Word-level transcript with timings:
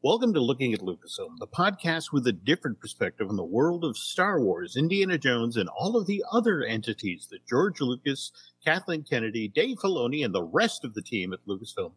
Welcome 0.00 0.32
to 0.34 0.40
Looking 0.40 0.72
at 0.72 0.78
Lucasfilm, 0.78 1.38
the 1.40 1.48
podcast 1.48 2.12
with 2.12 2.24
a 2.28 2.32
different 2.32 2.78
perspective 2.78 3.28
on 3.28 3.34
the 3.34 3.42
world 3.42 3.84
of 3.84 3.98
Star 3.98 4.40
Wars, 4.40 4.76
Indiana 4.76 5.18
Jones, 5.18 5.56
and 5.56 5.68
all 5.70 5.96
of 5.96 6.06
the 6.06 6.22
other 6.30 6.62
entities 6.62 7.26
that 7.32 7.44
George 7.48 7.80
Lucas, 7.80 8.30
Kathleen 8.64 9.02
Kennedy, 9.02 9.48
Dave 9.48 9.78
Filoni, 9.78 10.24
and 10.24 10.32
the 10.32 10.44
rest 10.44 10.84
of 10.84 10.94
the 10.94 11.02
team 11.02 11.32
at 11.32 11.44
Lucasfilm 11.48 11.94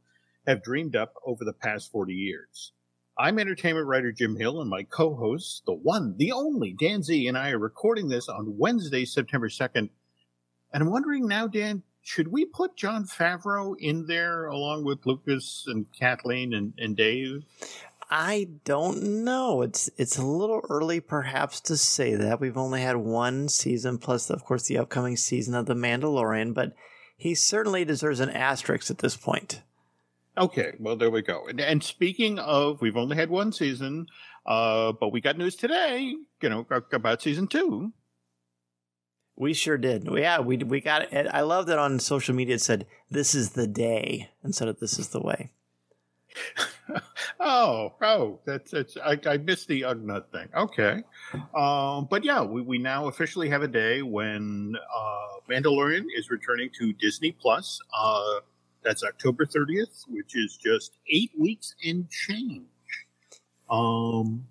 have 0.47 0.63
dreamed 0.63 0.95
up 0.95 1.13
over 1.27 1.45
the 1.45 1.53
past 1.53 1.91
40 1.91 2.11
years. 2.11 2.71
I'm 3.19 3.37
entertainment 3.37 3.85
writer 3.85 4.11
Jim 4.11 4.35
Hill, 4.35 4.61
and 4.61 4.69
my 4.69 4.81
co 4.81 5.13
host, 5.13 5.61
the 5.67 5.73
one, 5.73 6.15
the 6.17 6.31
only 6.31 6.73
Dan 6.73 7.03
Z, 7.03 7.27
and 7.27 7.37
I 7.37 7.51
are 7.51 7.59
recording 7.59 8.07
this 8.07 8.27
on 8.27 8.57
Wednesday, 8.57 9.05
September 9.05 9.47
2nd. 9.47 9.89
And 10.73 10.83
I'm 10.83 10.89
wondering 10.89 11.27
now, 11.27 11.45
Dan, 11.45 11.83
should 12.01 12.29
we 12.29 12.45
put 12.45 12.75
Jon 12.75 13.05
Favreau 13.05 13.75
in 13.77 14.07
there 14.07 14.47
along 14.47 14.85
with 14.85 15.05
Lucas 15.05 15.65
and 15.67 15.85
Kathleen 15.97 16.53
and, 16.53 16.73
and 16.79 16.97
Dave? 16.97 17.43
I 18.13 18.49
don't 18.65 19.23
know. 19.23 19.61
It's 19.61 19.89
it's 19.95 20.17
a 20.17 20.25
little 20.25 20.61
early 20.69 20.99
perhaps 20.99 21.61
to 21.61 21.77
say 21.77 22.13
that. 22.15 22.41
We've 22.41 22.57
only 22.57 22.81
had 22.81 22.97
one 22.97 23.47
season 23.47 23.97
plus 23.97 24.29
of 24.29 24.43
course 24.43 24.63
the 24.67 24.77
upcoming 24.77 25.15
season 25.15 25.55
of 25.55 25.65
The 25.65 25.75
Mandalorian, 25.75 26.53
but 26.53 26.73
he 27.15 27.33
certainly 27.33 27.85
deserves 27.85 28.19
an 28.19 28.29
asterisk 28.29 28.91
at 28.91 28.97
this 28.97 29.15
point. 29.15 29.61
Okay, 30.37 30.73
well 30.77 30.97
there 30.97 31.09
we 31.09 31.21
go. 31.21 31.47
And, 31.47 31.61
and 31.61 31.81
speaking 31.81 32.37
of, 32.37 32.81
we've 32.81 32.97
only 32.97 33.15
had 33.15 33.29
one 33.29 33.53
season, 33.53 34.07
uh, 34.45 34.91
but 34.91 35.13
we 35.13 35.21
got 35.21 35.37
news 35.37 35.55
today, 35.55 36.13
you 36.41 36.49
know, 36.49 36.65
about 36.91 37.21
season 37.21 37.47
two. 37.47 37.93
We 39.37 39.53
sure 39.53 39.77
did. 39.77 40.05
Yeah, 40.11 40.41
we 40.41 40.57
we 40.57 40.81
got 40.81 41.13
it. 41.13 41.27
I 41.31 41.41
love 41.41 41.65
that 41.67 41.79
on 41.79 41.97
social 41.99 42.35
media 42.35 42.55
it 42.55 42.61
said 42.61 42.87
"This 43.09 43.33
is 43.33 43.51
the 43.51 43.67
day" 43.67 44.31
instead 44.43 44.67
of 44.67 44.81
"This 44.81 44.99
is 44.99 45.07
the 45.09 45.21
way." 45.21 45.51
oh, 47.39 47.93
oh, 48.01 48.39
that's 48.45 48.71
that's 48.71 48.97
I, 48.97 49.17
I 49.25 49.37
missed 49.37 49.67
the 49.67 49.81
Ugnaught 49.81 50.31
thing. 50.31 50.47
Okay, 50.55 51.03
um, 51.55 52.07
but 52.09 52.23
yeah, 52.23 52.41
we, 52.43 52.61
we 52.61 52.77
now 52.77 53.07
officially 53.07 53.49
have 53.49 53.61
a 53.61 53.67
day 53.67 54.01
when 54.01 54.75
uh, 54.95 55.39
Mandalorian 55.49 56.05
is 56.15 56.29
returning 56.29 56.69
to 56.79 56.93
Disney 56.93 57.31
Plus. 57.31 57.79
Uh, 57.97 58.39
that's 58.83 59.03
October 59.03 59.45
thirtieth, 59.45 60.03
which 60.07 60.35
is 60.35 60.57
just 60.57 60.93
eight 61.09 61.31
weeks 61.37 61.75
and 61.83 62.09
change. 62.09 62.65
Um, 63.69 64.47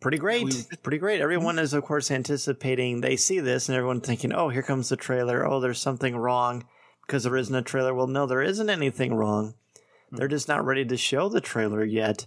pretty 0.00 0.18
great, 0.18 0.44
we, 0.44 0.52
pretty 0.82 0.98
great. 0.98 1.20
Everyone 1.20 1.58
is, 1.58 1.72
of 1.72 1.84
course, 1.84 2.10
anticipating. 2.10 3.00
They 3.00 3.16
see 3.16 3.40
this, 3.40 3.68
and 3.68 3.76
everyone 3.76 4.00
thinking, 4.00 4.32
"Oh, 4.32 4.48
here 4.48 4.62
comes 4.62 4.88
the 4.88 4.96
trailer. 4.96 5.46
Oh, 5.46 5.60
there's 5.60 5.80
something 5.80 6.16
wrong." 6.16 6.66
Because 7.06 7.24
there 7.24 7.36
isn't 7.36 7.54
a 7.54 7.62
trailer. 7.62 7.92
Well, 7.92 8.06
no, 8.06 8.24
there 8.26 8.40
isn't 8.40 8.70
anything 8.70 9.12
wrong 9.12 9.54
they're 10.12 10.28
just 10.28 10.48
not 10.48 10.64
ready 10.64 10.84
to 10.84 10.96
show 10.96 11.28
the 11.28 11.40
trailer 11.40 11.84
yet 11.84 12.26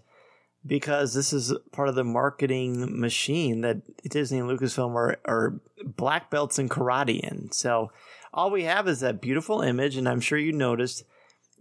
because 0.65 1.13
this 1.13 1.33
is 1.33 1.53
part 1.71 1.89
of 1.89 1.95
the 1.95 2.03
marketing 2.03 2.99
machine 2.99 3.61
that 3.61 3.81
Disney 4.09 4.39
and 4.39 4.49
Lucasfilm 4.49 4.95
are, 4.95 5.19
are 5.25 5.59
black 5.83 6.29
belts 6.29 6.57
in 6.57 6.69
karate 6.69 7.19
in. 7.19 7.51
So 7.51 7.91
all 8.33 8.49
we 8.49 8.63
have 8.63 8.87
is 8.87 9.01
that 9.01 9.21
beautiful 9.21 9.61
image, 9.61 9.97
and 9.97 10.07
I'm 10.07 10.21
sure 10.21 10.37
you 10.37 10.53
noticed 10.53 11.03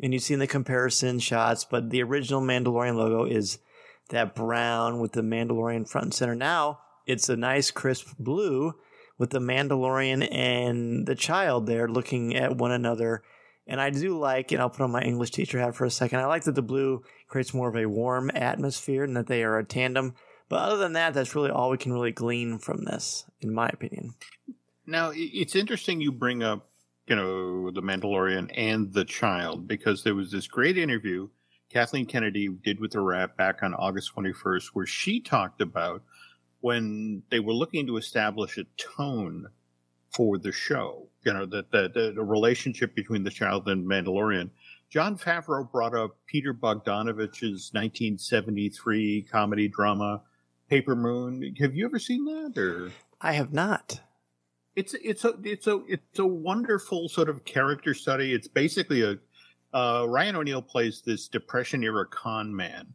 and 0.00 0.12
you've 0.12 0.22
seen 0.22 0.38
the 0.38 0.46
comparison 0.46 1.18
shots, 1.18 1.64
but 1.64 1.90
the 1.90 2.02
original 2.02 2.40
Mandalorian 2.40 2.96
logo 2.96 3.24
is 3.24 3.58
that 4.10 4.34
brown 4.34 5.00
with 5.00 5.12
the 5.12 5.20
Mandalorian 5.20 5.88
front 5.88 6.06
and 6.06 6.14
center. 6.14 6.34
Now 6.34 6.80
it's 7.06 7.28
a 7.28 7.36
nice 7.36 7.70
crisp 7.70 8.14
blue 8.18 8.74
with 9.18 9.30
the 9.30 9.38
Mandalorian 9.38 10.32
and 10.32 11.06
the 11.06 11.14
child 11.14 11.66
there 11.66 11.88
looking 11.88 12.34
at 12.34 12.56
one 12.56 12.72
another 12.72 13.22
and 13.66 13.80
I 13.80 13.90
do 13.90 14.18
like, 14.18 14.52
and 14.52 14.60
I'll 14.60 14.70
put 14.70 14.82
on 14.82 14.90
my 14.90 15.02
English 15.02 15.30
teacher 15.30 15.58
hat 15.58 15.74
for 15.74 15.84
a 15.84 15.90
second. 15.90 16.20
I 16.20 16.26
like 16.26 16.44
that 16.44 16.54
the 16.54 16.62
blue 16.62 17.02
creates 17.28 17.54
more 17.54 17.68
of 17.68 17.76
a 17.76 17.86
warm 17.86 18.30
atmosphere 18.34 19.04
and 19.04 19.16
that 19.16 19.26
they 19.26 19.42
are 19.44 19.58
a 19.58 19.64
tandem. 19.64 20.14
But 20.48 20.60
other 20.60 20.76
than 20.76 20.94
that, 20.94 21.14
that's 21.14 21.34
really 21.34 21.50
all 21.50 21.70
we 21.70 21.78
can 21.78 21.92
really 21.92 22.12
glean 22.12 22.58
from 22.58 22.84
this, 22.84 23.24
in 23.40 23.54
my 23.54 23.68
opinion. 23.68 24.14
Now, 24.86 25.12
it's 25.14 25.54
interesting 25.54 26.00
you 26.00 26.12
bring 26.12 26.42
up, 26.42 26.68
you 27.06 27.16
know, 27.16 27.70
the 27.70 27.82
Mandalorian 27.82 28.50
and 28.54 28.92
the 28.92 29.04
child 29.04 29.68
because 29.68 30.02
there 30.02 30.14
was 30.14 30.30
this 30.30 30.46
great 30.48 30.76
interview 30.76 31.28
Kathleen 31.72 32.04
Kennedy 32.04 32.48
did 32.48 32.80
with 32.80 32.92
the 32.92 33.00
Wrap 33.00 33.36
back 33.36 33.62
on 33.62 33.72
August 33.74 34.14
21st 34.14 34.68
where 34.74 34.86
she 34.86 35.20
talked 35.20 35.60
about 35.60 36.02
when 36.60 37.22
they 37.30 37.40
were 37.40 37.54
looking 37.54 37.86
to 37.86 37.96
establish 37.96 38.58
a 38.58 38.64
tone 38.76 39.48
for 40.10 40.36
the 40.36 40.52
show 40.52 41.08
you 41.24 41.32
know, 41.32 41.46
the, 41.46 41.64
the, 41.70 42.12
the 42.14 42.22
relationship 42.22 42.94
between 42.94 43.22
the 43.22 43.30
child 43.30 43.68
and 43.68 43.86
Mandalorian. 43.86 44.50
Jon 44.90 45.16
Favreau 45.16 45.70
brought 45.70 45.94
up 45.94 46.16
Peter 46.26 46.52
Bogdanovich's 46.52 47.70
1973 47.72 49.22
comedy 49.22 49.68
drama, 49.68 50.20
Paper 50.68 50.94
Moon. 50.94 51.54
Have 51.58 51.74
you 51.74 51.86
ever 51.86 51.98
seen 51.98 52.24
that 52.26 52.60
or? 52.60 52.92
I 53.20 53.32
have 53.32 53.52
not. 53.52 54.00
It's, 54.76 54.94
it's 54.94 55.24
a, 55.24 55.34
it's 55.44 55.66
a, 55.66 55.82
it's 55.88 56.18
a 56.18 56.26
wonderful 56.26 57.08
sort 57.08 57.28
of 57.28 57.44
character 57.44 57.94
study. 57.94 58.32
It's 58.32 58.48
basically 58.48 59.02
a, 59.02 59.18
uh, 59.74 60.06
Ryan 60.08 60.36
O'Neal 60.36 60.62
plays 60.62 61.02
this 61.02 61.28
depression 61.28 61.82
era 61.82 62.06
con 62.06 62.54
man 62.54 62.92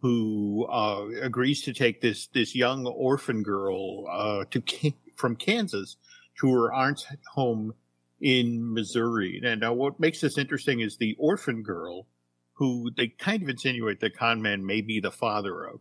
who, 0.00 0.66
uh, 0.70 1.06
agrees 1.22 1.62
to 1.62 1.72
take 1.72 2.00
this, 2.00 2.28
this 2.28 2.54
young 2.54 2.86
orphan 2.86 3.42
girl, 3.42 4.06
uh, 4.08 4.44
to, 4.50 4.92
from 5.16 5.36
Kansas 5.36 5.96
her 6.46 6.72
aunt's 6.72 7.06
home 7.32 7.74
in 8.20 8.72
Missouri. 8.74 9.40
And 9.44 9.60
now 9.60 9.72
what 9.72 10.00
makes 10.00 10.20
this 10.20 10.38
interesting 10.38 10.80
is 10.80 10.96
the 10.96 11.16
orphan 11.18 11.62
girl, 11.62 12.06
who 12.54 12.90
they 12.96 13.08
kind 13.08 13.42
of 13.42 13.48
insinuate 13.48 14.00
the 14.00 14.10
con 14.10 14.42
man 14.42 14.66
may 14.66 14.80
be 14.80 15.00
the 15.00 15.10
father 15.10 15.64
of, 15.64 15.80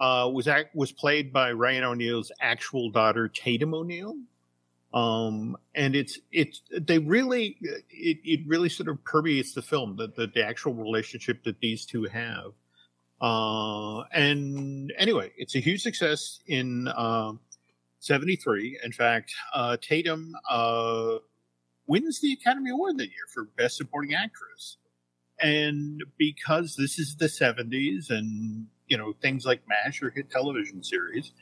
uh, 0.00 0.28
was 0.30 0.46
act, 0.46 0.74
was 0.74 0.92
played 0.92 1.32
by 1.32 1.52
Ryan 1.52 1.84
O'Neal's 1.84 2.30
actual 2.40 2.90
daughter, 2.90 3.28
Tatum 3.28 3.74
O'Neal. 3.74 4.16
Um, 4.92 5.56
and 5.74 5.94
it's, 5.96 6.18
it's, 6.32 6.62
they 6.70 6.98
really, 6.98 7.56
it, 7.90 8.18
it 8.24 8.40
really 8.46 8.68
sort 8.68 8.88
of 8.88 9.02
permeates 9.04 9.52
the 9.52 9.62
film, 9.62 9.96
that 9.96 10.16
the, 10.16 10.26
the 10.26 10.44
actual 10.44 10.74
relationship 10.74 11.44
that 11.44 11.60
these 11.60 11.84
two 11.84 12.04
have. 12.04 12.52
Uh, 13.20 14.00
and 14.12 14.92
anyway, 14.96 15.32
it's 15.36 15.56
a 15.56 15.60
huge 15.60 15.82
success 15.82 16.40
in, 16.46 16.88
uh, 16.88 17.32
73. 18.00 18.80
In 18.84 18.92
fact, 18.92 19.32
uh, 19.54 19.76
Tatum 19.80 20.34
uh, 20.48 21.18
wins 21.86 22.20
the 22.20 22.32
Academy 22.32 22.70
Award 22.70 22.98
that 22.98 23.06
year 23.06 23.26
for 23.32 23.44
Best 23.56 23.76
Supporting 23.76 24.14
Actress. 24.14 24.76
And 25.40 26.02
because 26.18 26.76
this 26.76 26.98
is 26.98 27.16
the 27.16 27.26
70s 27.26 28.10
and, 28.10 28.66
you 28.86 28.96
know, 28.96 29.14
things 29.20 29.44
like 29.44 29.62
MASH 29.68 30.02
or 30.02 30.10
hit 30.10 30.30
television 30.30 30.82
series, 30.82 31.32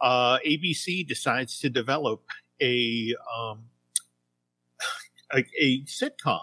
uh, 0.00 0.38
ABC 0.46 1.06
decides 1.06 1.58
to 1.60 1.70
develop 1.70 2.22
a, 2.60 3.14
um, 3.36 3.64
a, 5.32 5.44
a, 5.58 5.82
sitcom 5.84 6.40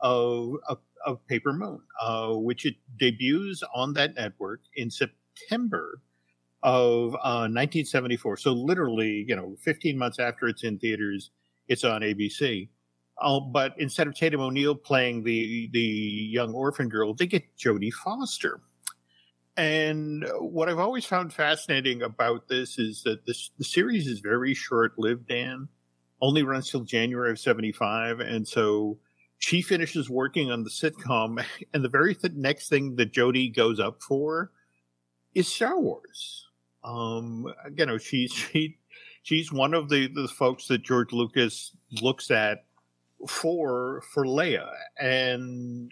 of, 0.00 0.56
of, 0.68 0.78
of 1.06 1.26
Paper 1.28 1.52
Moon, 1.52 1.80
uh, 2.00 2.32
which 2.32 2.66
it 2.66 2.76
debuts 2.98 3.62
on 3.74 3.94
that 3.94 4.14
network 4.14 4.60
in 4.74 4.90
September 4.90 6.00
of 6.64 7.12
uh, 7.16 7.46
1974. 7.46 8.38
So 8.38 8.52
literally, 8.52 9.26
you 9.28 9.36
know, 9.36 9.54
15 9.62 9.96
months 9.96 10.18
after 10.18 10.48
it's 10.48 10.64
in 10.64 10.78
theaters, 10.78 11.30
it's 11.68 11.84
on 11.84 12.00
ABC. 12.00 12.70
Uh, 13.20 13.38
but 13.38 13.74
instead 13.78 14.08
of 14.08 14.16
Tatum 14.16 14.40
O'Neal 14.40 14.74
playing 14.74 15.22
the 15.22 15.70
the 15.72 15.80
young 15.80 16.52
orphan 16.52 16.88
girl, 16.88 17.14
they 17.14 17.26
get 17.26 17.44
Jodie 17.56 17.92
Foster. 17.92 18.60
And 19.56 20.26
what 20.40 20.68
I've 20.68 20.80
always 20.80 21.04
found 21.04 21.32
fascinating 21.32 22.02
about 22.02 22.48
this 22.48 22.76
is 22.76 23.04
that 23.04 23.24
this 23.24 23.50
the 23.58 23.64
series 23.64 24.08
is 24.08 24.18
very 24.18 24.52
short 24.52 24.98
lived. 24.98 25.28
Dan 25.28 25.68
only 26.20 26.42
runs 26.42 26.70
till 26.70 26.80
January 26.80 27.30
of 27.30 27.38
'75, 27.38 28.18
and 28.18 28.48
so 28.48 28.98
she 29.38 29.62
finishes 29.62 30.10
working 30.10 30.50
on 30.50 30.64
the 30.64 30.70
sitcom, 30.70 31.44
and 31.74 31.84
the 31.84 31.88
very 31.88 32.16
th- 32.16 32.32
next 32.34 32.68
thing 32.68 32.96
that 32.96 33.12
Jodie 33.12 33.54
goes 33.54 33.78
up 33.78 34.02
for 34.02 34.50
is 35.34 35.46
Star 35.46 35.78
Wars 35.78 36.43
um, 36.84 37.52
you 37.76 37.86
know, 37.86 37.98
she's 37.98 38.32
she 38.32 38.78
she's 39.22 39.52
one 39.52 39.74
of 39.74 39.88
the 39.88 40.08
the 40.08 40.28
folks 40.28 40.68
that 40.68 40.82
George 40.82 41.12
Lucas 41.12 41.72
looks 42.02 42.30
at 42.30 42.64
for 43.28 44.02
for 44.12 44.24
Leia, 44.24 44.68
and 44.98 45.90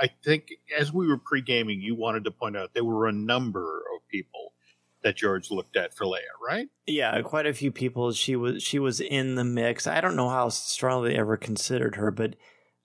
I, 0.00 0.04
I 0.04 0.10
think 0.22 0.52
as 0.78 0.92
we 0.92 1.08
were 1.08 1.18
pre 1.18 1.40
gaming, 1.40 1.80
you 1.80 1.94
wanted 1.94 2.24
to 2.24 2.30
point 2.30 2.56
out 2.56 2.74
there 2.74 2.84
were 2.84 3.08
a 3.08 3.12
number 3.12 3.82
of 3.94 4.06
people 4.08 4.52
that 5.02 5.16
George 5.16 5.50
looked 5.50 5.76
at 5.76 5.96
for 5.96 6.04
Leia, 6.04 6.20
right? 6.46 6.68
Yeah, 6.86 7.20
quite 7.22 7.46
a 7.46 7.54
few 7.54 7.72
people. 7.72 8.12
She 8.12 8.36
was 8.36 8.62
she 8.62 8.78
was 8.78 9.00
in 9.00 9.34
the 9.34 9.44
mix. 9.44 9.86
I 9.86 10.00
don't 10.00 10.16
know 10.16 10.28
how 10.28 10.50
strongly 10.50 11.10
they 11.10 11.18
ever 11.18 11.36
considered 11.36 11.96
her, 11.96 12.10
but 12.10 12.36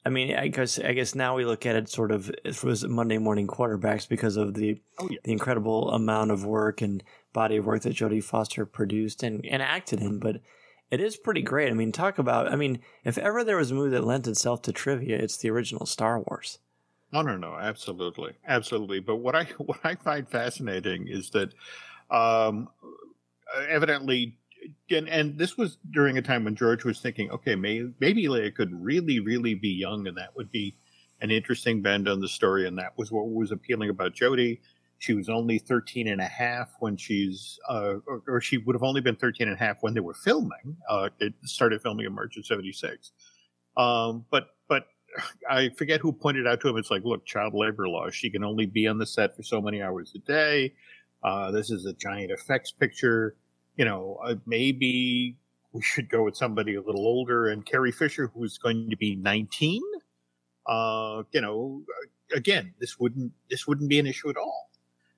I 0.05 0.09
mean, 0.09 0.35
I 0.35 0.47
guess 0.47 0.79
I 0.79 0.93
guess 0.93 1.15
now 1.15 1.35
we 1.35 1.45
look 1.45 1.65
at 1.65 1.75
it 1.75 1.89
sort 1.89 2.11
of 2.11 2.29
it 2.43 2.63
was 2.63 2.85
Monday 2.87 3.17
morning 3.17 3.47
quarterbacks 3.47 4.07
because 4.07 4.37
of 4.37 4.53
the 4.53 4.79
oh, 4.99 5.07
yeah. 5.09 5.17
the 5.23 5.31
incredible 5.31 5.91
amount 5.91 6.31
of 6.31 6.45
work 6.45 6.81
and 6.81 7.03
body 7.35 7.57
of 7.57 7.65
work 7.65 7.81
that 7.83 7.93
Jodie 7.93 8.23
Foster 8.23 8.65
produced 8.65 9.21
and, 9.21 9.45
and 9.45 9.61
acted 9.61 10.01
in, 10.01 10.17
but 10.19 10.37
it 10.89 11.01
is 11.01 11.17
pretty 11.17 11.41
great. 11.41 11.69
I 11.69 11.73
mean, 11.73 11.91
talk 11.91 12.17
about, 12.17 12.51
I 12.51 12.55
mean, 12.55 12.79
if 13.03 13.17
ever 13.17 13.43
there 13.43 13.57
was 13.57 13.71
a 13.71 13.75
movie 13.75 13.91
that 13.91 14.05
lent 14.05 14.25
itself 14.25 14.61
to 14.63 14.71
trivia, 14.71 15.17
it's 15.17 15.37
the 15.37 15.49
original 15.49 15.85
Star 15.85 16.17
Wars. 16.19 16.59
Oh 17.13 17.21
no, 17.21 17.35
no, 17.35 17.55
absolutely, 17.55 18.33
absolutely. 18.47 19.01
But 19.01 19.17
what 19.17 19.35
I 19.35 19.43
what 19.57 19.79
I 19.83 19.95
find 19.95 20.27
fascinating 20.27 21.07
is 21.07 21.29
that, 21.31 21.53
um, 22.09 22.69
evidently, 23.67 24.37
and, 24.89 25.09
and 25.09 25.37
this 25.37 25.57
was 25.57 25.77
during 25.91 26.17
a 26.17 26.21
time 26.21 26.45
when 26.45 26.55
George 26.55 26.85
was 26.85 26.99
thinking, 26.99 27.29
okay, 27.31 27.55
may, 27.55 27.87
maybe 27.99 28.25
Leia 28.25 28.55
could 28.55 28.73
really, 28.73 29.19
really 29.19 29.53
be 29.53 29.69
young, 29.69 30.07
and 30.07 30.17
that 30.17 30.35
would 30.35 30.51
be 30.51 30.75
an 31.21 31.31
interesting 31.31 31.81
bend 31.81 32.07
on 32.07 32.19
the 32.19 32.27
story. 32.27 32.67
And 32.67 32.77
that 32.77 32.97
was 32.97 33.11
what 33.11 33.29
was 33.29 33.51
appealing 33.51 33.89
about 33.89 34.13
Jodie. 34.13 34.59
She 35.05 35.13
was 35.13 35.29
only 35.29 35.59
13 35.59 36.07
and 36.07 36.19
a 36.19 36.25
half 36.25 36.73
when 36.79 36.97
she's, 36.97 37.59
uh, 37.69 37.97
or, 38.07 38.23
or, 38.27 38.41
she 38.41 38.57
would 38.57 38.75
have 38.75 38.81
only 38.81 39.01
been 39.01 39.15
13 39.15 39.47
and 39.47 39.55
a 39.55 39.59
half 39.59 39.83
when 39.83 39.93
they 39.93 39.99
were 39.99 40.15
filming. 40.15 40.77
Uh, 40.89 41.09
it 41.19 41.33
started 41.43 41.79
filming 41.83 42.07
in 42.07 42.13
March 42.15 42.37
of 42.37 42.45
76. 42.47 43.11
Um, 43.77 44.25
but, 44.31 44.55
but 44.67 44.87
I 45.47 45.69
forget 45.77 46.01
who 46.01 46.11
pointed 46.11 46.47
out 46.47 46.59
to 46.61 46.69
him. 46.69 46.77
It's 46.77 46.89
like, 46.89 47.03
look, 47.03 47.23
child 47.23 47.53
labor 47.53 47.87
law. 47.87 48.09
She 48.09 48.31
can 48.31 48.43
only 48.43 48.65
be 48.65 48.87
on 48.87 48.97
the 48.97 49.05
set 49.05 49.35
for 49.35 49.43
so 49.43 49.61
many 49.61 49.79
hours 49.79 50.11
a 50.15 50.19
day. 50.19 50.73
Uh, 51.23 51.51
this 51.51 51.69
is 51.69 51.85
a 51.85 51.93
giant 51.93 52.31
effects 52.31 52.71
picture. 52.71 53.35
You 53.77 53.85
know, 53.85 54.17
uh, 54.25 54.35
maybe 54.47 55.37
we 55.71 55.81
should 55.83 56.09
go 56.09 56.23
with 56.23 56.35
somebody 56.35 56.73
a 56.73 56.81
little 56.81 57.05
older. 57.05 57.49
And 57.49 57.63
Carrie 57.63 57.91
Fisher, 57.91 58.31
who's 58.33 58.57
going 58.57 58.89
to 58.89 58.97
be 58.97 59.15
19, 59.15 59.83
uh, 60.65 61.21
you 61.31 61.41
know, 61.41 61.83
again, 62.33 62.73
this 62.79 62.99
wouldn't 62.99 63.31
this 63.51 63.67
wouldn't 63.67 63.89
be 63.89 63.99
an 63.99 64.07
issue 64.07 64.29
at 64.29 64.37
all. 64.37 64.71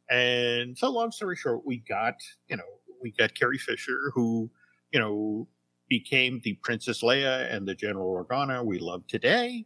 And 0.09 0.77
so, 0.77 0.89
long 0.89 1.11
story 1.11 1.35
short, 1.35 1.65
we 1.65 1.77
got 1.87 2.15
you 2.47 2.57
know 2.57 2.63
we 3.01 3.11
got 3.11 3.33
Carrie 3.35 3.57
Fisher, 3.57 4.11
who 4.13 4.49
you 4.91 4.99
know 4.99 5.47
became 5.89 6.41
the 6.43 6.53
Princess 6.63 7.01
Leia 7.01 7.53
and 7.53 7.67
the 7.67 7.75
General 7.75 8.25
Organa 8.25 8.63
we 8.63 8.79
love 8.79 9.05
today. 9.07 9.65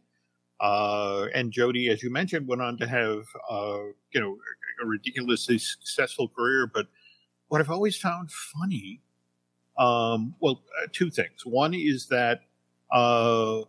Uh, 0.60 1.26
and 1.34 1.52
Jodie, 1.52 1.90
as 1.90 2.02
you 2.02 2.10
mentioned, 2.10 2.46
went 2.46 2.62
on 2.62 2.76
to 2.78 2.86
have 2.86 3.24
uh, 3.50 3.80
you 4.12 4.20
know 4.20 4.36
a 4.82 4.86
ridiculously 4.86 5.58
successful 5.58 6.28
career. 6.28 6.70
But 6.72 6.86
what 7.48 7.60
I've 7.60 7.70
always 7.70 7.96
found 7.96 8.30
funny, 8.30 9.00
um, 9.78 10.34
well, 10.40 10.62
uh, 10.82 10.86
two 10.92 11.10
things. 11.10 11.44
One 11.44 11.74
is 11.74 12.06
that 12.08 12.40
uh, 12.92 13.62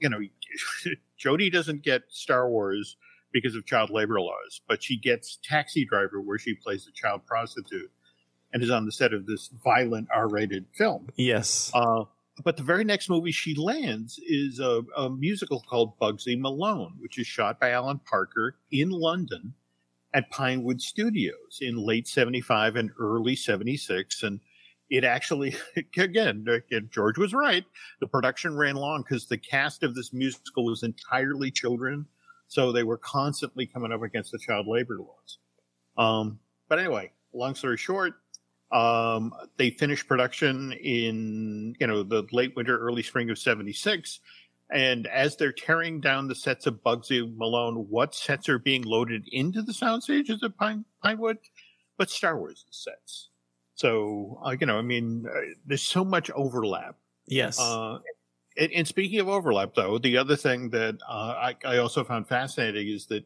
you 0.00 0.08
know 0.08 0.20
Jodie 1.20 1.52
doesn't 1.52 1.82
get 1.82 2.02
Star 2.08 2.48
Wars 2.48 2.96
because 3.36 3.54
of 3.54 3.66
child 3.66 3.90
labor 3.90 4.18
laws, 4.18 4.62
but 4.66 4.82
she 4.82 4.96
gets 4.96 5.38
Taxi 5.44 5.84
Driver, 5.84 6.22
where 6.22 6.38
she 6.38 6.54
plays 6.54 6.88
a 6.88 6.92
child 6.92 7.20
prostitute 7.26 7.90
and 8.50 8.62
is 8.62 8.70
on 8.70 8.86
the 8.86 8.92
set 8.92 9.12
of 9.12 9.26
this 9.26 9.50
violent 9.62 10.08
R-rated 10.10 10.64
film. 10.72 11.08
Yes. 11.16 11.70
Uh, 11.74 12.04
but 12.42 12.56
the 12.56 12.62
very 12.62 12.82
next 12.82 13.10
movie 13.10 13.32
she 13.32 13.54
lands 13.54 14.18
is 14.26 14.58
a, 14.58 14.82
a, 14.96 15.10
musical 15.10 15.62
called 15.68 15.98
Bugsy 15.98 16.40
Malone, 16.40 16.94
which 16.98 17.18
is 17.18 17.26
shot 17.26 17.60
by 17.60 17.72
Alan 17.72 18.00
Parker 18.08 18.56
in 18.70 18.88
London 18.88 19.52
at 20.14 20.30
Pinewood 20.30 20.80
Studios 20.80 21.58
in 21.60 21.76
late 21.76 22.08
75 22.08 22.76
and 22.76 22.90
early 22.98 23.36
76. 23.36 24.22
And 24.22 24.40
it 24.88 25.04
actually, 25.04 25.56
again, 25.98 26.46
George 26.88 27.18
was 27.18 27.34
right. 27.34 27.66
The 28.00 28.06
production 28.06 28.56
ran 28.56 28.76
long 28.76 29.02
because 29.02 29.26
the 29.26 29.36
cast 29.36 29.82
of 29.82 29.94
this 29.94 30.14
musical 30.14 30.64
was 30.64 30.82
entirely 30.82 31.50
children. 31.50 32.06
So 32.48 32.72
they 32.72 32.84
were 32.84 32.98
constantly 32.98 33.66
coming 33.66 33.92
up 33.92 34.02
against 34.02 34.32
the 34.32 34.38
child 34.38 34.66
labor 34.66 34.98
laws. 34.98 35.38
Um, 35.98 36.38
but 36.68 36.78
anyway, 36.78 37.12
long 37.32 37.54
story 37.54 37.76
short, 37.76 38.14
um, 38.72 39.32
they 39.56 39.70
finished 39.70 40.08
production 40.08 40.72
in, 40.72 41.74
you 41.78 41.86
know, 41.86 42.02
the 42.02 42.24
late 42.32 42.54
winter, 42.56 42.78
early 42.78 43.02
spring 43.02 43.30
of 43.30 43.38
76. 43.38 44.20
And 44.70 45.06
as 45.06 45.36
they're 45.36 45.52
tearing 45.52 46.00
down 46.00 46.26
the 46.26 46.34
sets 46.34 46.66
of 46.66 46.82
Bugsy 46.82 47.34
Malone, 47.36 47.86
what 47.88 48.14
sets 48.14 48.48
are 48.48 48.58
being 48.58 48.82
loaded 48.82 49.28
into 49.30 49.62
the 49.62 49.72
sound 49.72 50.02
stages 50.02 50.42
of 50.42 50.56
Pine, 50.56 50.84
Pinewood? 51.02 51.38
But 51.98 52.10
Star 52.10 52.36
Wars 52.36 52.64
sets. 52.70 53.28
So, 53.74 54.40
uh, 54.44 54.56
you 54.58 54.66
know, 54.66 54.78
I 54.78 54.82
mean, 54.82 55.26
uh, 55.28 55.40
there's 55.66 55.82
so 55.82 56.04
much 56.04 56.30
overlap. 56.32 56.96
Yes. 57.26 57.60
Uh, 57.60 57.98
and, 58.58 58.72
and, 58.72 58.88
speaking 58.88 59.20
of 59.20 59.28
overlap, 59.28 59.74
though, 59.74 59.98
the 59.98 60.16
other 60.16 60.36
thing 60.36 60.70
that 60.70 60.98
uh, 61.08 61.52
I, 61.52 61.56
I, 61.64 61.78
also 61.78 62.04
found 62.04 62.28
fascinating 62.28 62.88
is 62.88 63.06
that 63.06 63.24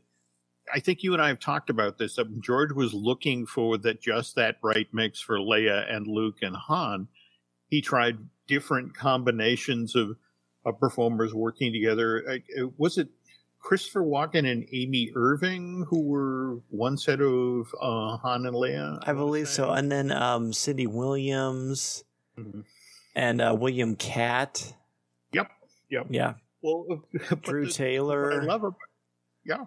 I 0.73 0.81
think 0.81 1.03
you 1.03 1.13
and 1.13 1.23
I 1.23 1.29
have 1.29 1.41
talked 1.41 1.71
about 1.71 1.99
this. 1.99 2.17
That 2.17 2.41
George 2.41 2.73
was 2.73 2.93
looking 2.93 3.47
for 3.47 3.79
that 3.79 4.01
just 4.01 4.37
that 4.37 4.57
right 4.63 4.89
mix 4.93 5.21
for 5.21 5.39
Leia 5.39 5.93
and 5.93 6.07
Luke 6.07 6.39
and 6.43 6.57
Han. 6.57 7.09
He 7.69 7.81
tried 7.81 8.19
different 8.47 8.97
combinations 8.97 9.95
of, 9.95 10.17
of 10.65 10.79
performers 10.81 11.33
working 11.33 11.73
together. 11.73 12.25
Uh, 12.59 12.67
was 12.77 12.99
it 12.99 13.09
Christopher 13.61 14.03
Walken 14.03 14.51
and 14.51 14.67
Amy 14.73 15.13
Irving, 15.15 15.87
who 15.89 16.03
were 16.03 16.61
one 16.71 16.97
set 16.97 17.21
of 17.21 17.75
uh, 17.81 18.17
Han 18.17 18.47
and 18.47 18.57
Leia. 18.57 18.99
I, 19.07 19.13
believe 19.13 19.49
so. 19.49 19.71
And 19.71 19.93
then 19.93 20.11
um, 20.11 20.53
Cindy 20.53 20.87
Williams 20.87 22.05
mm-hmm. 22.39 22.61
and 23.15 23.41
uh, 23.41 23.55
William 23.59 23.97
Katt. 23.97 24.75
Yep. 25.91 26.07
Yep. 26.07 26.07
Yeah. 26.11 26.35
Well, 26.63 27.05
Drew 27.43 27.67
the, 27.67 27.73
Taylor. 27.73 28.43
I 28.43 28.45
love 28.45 28.65
about, 28.65 28.79
yeah. 29.45 29.65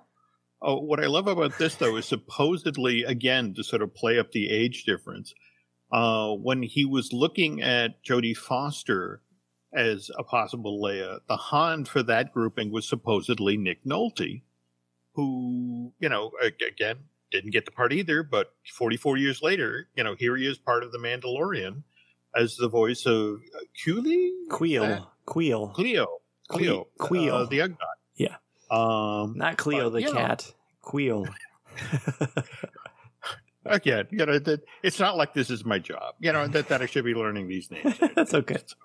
Oh, 0.61 0.79
what 0.79 1.03
I 1.03 1.07
love 1.07 1.27
about 1.27 1.57
this 1.57 1.75
though 1.75 1.97
is 1.97 2.05
supposedly 2.05 3.03
again 3.03 3.53
to 3.55 3.63
sort 3.63 3.81
of 3.81 3.93
play 3.93 4.17
up 4.17 4.31
the 4.31 4.49
age 4.49 4.85
difference. 4.85 5.33
Uh, 5.91 6.33
when 6.33 6.63
he 6.63 6.85
was 6.85 7.13
looking 7.13 7.61
at 7.61 8.03
Jodie 8.03 8.35
Foster 8.35 9.21
as 9.73 10.11
a 10.17 10.23
possible 10.23 10.81
Leia. 10.81 11.19
The 11.27 11.35
Han 11.35 11.85
for 11.85 12.03
that 12.03 12.33
grouping 12.33 12.71
was 12.71 12.87
supposedly 12.87 13.57
Nick 13.57 13.83
Nolte, 13.83 14.41
who, 15.13 15.93
you 15.99 16.09
know, 16.09 16.31
again, 16.41 16.97
didn't 17.31 17.51
get 17.51 17.65
the 17.65 17.71
part 17.71 17.91
either, 17.91 18.23
but 18.23 18.53
44 18.73 19.17
years 19.17 19.41
later, 19.41 19.87
you 19.95 20.03
know, 20.03 20.15
here 20.15 20.35
he 20.35 20.45
is 20.45 20.57
part 20.57 20.83
of 20.83 20.91
The 20.91 20.99
Mandalorian 20.99 21.83
as 22.35 22.55
the 22.55 22.69
voice 22.69 23.05
of 23.05 23.35
uh, 23.55 23.59
Cooley? 23.83 24.31
Kuiil. 24.49 25.07
Kuiil. 25.25 25.73
Cleo. 25.73 26.07
Cleo. 26.49 26.87
Kuiil. 26.99 27.33
Uh, 27.33 27.45
the 27.45 27.59
Ugnaught. 27.59 27.77
Yeah. 28.15 28.35
Um, 28.69 29.33
Not 29.37 29.57
Cleo 29.57 29.89
but, 29.89 30.01
the 30.01 30.11
cat. 30.11 30.51
Know. 30.83 30.89
Kuiil. 30.89 31.27
Again, 33.65 34.07
you 34.11 34.25
know, 34.25 34.39
that 34.39 34.61
it's 34.83 34.99
not 34.99 35.15
like 35.15 35.33
this 35.33 35.49
is 35.49 35.63
my 35.63 35.79
job. 35.79 36.15
You 36.19 36.33
know, 36.33 36.47
that, 36.47 36.67
that 36.67 36.81
I 36.81 36.85
should 36.85 37.05
be 37.05 37.13
learning 37.13 37.47
these 37.47 37.71
names. 37.71 37.95
That's 38.15 38.33
okay. 38.33 38.57
So, 38.65 38.75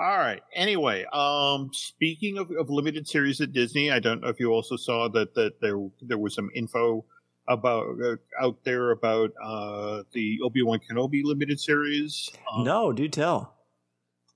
all 0.00 0.18
right. 0.18 0.42
Anyway, 0.52 1.04
um, 1.12 1.70
speaking 1.72 2.38
of, 2.38 2.50
of 2.50 2.70
limited 2.70 3.06
series 3.06 3.40
at 3.40 3.52
Disney, 3.52 3.92
I 3.92 4.00
don't 4.00 4.20
know 4.20 4.28
if 4.28 4.40
you 4.40 4.50
also 4.50 4.76
saw 4.76 5.08
that 5.10 5.34
that 5.34 5.60
there 5.60 5.78
there 6.02 6.18
was 6.18 6.34
some 6.34 6.50
info 6.56 7.04
about 7.48 7.86
uh, 8.02 8.16
out 8.40 8.58
there 8.64 8.90
about 8.90 9.32
uh, 9.42 10.02
the 10.12 10.38
Obi 10.42 10.62
Wan 10.62 10.80
Kenobi 10.80 11.22
limited 11.24 11.60
series. 11.60 12.30
Um, 12.52 12.64
no, 12.64 12.92
do 12.92 13.08
tell. 13.08 13.54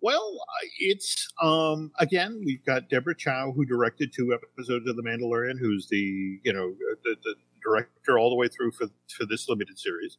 Well, 0.02 0.40
it's 0.80 1.32
um, 1.40 1.92
again 2.00 2.42
we've 2.44 2.64
got 2.64 2.90
Deborah 2.90 3.16
Chow 3.16 3.52
who 3.54 3.64
directed 3.64 4.12
two 4.12 4.34
episodes 4.34 4.88
of 4.88 4.96
The 4.96 5.02
Mandalorian, 5.02 5.58
who's 5.60 5.88
the 5.88 6.40
you 6.42 6.52
know 6.52 6.74
the, 7.04 7.16
the 7.22 7.34
director 7.62 8.18
all 8.18 8.28
the 8.28 8.36
way 8.36 8.48
through 8.48 8.72
for 8.72 8.88
for 9.16 9.26
this 9.26 9.48
limited 9.48 9.78
series, 9.78 10.18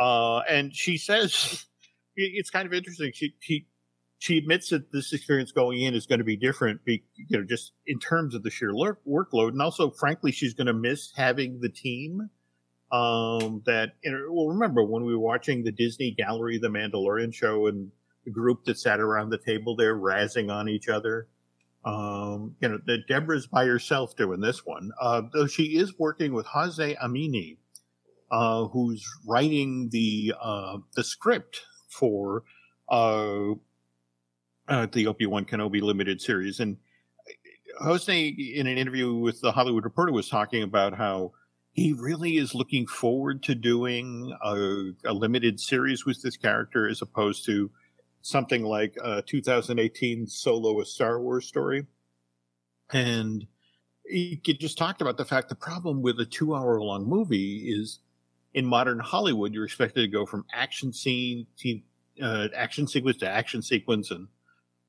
uh, 0.00 0.38
and 0.48 0.74
she 0.74 0.96
says 0.96 1.66
it's 2.16 2.48
kind 2.48 2.64
of 2.64 2.72
interesting. 2.72 3.10
She 3.12 3.34
she 3.40 3.66
she 4.18 4.38
admits 4.38 4.70
that 4.70 4.92
this 4.92 5.12
experience 5.12 5.50
going 5.50 5.80
in 5.80 5.94
is 5.94 6.06
going 6.06 6.18
to 6.18 6.24
be 6.24 6.36
different, 6.36 6.84
be, 6.84 7.04
you 7.16 7.38
know, 7.38 7.44
just 7.44 7.72
in 7.86 7.98
terms 7.98 8.34
of 8.34 8.42
the 8.42 8.50
sheer 8.50 8.72
workload, 8.72 9.48
and 9.50 9.62
also, 9.62 9.90
frankly, 9.90 10.32
she's 10.32 10.54
going 10.54 10.66
to 10.66 10.72
miss 10.72 11.12
having 11.16 11.60
the 11.60 11.68
team. 11.68 12.30
Um, 12.90 13.62
that 13.66 13.96
well, 14.30 14.48
remember 14.48 14.82
when 14.82 15.04
we 15.04 15.12
were 15.12 15.20
watching 15.20 15.62
the 15.62 15.72
Disney 15.72 16.12
Gallery, 16.12 16.58
the 16.58 16.68
Mandalorian 16.68 17.34
show, 17.34 17.66
and 17.66 17.90
group 18.28 18.64
that 18.64 18.78
sat 18.78 19.00
around 19.00 19.30
the 19.30 19.38
table 19.38 19.76
there 19.76 19.96
razzing 19.96 20.52
on 20.52 20.68
each 20.68 20.88
other. 20.88 21.28
Um, 21.84 22.56
you 22.60 22.68
know, 22.68 22.78
Deborah's 23.08 23.46
by 23.46 23.64
herself 23.64 24.16
doing 24.16 24.40
this 24.40 24.66
one, 24.66 24.90
uh, 25.00 25.22
though 25.32 25.46
she 25.46 25.78
is 25.78 25.98
working 25.98 26.32
with 26.32 26.44
Hossein 26.46 26.96
Amini, 27.02 27.56
uh, 28.30 28.64
who's 28.66 29.06
writing 29.26 29.88
the 29.90 30.34
uh, 30.40 30.78
the 30.96 31.04
script 31.04 31.62
for 31.88 32.42
uh, 32.88 33.52
uh, 34.68 34.86
the 34.92 35.06
Obi 35.06 35.26
Wan 35.26 35.44
Kenobi 35.44 35.80
limited 35.80 36.20
series. 36.20 36.60
And 36.60 36.76
Hossein, 37.80 38.36
in 38.38 38.66
an 38.66 38.76
interview 38.76 39.14
with 39.14 39.40
the 39.40 39.52
Hollywood 39.52 39.84
Reporter, 39.84 40.12
was 40.12 40.28
talking 40.28 40.62
about 40.62 40.94
how 40.94 41.32
he 41.72 41.92
really 41.92 42.38
is 42.38 42.54
looking 42.54 42.86
forward 42.86 43.42
to 43.44 43.54
doing 43.54 44.36
a, 44.42 44.90
a 45.04 45.12
limited 45.12 45.60
series 45.60 46.04
with 46.04 46.20
this 46.22 46.36
character 46.36 46.88
as 46.88 47.02
opposed 47.02 47.44
to 47.46 47.70
something 48.28 48.62
like 48.62 48.96
a 49.02 49.22
2018 49.22 50.26
solo 50.26 50.80
a 50.80 50.86
Star 50.86 51.20
Wars 51.20 51.46
story. 51.46 51.86
And 52.92 53.46
he 54.04 54.40
just 54.44 54.78
talked 54.78 55.00
about 55.00 55.16
the 55.16 55.24
fact 55.24 55.48
the 55.48 55.54
problem 55.54 56.02
with 56.02 56.20
a 56.20 56.24
two 56.24 56.54
hour 56.54 56.80
long 56.80 57.06
movie 57.06 57.70
is 57.70 58.00
in 58.54 58.64
modern 58.64 58.98
Hollywood, 58.98 59.52
you're 59.52 59.64
expected 59.64 60.00
to 60.00 60.08
go 60.08 60.24
from 60.24 60.44
action 60.52 60.92
scene 60.92 61.46
to 61.58 61.80
uh, 62.22 62.48
action 62.56 62.86
sequence 62.86 63.18
to 63.18 63.28
action 63.28 63.62
sequence 63.62 64.10
and 64.10 64.28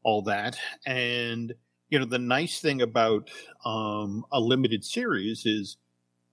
all 0.03 0.21
that. 0.23 0.57
And 0.85 1.53
you 1.89 1.99
know, 1.99 2.05
the 2.05 2.19
nice 2.19 2.59
thing 2.59 2.81
about 2.81 3.29
um, 3.65 4.25
a 4.31 4.39
limited 4.39 4.85
series 4.85 5.45
is 5.45 5.77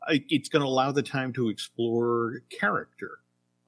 it's 0.08 0.48
going 0.48 0.62
to 0.62 0.68
allow 0.68 0.92
the 0.92 1.02
time 1.02 1.32
to 1.32 1.48
explore 1.48 2.42
character. 2.50 3.18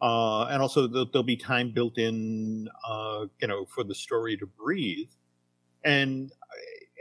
Uh, 0.00 0.44
and 0.44 0.62
also 0.62 0.86
there'll, 0.86 1.10
there'll, 1.12 1.24
be 1.24 1.36
time 1.36 1.70
built 1.70 1.98
in, 1.98 2.68
uh, 2.86 3.26
you 3.40 3.48
know, 3.48 3.64
for 3.64 3.82
the 3.82 3.94
story 3.94 4.36
to 4.36 4.46
breathe. 4.46 5.10
And, 5.84 6.30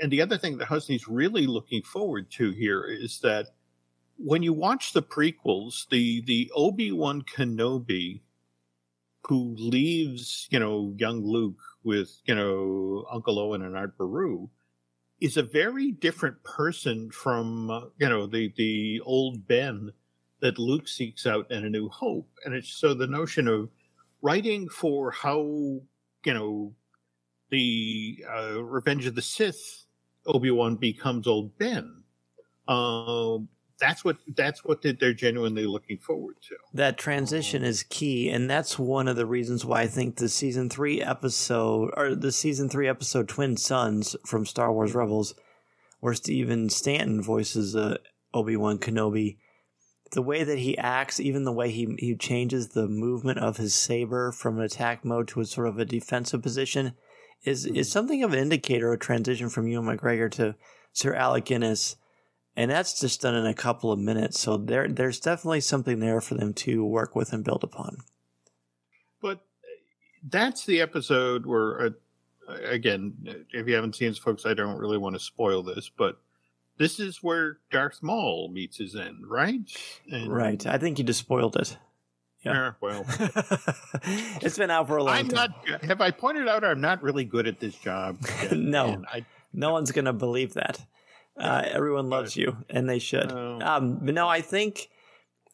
and 0.01 0.12
the 0.12 0.22
other 0.22 0.38
thing 0.38 0.58
that 0.58 0.68
Hossein's 0.68 1.08
really 1.08 1.46
looking 1.46 1.84
forward 1.84 2.32
to 2.32 2.51
here 2.51 2.86
is 2.86 3.20
that 3.20 3.50
when 4.18 4.42
you 4.42 4.51
watch 4.51 4.94
the 4.94 5.04
prequels, 5.04 5.88
the, 5.89 6.22
the 6.25 6.51
Obi-Wan 6.56 7.22
Kenobi 7.22 8.22
who 9.27 9.56
leaves, 9.58 10.48
you 10.50 10.60
know, 10.60 10.94
young 10.98 11.24
Luke 11.24 11.62
with, 11.84 12.20
you 12.25 12.34
know, 12.34 13.06
Uncle 13.12 13.38
Owen 13.38 13.62
and 13.62 13.77
Aunt 13.77 13.96
Beru 13.98 14.50
is 15.20 15.38
a 15.38 15.44
very 15.44 15.92
different 15.92 16.44
person 16.44 17.10
from 17.10 17.70
uh, 17.70 17.82
you 17.98 18.10
know 18.10 18.27
the 18.27 18.54
the 18.58 19.01
old 19.06 19.48
Ben 19.48 19.92
that 20.41 20.60
Luke 20.60 20.88
seeks 20.88 21.25
out 21.25 21.50
in 21.51 21.65
A 21.65 21.70
New 21.70 21.89
Hope, 21.89 22.29
and 22.46 22.53
it's 22.53 22.70
so 22.70 22.94
the 22.94 23.08
notion 23.08 23.48
of 23.48 23.70
writing 24.22 24.70
for 24.70 25.12
how 25.12 25.41
you 25.41 26.34
know 26.34 26.74
the 27.50 28.25
uh, 28.29 28.63
Revenge 28.63 29.06
of 29.06 29.15
the 29.15 29.22
Sith 29.22 29.86
Obi 30.25 30.51
Wan 30.51 30.75
becomes 30.75 31.27
old 31.27 31.58
Ben. 31.58 32.03
Um, 32.67 33.48
that's 33.79 34.03
what 34.03 34.17
that's 34.36 34.63
what 34.63 34.82
they're 34.82 35.13
genuinely 35.13 35.65
looking 35.65 35.98
forward 35.98 36.36
to. 36.50 36.56
That 36.74 36.98
transition 36.98 37.63
is 37.63 37.84
key, 37.84 38.29
and 38.29 38.50
that's 38.50 38.79
one 38.79 39.08
of 39.08 39.15
the 39.15 39.25
reasons 39.25 39.65
why 39.65 39.82
I 39.82 39.88
think 39.88 40.17
the 40.17 40.29
season 40.29 40.70
three 40.70 41.01
episode 41.01 41.91
or 41.96 42.15
the 42.15 42.32
season 42.32 42.70
three 42.70 42.88
episode 42.88 43.29
Twin 43.29 43.58
Sons 43.58 44.15
from 44.25 44.46
Star 44.46 44.74
Wars 44.74 44.96
Rebels, 44.96 45.36
where 46.00 46.13
Stephen 46.13 46.70
Stanton 46.70 47.22
voices 47.22 47.75
uh, 47.75 47.98
Obi 48.34 48.56
Wan 48.56 48.79
Kenobi, 48.79 49.38
the 50.12 50.22
way 50.22 50.44
that 50.44 50.60
he 50.60 50.78
acts, 50.78 51.20
even 51.20 51.44
the 51.44 51.52
way 51.52 51.72
he 51.72 51.96
he 52.00 52.16
changes 52.16 52.70
the 52.70 52.88
movement 52.88 53.40
of 53.40 53.58
his 53.58 53.76
saber 53.76 54.32
from 54.32 54.58
an 54.58 54.64
attack 54.64 55.04
mode 55.04 55.28
to 55.30 55.42
a 55.42 55.46
sort 55.46 55.68
of 55.68 55.80
a 55.80 55.86
defensive 55.86 56.42
position, 56.42 56.94
is 57.44 57.66
is 57.66 57.72
mm-hmm. 57.72 57.82
something 57.84 58.24
of 58.24 58.34
an 58.34 58.40
indicator 58.40 58.94
of 58.94 59.00
transition 59.00 59.50
from 59.50 59.68
Ewan 59.68 59.98
McGregor 59.98 60.32
to 60.32 60.56
Sir 60.94 61.14
Alec 61.14 61.46
Guinness 61.46 61.98
and 62.58 62.72
that's 62.72 63.00
just 63.00 63.22
done 63.22 63.36
in 63.36 63.46
a 63.46 63.54
couple 63.54 63.92
of 63.92 64.00
minutes. 64.00 64.40
So 64.40 64.58
there, 64.58 64.88
there's 64.88 65.20
definitely 65.20 65.62
something 65.62 66.00
there 66.00 66.20
for 66.20 66.34
them 66.34 66.54
to 66.56 66.84
work 66.84 67.16
with 67.16 67.32
and 67.32 67.44
build 67.44 67.64
upon. 67.64 68.00
But 69.22 69.46
that's 70.28 70.66
the 70.66 70.82
episode 70.82 71.46
where, 71.46 71.80
uh, 71.80 71.90
again, 72.66 73.46
if 73.54 73.68
you 73.68 73.76
haven't 73.76 73.96
seen 73.96 74.10
it, 74.10 74.18
folks, 74.18 74.48
I 74.48 74.56
don't 74.56 74.80
really 74.80 74.98
want 74.98 75.16
to 75.16 75.20
spoil 75.20 75.62
this, 75.62 75.92
but 75.96 76.20
this 76.77 77.00
is 77.00 77.24
where 77.24 77.60
Darth 77.72 78.01
Maul 78.01 78.50
meets 78.51 78.77
his 78.77 78.96
end, 78.96 79.27
right? 79.27 79.62
And, 80.12 80.31
right. 80.31 80.65
I 80.65 80.77
think 80.77 80.98
you 81.00 81.03
just 81.03 81.19
spoiled 81.19 81.55
it. 81.55 81.77
Yeah. 82.43 82.74
well, 82.79 83.03
it's 84.41 84.57
been 84.57 84.72
out 84.72 84.88
for 84.88 84.98
a 84.98 85.03
long 85.03 85.15
I'm 85.15 85.27
time. 85.27 85.53
Not, 85.67 85.84
have 85.84 86.01
I 86.01 86.12
pointed 86.12 86.48
out 86.48 86.63
I'm 86.63 86.79
not 86.79 87.03
really 87.03 87.25
good 87.25 87.48
at 87.48 87.60
this 87.60 87.75
job? 87.75 88.19
no. 88.51 89.03
I, 89.12 89.25
no 89.53 89.74
one's 89.74 89.91
going 89.91 90.05
to 90.05 90.13
believe 90.13 90.53
that. 90.53 90.86
Uh, 91.38 91.63
everyone 91.65 92.10
loves 92.10 92.36
you, 92.36 92.57
and 92.69 92.89
they 92.89 93.00
should. 93.00 93.31
Oh. 93.31 93.60
Um, 93.62 94.00
but 94.01 94.13
no, 94.13 94.27
I 94.27 94.41
think 94.41 94.89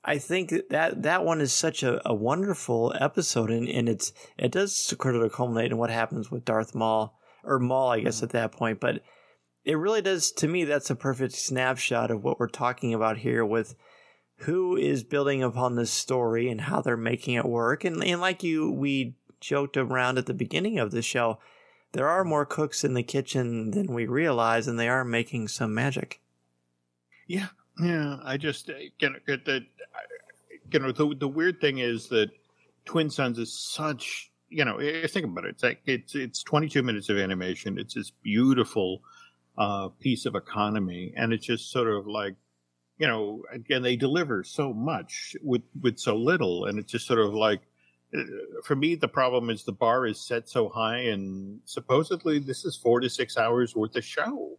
I 0.05 0.17
think 0.17 0.53
that 0.69 1.03
that 1.03 1.25
one 1.25 1.41
is 1.41 1.53
such 1.53 1.83
a, 1.83 2.01
a 2.07 2.13
wonderful 2.13 2.93
episode, 2.99 3.49
and, 3.49 3.67
and 3.67 3.89
it's 3.89 4.13
it 4.37 4.51
does 4.51 4.77
sort 4.77 5.15
of 5.15 5.31
culminate 5.33 5.71
in 5.71 5.77
what 5.77 5.89
happens 5.89 6.31
with 6.31 6.45
Darth 6.45 6.75
Maul 6.75 7.17
or 7.43 7.59
Maul, 7.59 7.89
I 7.89 8.01
guess, 8.01 8.19
mm. 8.19 8.23
at 8.23 8.29
that 8.31 8.51
point. 8.51 8.79
But 8.79 9.01
it 9.65 9.75
really 9.75 10.01
does 10.01 10.31
to 10.33 10.47
me. 10.47 10.63
That's 10.63 10.89
a 10.89 10.95
perfect 10.95 11.33
snapshot 11.33 12.11
of 12.11 12.23
what 12.23 12.39
we're 12.39 12.47
talking 12.47 12.93
about 12.93 13.17
here 13.17 13.45
with 13.45 13.75
who 14.37 14.75
is 14.75 15.03
building 15.03 15.41
upon 15.43 15.75
this 15.75 15.91
story 15.91 16.49
and 16.49 16.61
how 16.61 16.81
they're 16.81 16.97
making 16.97 17.35
it 17.35 17.45
work. 17.45 17.83
And 17.83 18.03
and 18.03 18.19
like 18.19 18.43
you, 18.43 18.71
we 18.71 19.15
joked 19.39 19.77
around 19.77 20.17
at 20.17 20.25
the 20.25 20.33
beginning 20.33 20.79
of 20.79 20.91
the 20.91 21.01
show 21.01 21.39
there 21.93 22.09
are 22.09 22.23
more 22.23 22.45
cooks 22.45 22.83
in 22.83 22.95
the 22.95 23.03
kitchen 23.03 23.71
than 23.71 23.93
we 23.93 24.05
realize, 24.07 24.67
and 24.67 24.79
they 24.79 24.89
are 24.89 25.05
making 25.05 25.47
some 25.47 25.73
magic. 25.73 26.19
Yeah, 27.27 27.47
yeah. 27.79 28.17
I 28.23 28.37
just 28.37 28.69
uh, 28.69 28.73
you 28.99 29.09
know 29.09 29.19
the 29.27 29.65
you 30.71 30.79
know 30.79 30.91
the 30.91 31.15
the 31.15 31.27
weird 31.27 31.61
thing 31.61 31.77
is 31.77 32.09
that 32.09 32.31
Twin 32.85 33.09
sons 33.09 33.37
is 33.37 33.53
such 33.53 34.31
you 34.49 34.65
know 34.65 34.79
think 35.07 35.25
about 35.25 35.45
it. 35.45 35.49
It's 35.51 35.63
like 35.63 35.81
it's 35.85 36.15
it's 36.15 36.43
22 36.43 36.81
minutes 36.81 37.09
of 37.09 37.17
animation. 37.17 37.77
It's 37.77 37.93
this 37.93 38.09
beautiful 38.09 39.01
uh, 39.57 39.89
piece 39.99 40.25
of 40.25 40.35
economy, 40.35 41.13
and 41.15 41.33
it's 41.33 41.45
just 41.45 41.71
sort 41.71 41.87
of 41.87 42.07
like 42.07 42.35
you 42.97 43.07
know 43.07 43.43
again 43.51 43.81
they 43.81 43.95
deliver 43.95 44.43
so 44.43 44.73
much 44.73 45.35
with 45.41 45.63
with 45.81 45.99
so 45.99 46.15
little, 46.15 46.65
and 46.65 46.79
it's 46.79 46.91
just 46.91 47.07
sort 47.07 47.19
of 47.19 47.33
like 47.33 47.61
for 48.63 48.75
me, 48.75 48.95
the 48.95 49.07
problem 49.07 49.49
is 49.49 49.63
the 49.63 49.71
bar 49.71 50.05
is 50.05 50.19
set 50.19 50.47
so 50.47 50.69
high, 50.69 50.97
and 50.97 51.59
supposedly 51.65 52.39
this 52.39 52.65
is 52.65 52.75
four 52.75 52.99
to 52.99 53.09
six 53.09 53.37
hours 53.37 53.75
worth 53.75 53.95
of 53.95 54.03
show. 54.03 54.57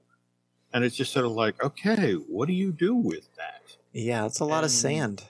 And 0.73 0.85
it's 0.85 0.97
just 0.97 1.13
sort 1.13 1.25
of 1.25 1.33
like, 1.33 1.63
okay, 1.63 2.15
what 2.15 2.49
do 2.49 2.55
you 2.55 2.73
do 2.73 2.97
with 2.97 3.29
that? 3.37 3.77
Yeah, 3.93 4.27
it's 4.27 4.41
a 4.41 4.45
lot 4.45 4.59
and, 4.59 4.65
of 4.65 4.71
sand. 4.73 5.23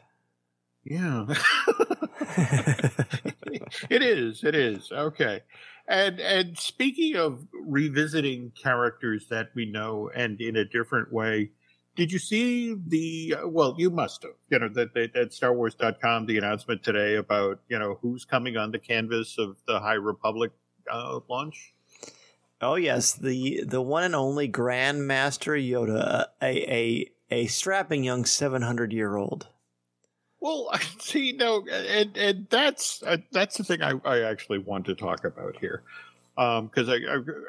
Yeah. 0.85 1.27
it 3.91 4.03
is. 4.03 4.43
It 4.43 4.55
is. 4.55 4.91
Okay. 4.91 5.43
And 5.87 6.19
and 6.19 6.59
speaking 6.59 7.17
of 7.17 7.47
revisiting 7.53 8.53
characters 8.61 9.27
that 9.29 9.51
we 9.55 9.67
know 9.67 10.11
and 10.15 10.41
in 10.41 10.57
a 10.57 10.65
different 10.65 11.13
way, 11.13 11.51
did 11.95 12.11
you 12.11 12.19
see 12.19 12.75
the? 12.75 13.37
Uh, 13.39 13.49
well, 13.49 13.75
you 13.79 13.91
must 13.91 14.23
have. 14.23 14.33
You 14.51 14.59
know 14.61 14.69
that 14.69 14.97
at 14.97 15.31
StarWars.com 15.31 16.27
the 16.27 16.39
announcement 16.39 16.83
today 16.83 17.17
about 17.17 17.61
you 17.69 17.79
know 17.79 17.99
who's 18.01 18.25
coming 18.25 18.57
on 18.57 18.73
the 18.73 18.79
canvas 18.79 19.37
of 19.39 19.57
the 19.67 19.79
High 19.79 19.95
Republic 19.95 20.53
uh, 20.91 21.21
launch. 21.29 21.75
Oh 22.61 22.77
yes, 22.77 23.13
the 23.13 23.63
the 23.65 23.83
one 23.83 24.05
and 24.05 24.15
only 24.15 24.49
Grand 24.49 25.07
Master 25.07 25.53
Yoda, 25.53 26.27
a 26.43 26.73
a 26.73 27.11
a 27.31 27.47
strapping 27.47 28.05
young 28.05 28.25
seven 28.25 28.63
hundred 28.63 28.93
year 28.93 29.17
old. 29.17 29.49
Well, 30.45 30.71
see, 31.01 31.33
no, 31.33 31.67
and 31.67 32.17
and 32.17 32.47
that's 32.51 33.03
uh, 33.03 33.17
that's 33.33 33.57
the 33.57 33.65
thing 33.65 33.83
I, 33.83 33.95
I 34.05 34.21
actually 34.21 34.59
want 34.59 34.85
to 34.87 34.95
talk 34.95 35.25
about 35.25 35.57
here, 35.57 35.83
because 36.37 36.89
um, 36.89 36.91
I, 36.91 36.99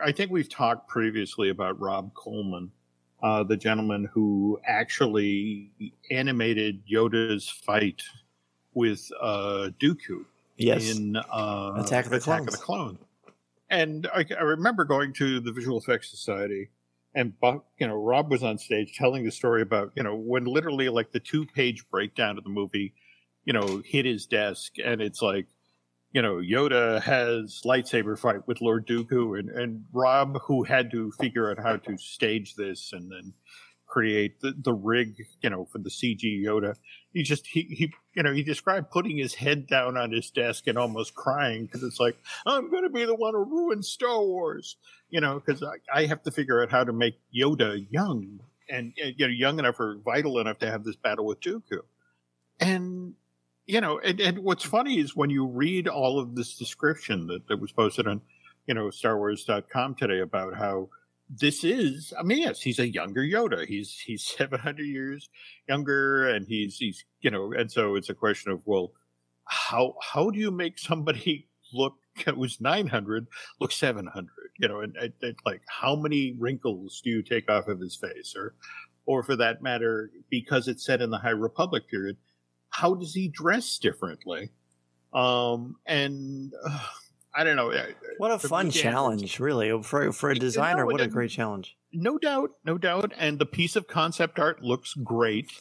I 0.06 0.08
I 0.08 0.12
think 0.14 0.32
we've 0.32 0.50
talked 0.50 0.88
previously 0.88 1.50
about 1.50 1.80
Rob 1.80 2.14
Coleman 2.14 2.72
uh, 3.26 3.44
the 3.44 3.58
gentleman 3.58 4.08
who 4.14 4.60
actually 4.66 5.72
animated 6.12 6.82
Yoda's 6.86 7.50
fight 7.50 8.04
with 8.76 9.10
uh, 9.20 9.70
Dooku 9.80 10.26
yes. 10.58 10.96
in 10.96 11.16
uh, 11.16 11.74
Attack, 11.78 12.06
of 12.06 12.12
the, 12.12 12.18
Attack 12.18 12.42
of 12.42 12.52
the 12.52 12.58
Clone. 12.58 13.00
And 13.70 14.08
I, 14.14 14.26
I, 14.38 14.44
remember 14.44 14.86
going 14.86 15.12
to 15.14 15.40
the 15.40 15.52
Visual 15.52 15.80
Effects 15.80 16.12
Society, 16.12 16.70
and 17.16 17.34
you 17.80 17.88
know 17.88 17.96
Rob 17.96 18.30
was 18.30 18.44
on 18.44 18.58
stage 18.58 18.94
telling 18.96 19.24
the 19.24 19.32
story 19.32 19.62
about 19.62 19.92
you 19.96 20.04
know 20.04 20.16
when 20.16 20.46
literally 20.46 20.90
like 20.90 21.12
the 21.12 21.20
two 21.20 21.46
page 21.46 21.90
breakdown 21.90 22.38
of 22.38 22.44
the 22.44 22.50
movie, 22.50 22.94
you 23.46 23.54
know, 23.54 23.82
hit 23.86 24.06
his 24.06 24.26
desk, 24.26 24.74
and 24.84 25.02
it's 25.02 25.22
like 25.22 25.48
you 26.16 26.22
know, 26.22 26.36
Yoda 26.36 27.02
has 27.02 27.62
lightsaber 27.66 28.18
fight 28.18 28.48
with 28.48 28.62
Lord 28.62 28.88
Dooku, 28.88 29.38
and, 29.38 29.50
and 29.50 29.84
Rob, 29.92 30.40
who 30.44 30.64
had 30.64 30.90
to 30.92 31.12
figure 31.20 31.52
out 31.52 31.60
how 31.60 31.76
to 31.76 31.98
stage 31.98 32.56
this 32.56 32.94
and 32.94 33.12
then 33.12 33.34
create 33.96 34.42
the, 34.42 34.54
the 34.62 34.74
rig, 34.74 35.26
you 35.42 35.50
know, 35.50 35.64
for 35.64 35.78
the 35.78 35.90
CG 35.90 36.44
Yoda. 36.44 36.76
He 37.14 37.24
just 37.24 37.48
he 37.48 37.62
he 37.62 37.94
you 38.14 38.24
know 38.24 38.34
he 38.34 38.44
described 38.44 38.92
putting 38.92 39.16
his 39.16 39.36
head 39.36 39.68
down 39.68 39.96
on 39.96 40.12
his 40.12 40.30
desk 40.30 40.68
and 40.68 40.78
almost 40.78 41.16
crying 41.16 41.66
because 41.66 41.82
it's 41.82 41.98
like 41.98 42.18
I'm 42.46 42.70
going 42.70 42.84
to 42.84 42.90
be 42.90 43.06
the 43.06 43.16
one 43.16 43.34
who 43.34 43.46
ruins 43.46 43.88
Star 43.88 44.22
Wars, 44.22 44.76
you 45.10 45.22
know, 45.22 45.36
because 45.40 45.64
I, 45.64 46.02
I 46.02 46.06
have 46.08 46.24
to 46.24 46.32
figure 46.32 46.62
out 46.62 46.72
how 46.72 46.84
to 46.84 46.92
make 46.92 47.22
Yoda 47.34 47.88
young 47.90 48.42
and 48.70 48.92
you 48.98 49.28
know 49.28 49.34
young 49.34 49.60
enough 49.60 49.80
or 49.80 49.98
vital 50.04 50.40
enough 50.40 50.60
to 50.60 50.70
have 50.70 50.84
this 50.84 50.98
battle 50.98 51.26
with 51.26 51.40
Dooku, 51.40 51.80
and 52.60 53.14
you 53.66 53.80
know, 53.80 54.00
and, 54.00 54.20
and 54.20 54.40
what's 54.40 54.66
funny 54.66 55.00
is 55.00 55.16
when 55.16 55.30
you 55.30 55.46
read 55.46 55.88
all 55.88 56.20
of 56.20 56.36
this 56.36 56.58
description 56.58 57.28
that, 57.28 57.48
that 57.48 57.62
was 57.62 57.72
posted 57.72 58.08
on, 58.08 58.22
you 58.68 58.74
know, 58.74 58.88
StarWars.com 58.88 59.96
today 59.96 60.20
about 60.20 60.56
how 60.56 60.90
this 61.30 61.64
is, 61.64 62.14
I 62.18 62.24
mean, 62.24 62.40
yes, 62.40 62.62
he's 62.62 62.80
a 62.80 62.88
younger 62.88 63.22
Yoda. 63.22 63.66
He's, 63.66 64.00
he's 64.00 64.26
700 64.38 64.84
years 64.84 65.30
younger 65.68 66.30
and 66.30 66.48
he's, 66.48 66.78
he's, 66.78 67.06
you 67.22 67.32
know, 67.32 67.52
and 67.54 67.72
so 67.72 67.96
it's 67.96 68.10
a 68.10 68.14
question 68.14 68.52
of, 68.52 68.62
well, 68.66 68.94
how, 69.46 69.96
how 70.02 70.30
do 70.30 70.40
you 70.40 70.52
make 70.52 70.78
somebody 70.80 71.48
look 71.74 71.96
who's 72.24 72.62
900 72.62 73.28
look 73.60 73.72
700 73.72 74.30
you 74.60 74.68
know 74.70 74.82
and, 74.82 74.96
and, 74.96 75.12
and, 75.22 75.36
like 75.46 75.62
how 75.68 75.96
many 75.96 76.34
wrinkles 76.40 77.02
do 77.04 77.10
you 77.10 77.22
take 77.22 77.50
off 77.50 77.68
of 77.68 77.80
his 77.80 77.96
face 77.96 78.36
or 78.38 78.54
or 79.06 79.24
for 79.24 79.36
that 79.36 79.62
matter 79.62 80.12
because 80.30 80.70
it's 80.70 80.86
set 80.86 81.02
in 81.02 81.10
the 81.10 81.18
high 81.18 81.32
republic 81.32 81.90
period 81.90 82.16
how 82.76 82.94
does 82.94 83.14
he 83.14 83.30
dress 83.30 83.78
differently? 83.78 84.50
Um, 85.14 85.78
and 85.86 86.52
uh, 86.70 86.80
I 87.36 87.44
don't 87.44 87.56
know. 87.56 87.74
What 88.18 88.32
a 88.32 88.40
fun 88.40 88.72
challenge, 88.72 89.40
really 89.40 89.82
for 89.84 90.12
for 90.12 90.30
a 90.30 90.36
designer. 90.36 90.86
what 90.86 91.02
a 91.02 91.08
great 91.08 91.32
challenge! 91.32 91.76
No 91.92 92.18
doubt, 92.18 92.52
no 92.64 92.78
doubt, 92.78 93.12
and 93.18 93.40
the 93.40 93.46
piece 93.46 93.76
of 93.76 93.88
concept 93.88 94.40
art 94.40 94.64
looks 94.64 94.94
great. 94.94 95.52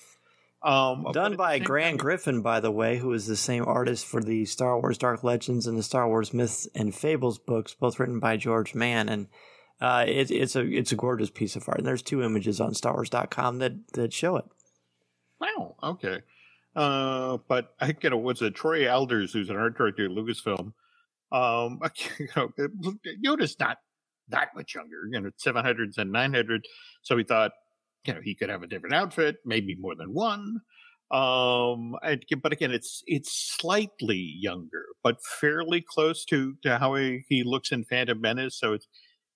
Um, 0.65 1.05
Done 1.13 1.37
by 1.37 1.59
Grant 1.59 1.99
Griffin, 1.99 2.41
by 2.41 2.61
the 2.61 2.71
way, 2.71 2.97
who 2.97 3.13
is 3.13 3.27
the 3.27 3.37
same 3.37 3.65
artist 3.67 4.07
for 4.07 4.23
the 4.23 4.47
Star 4.47 4.81
Wars 4.81 4.97
Dark 4.97 5.23
Legends 5.23 5.67
and 5.67 5.77
the 5.77 5.83
Star 5.83 6.09
Wars 6.09 6.33
Myths 6.33 6.67
and 6.75 6.95
Fables 6.95 7.39
books, 7.39 7.75
both 7.75 8.01
written 8.01 8.19
by 8.19 8.39
George 8.39 8.75
Mann. 8.75 9.11
And 9.11 9.27
uh, 9.79 10.07
it, 10.09 10.31
it's 10.31 10.57
a 10.57 10.65
it's 10.65 10.91
a 10.93 10.97
gorgeous 10.97 11.29
piece 11.29 11.55
of 11.55 11.69
art. 11.69 11.79
And 11.79 11.87
there's 11.87 12.01
two 12.01 12.23
images 12.23 12.63
on 12.63 12.73
StarWars.com 12.73 13.59
that 13.59 13.93
that 13.93 14.15
show 14.15 14.37
it. 14.37 14.47
Wow. 15.39 15.75
Okay. 15.83 16.21
Uh, 16.75 17.39
but 17.47 17.75
I 17.79 17.95
you 18.01 18.11
know 18.11 18.17
was 18.17 18.41
it 18.41 18.55
Troy 18.55 18.91
Alders, 18.91 19.35
who's 19.35 19.51
an 19.51 19.57
art 19.57 19.77
director 19.77 20.07
at 20.07 20.13
Lucasfilm. 20.13 20.73
Um, 21.35 21.81
you 22.19 22.29
know, 22.37 22.51
Yoda's 23.25 23.57
not 23.59 23.79
that 24.29 24.49
much 24.55 24.75
younger. 24.75 25.09
You 25.11 25.21
know, 25.21 25.31
700s 25.45 25.99
and 25.99 26.13
900. 26.13 26.65
So 27.03 27.17
we 27.17 27.25
thought 27.25 27.53
you 28.05 28.15
know 28.15 28.21
he 28.23 28.35
could 28.35 28.49
have 28.49 28.63
a 28.63 28.67
different 28.67 28.95
outfit, 28.95 29.37
maybe 29.45 29.75
more 29.75 29.95
than 29.95 30.15
one. 30.15 30.61
Um, 31.11 31.97
and, 32.03 32.25
but 32.43 32.53
again, 32.53 32.71
it's 32.71 33.03
it's 33.07 33.57
slightly 33.59 34.35
younger, 34.41 34.85
but 35.03 35.23
fairly 35.23 35.85
close 35.87 36.25
to 36.27 36.55
to 36.63 36.79
how 36.79 36.95
he, 36.95 37.25
he 37.29 37.43
looks 37.45 37.73
in 37.73 37.85
Phantom 37.85 38.21
Menace. 38.21 38.59
So 38.59 38.73
it's 38.73 38.89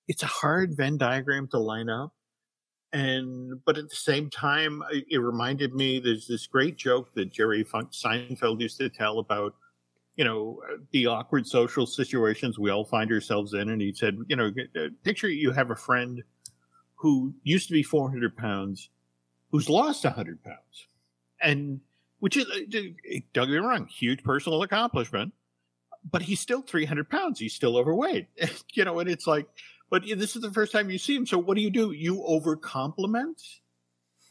it's 0.07 0.23
a 0.23 0.27
hard 0.27 0.77
Venn 0.77 0.97
diagram 0.99 1.49
to 1.49 1.59
line 1.59 1.89
up. 1.89 2.13
And 2.93 3.63
but 3.67 3.77
at 3.77 3.91
the 3.91 3.97
same 3.97 4.31
time, 4.31 4.83
it 4.91 5.19
reminded 5.19 5.75
me 5.75 6.01
there's 6.01 6.27
this 6.27 6.47
great 6.47 6.79
joke 6.79 7.15
that 7.15 7.33
Jerry 7.33 7.63
Funk 7.63 7.91
Seinfeld 7.93 8.61
used 8.61 8.79
to 8.79 8.89
tell 8.89 9.19
about 9.19 9.55
you 10.19 10.25
know 10.25 10.61
the 10.91 11.07
awkward 11.07 11.47
social 11.47 11.87
situations 11.87 12.59
we 12.59 12.71
all 12.71 12.85
find 12.85 13.11
ourselves 13.11 13.55
in 13.55 13.71
and 13.71 13.81
he 13.81 13.95
said 13.95 14.19
you 14.27 14.37
know 14.37 14.51
picture 15.03 15.29
you 15.29 15.53
have 15.53 15.71
a 15.71 15.77
friend 15.77 16.23
who 16.99 17.33
used 17.45 17.69
to 17.69 17.73
be 17.73 17.83
400 17.83 18.37
pounds, 18.37 18.91
who's 19.51 19.71
lost 19.71 20.05
100 20.05 20.43
pounds. 20.43 20.89
And 21.41 21.81
which 22.19 22.37
is, 22.37 22.47
don't 23.33 23.47
get 23.47 23.49
me 23.49 23.57
wrong, 23.57 23.87
huge 23.87 24.25
personal 24.25 24.63
accomplishment, 24.63 25.33
but 26.11 26.23
he's 26.23 26.41
still 26.41 26.61
300 26.61 27.09
pounds. 27.09 27.39
He's 27.39 27.55
still 27.55 27.77
overweight, 27.77 28.27
you 28.75 28.85
know, 28.85 28.99
and 28.99 29.09
it's 29.09 29.27
like, 29.27 29.47
but 29.91 30.03
this 30.03 30.37
is 30.37 30.43
the 30.43 30.53
first 30.53 30.73
time 30.73 30.91
you 30.91 30.99
see 30.99 31.15
him. 31.15 31.25
So 31.25 31.39
what 31.39 31.55
do 31.55 31.63
you 31.63 31.71
do? 31.71 31.93
You 31.93 32.23
over 32.25 32.57
compliment, 32.57 33.41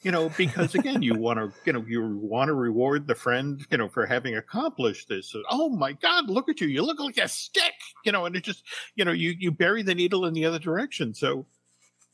you 0.08 0.12
know, 0.14 0.30
because 0.38 0.74
again, 0.74 1.02
you 1.02 1.16
want 1.16 1.38
to, 1.38 1.52
you 1.66 1.74
know, 1.74 1.84
you 1.86 2.02
want 2.16 2.48
to 2.48 2.54
reward 2.54 3.08
the 3.08 3.14
friend, 3.14 3.68
you 3.70 3.78
know, 3.78 3.90
for 3.90 4.06
having 4.06 4.38
accomplished 4.38 5.10
this. 5.10 5.36
Oh 5.50 5.68
my 5.68 5.92
God, 5.92 6.30
look 6.30 6.48
at 6.48 6.62
you. 6.62 6.70
You 6.70 6.82
look 6.82 6.98
like 7.02 7.18
a 7.18 7.28
stick, 7.28 7.74
you 8.06 8.14
know, 8.14 8.26
and 8.26 8.34
it 8.34 8.46
just, 8.46 8.64
you 8.96 9.04
know, 9.04 9.12
you, 9.12 9.36
you 9.38 9.52
bury 9.52 9.84
the 9.84 9.94
needle 9.94 10.26
in 10.26 10.34
the 10.34 10.46
other 10.46 10.60
direction. 10.60 11.14
So, 11.14 11.46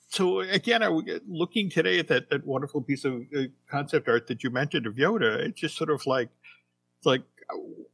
so 0.08 0.40
again, 0.40 0.82
I 0.82 0.88
looking 1.28 1.70
today 1.70 2.00
at 2.00 2.08
that, 2.08 2.32
that 2.32 2.48
wonderful 2.48 2.82
piece 2.82 3.06
of 3.06 3.28
uh, 3.38 3.44
concept 3.70 4.10
art 4.10 4.26
that 4.26 4.44
you 4.44 4.50
mentioned 4.50 4.88
of 4.88 4.96
Yoda. 4.96 5.38
It's 5.38 5.62
just 5.62 5.78
sort 5.78 5.92
of 5.92 6.04
like, 6.08 6.30
it's 6.98 7.06
like, 7.06 7.22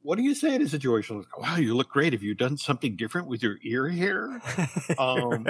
what 0.01 0.15
do 0.15 0.23
you 0.23 0.33
say 0.33 0.55
in 0.55 0.61
a 0.61 0.69
situation? 0.69 1.17
Like, 1.17 1.37
wow, 1.37 1.57
you 1.57 1.75
look 1.75 1.89
great. 1.89 2.13
Have 2.13 2.23
you 2.23 2.35
done 2.35 2.55
something 2.55 2.95
different 2.95 3.27
with 3.27 3.43
your 3.43 3.57
ear 3.63 3.89
hair? 3.89 4.41
um, 4.97 5.45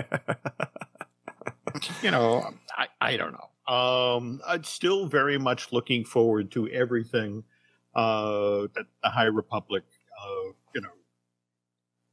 you 2.01 2.09
know, 2.09 2.51
I, 2.75 2.87
I 2.99 3.15
don't 3.15 3.33
know. 3.33 3.49
Um, 3.69 4.41
I'm 4.47 4.63
still 4.63 5.05
very 5.05 5.38
much 5.38 5.71
looking 5.71 6.03
forward 6.03 6.51
to 6.51 6.67
everything 6.69 7.43
uh, 7.95 8.61
that 8.73 8.85
the 9.03 9.09
High 9.09 9.25
Republic, 9.25 9.83
uh, 10.19 10.51
you 10.73 10.81
know, 10.81 10.89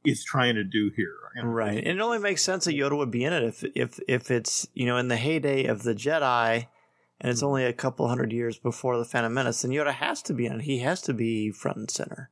is 0.05 0.23
trying 0.23 0.55
to 0.55 0.63
do 0.63 0.91
here. 0.95 1.15
Right, 1.43 1.77
and 1.77 1.87
it 1.87 1.99
only 1.99 2.19
makes 2.19 2.43
sense 2.43 2.65
that 2.65 2.75
Yoda 2.75 2.95
would 2.95 3.11
be 3.11 3.23
in 3.23 3.33
it 3.33 3.43
if 3.43 3.63
if 3.75 3.99
if 4.07 4.29
it's 4.29 4.67
you 4.75 4.85
know 4.85 4.97
in 4.97 5.07
the 5.07 5.17
heyday 5.17 5.65
of 5.65 5.81
the 5.81 5.95
Jedi, 5.95 6.67
and 7.19 7.31
it's 7.31 7.39
mm-hmm. 7.39 7.47
only 7.47 7.65
a 7.65 7.73
couple 7.73 8.07
hundred 8.07 8.31
years 8.31 8.59
before 8.59 8.97
the 8.97 9.05
Phantom 9.05 9.33
Menace, 9.33 9.63
then 9.63 9.71
Yoda 9.71 9.93
has 9.93 10.21
to 10.23 10.33
be 10.33 10.45
in 10.45 10.59
it. 10.59 10.61
He 10.61 10.79
has 10.79 11.01
to 11.03 11.13
be 11.13 11.51
front 11.51 11.77
and 11.77 11.91
center. 11.91 12.29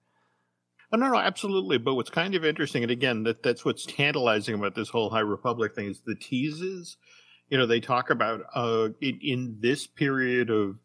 Oh, 0.92 0.98
no, 0.98 1.10
no, 1.10 1.18
absolutely. 1.18 1.80
But 1.80 1.96
what's 1.96 2.12
kind 2.12 2.36
of 2.36 2.46
interesting, 2.46 2.84
and 2.84 2.92
again, 2.92 3.24
that 3.24 3.42
that's 3.42 3.66
what's 3.66 3.86
tantalizing 3.86 4.56
about 4.56 4.76
this 4.76 4.90
whole 4.90 5.10
High 5.10 5.20
Republic 5.22 5.74
thing 5.74 5.88
is 5.88 6.02
the 6.06 6.16
teases. 6.16 6.98
You 7.50 7.58
know, 7.58 7.66
they 7.66 7.80
talk 7.80 8.10
about 8.10 8.42
uh, 8.56 8.90
in, 9.02 9.20
in 9.22 9.58
this 9.60 9.88
period 9.88 10.50
of 10.50 10.78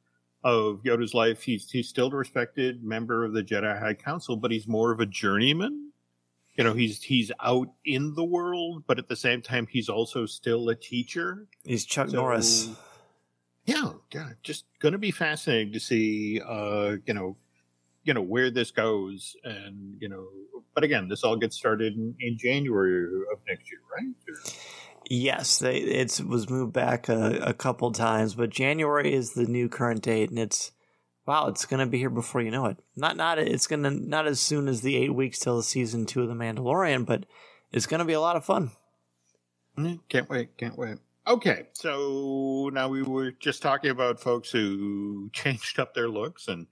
of 0.43 0.83
Yoda's 0.85 1.15
life, 1.15 1.43
he's 1.43 1.71
he's 1.71 1.89
still 1.89 2.13
a 2.13 2.17
respected 2.17 2.83
member 2.83 3.25
of 3.25 3.33
the 3.33 3.43
Jedi 3.43 3.79
High 3.79 3.95
Council, 3.95 4.37
but 4.37 4.51
he's 4.51 4.67
more 4.67 4.91
of 4.91 5.01
a 5.01 5.07
journeyman. 5.07 5.91
You 6.57 6.65
know 6.65 6.75
he's 6.75 7.03
he's 7.03 7.33
out 7.43 7.69
in 7.87 8.15
the 8.15 8.25
world 8.25 8.85
but 8.87 8.99
at 8.99 9.09
the 9.09 9.17
same 9.17 9.41
time 9.41 9.67
he's 9.71 9.89
also 9.89 10.27
still 10.27 10.69
a 10.69 10.75
teacher. 10.75 11.47
He's 11.65 11.87
chuck 11.87 12.11
so, 12.11 12.17
norris. 12.17 12.69
yeah 13.65 13.93
yeah 14.13 14.31
just 14.43 14.65
gonna 14.79 14.99
be 14.99 15.11
fascinating 15.11 15.73
to 15.73 15.81
see 15.81 16.41
uh 16.47 16.97
you 17.07 17.15
know 17.15 17.37
you 18.05 18.13
know 18.13 18.21
where 18.21 18.51
this 18.51 18.71
goes 18.71 19.37
and 19.45 19.97
you 20.01 20.09
know 20.09 20.27
but 20.75 20.85
again 20.85 21.09
this 21.09 21.25
all 21.25 21.37
gets 21.37 21.57
started 21.57 21.95
in, 21.95 22.15
in 22.21 22.37
january 22.37 23.05
of 23.33 23.39
next 23.47 23.71
year 23.71 23.81
right? 23.97 24.15
Or, 24.29 24.53
Yes, 25.13 25.59
they, 25.59 25.79
it 25.79 26.21
was 26.21 26.49
moved 26.49 26.73
back 26.73 27.09
a, 27.09 27.41
a 27.43 27.53
couple 27.53 27.91
times, 27.91 28.37
but 28.37 28.49
January 28.49 29.13
is 29.13 29.33
the 29.33 29.45
new 29.45 29.69
current 29.69 30.03
date, 30.03 30.31
and 30.31 30.39
it's 30.39 30.71
wow, 31.27 31.49
it's 31.49 31.67
gonna 31.67 31.89
be 31.89 31.99
here 31.99 32.11
before 32.11 32.41
you 32.41 32.53
know 32.53 32.67
it. 32.67 32.77
Not 32.95 33.17
not 33.17 33.41
it's 33.41 33.67
gonna 33.67 33.91
not 33.91 34.29
as 34.29 34.39
soon 34.39 34.69
as 34.69 34.83
the 34.83 34.95
eight 34.95 35.13
weeks 35.13 35.41
till 35.41 35.57
the 35.57 35.65
season 35.65 36.07
two 36.07 36.23
of 36.23 36.29
The 36.29 36.35
Mandalorian, 36.35 37.07
but 37.07 37.27
it's 37.73 37.87
gonna 37.87 38.05
be 38.05 38.13
a 38.13 38.21
lot 38.21 38.37
of 38.37 38.45
fun. 38.45 38.71
Mm, 39.77 39.99
can't 40.09 40.31
wait, 40.31 40.57
can't 40.57 40.79
wait. 40.79 40.99
Okay, 41.27 41.67
so 41.73 42.71
now 42.73 42.89
we 42.89 43.03
were 43.03 43.33
just 43.33 43.63
talking 43.63 43.91
about 43.91 44.21
folks 44.21 44.53
who 44.53 45.29
changed 45.33 45.81
up 45.81 45.93
their 45.93 46.09
looks, 46.09 46.47
and 46.47 46.69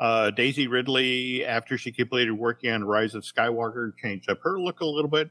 uh, 0.00 0.30
Daisy 0.30 0.66
Ridley, 0.66 1.44
after 1.44 1.76
she 1.76 1.92
completed 1.92 2.32
working 2.32 2.70
on 2.70 2.84
Rise 2.84 3.14
of 3.14 3.22
Skywalker, 3.22 3.92
changed 3.98 4.30
up 4.30 4.38
her 4.44 4.58
look 4.58 4.80
a 4.80 4.86
little 4.86 5.10
bit. 5.10 5.30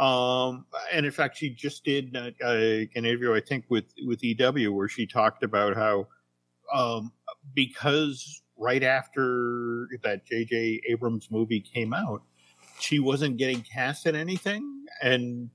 Um, 0.00 0.64
and 0.92 1.04
in 1.04 1.12
fact, 1.12 1.36
she 1.36 1.50
just 1.50 1.84
did 1.84 2.16
uh, 2.16 2.30
an 2.42 2.88
interview, 2.94 3.34
I 3.34 3.40
think, 3.40 3.66
with 3.68 3.84
with 4.06 4.24
EW, 4.24 4.72
where 4.72 4.88
she 4.88 5.06
talked 5.06 5.44
about 5.44 5.76
how 5.76 6.08
um, 6.72 7.12
because 7.54 8.42
right 8.56 8.82
after 8.82 9.88
that 10.02 10.24
J.J. 10.26 10.82
Abrams 10.88 11.30
movie 11.30 11.60
came 11.60 11.92
out, 11.92 12.22
she 12.78 12.98
wasn't 12.98 13.36
getting 13.38 13.62
cast 13.62 14.06
in 14.06 14.14
anything. 14.14 14.84
And, 15.02 15.50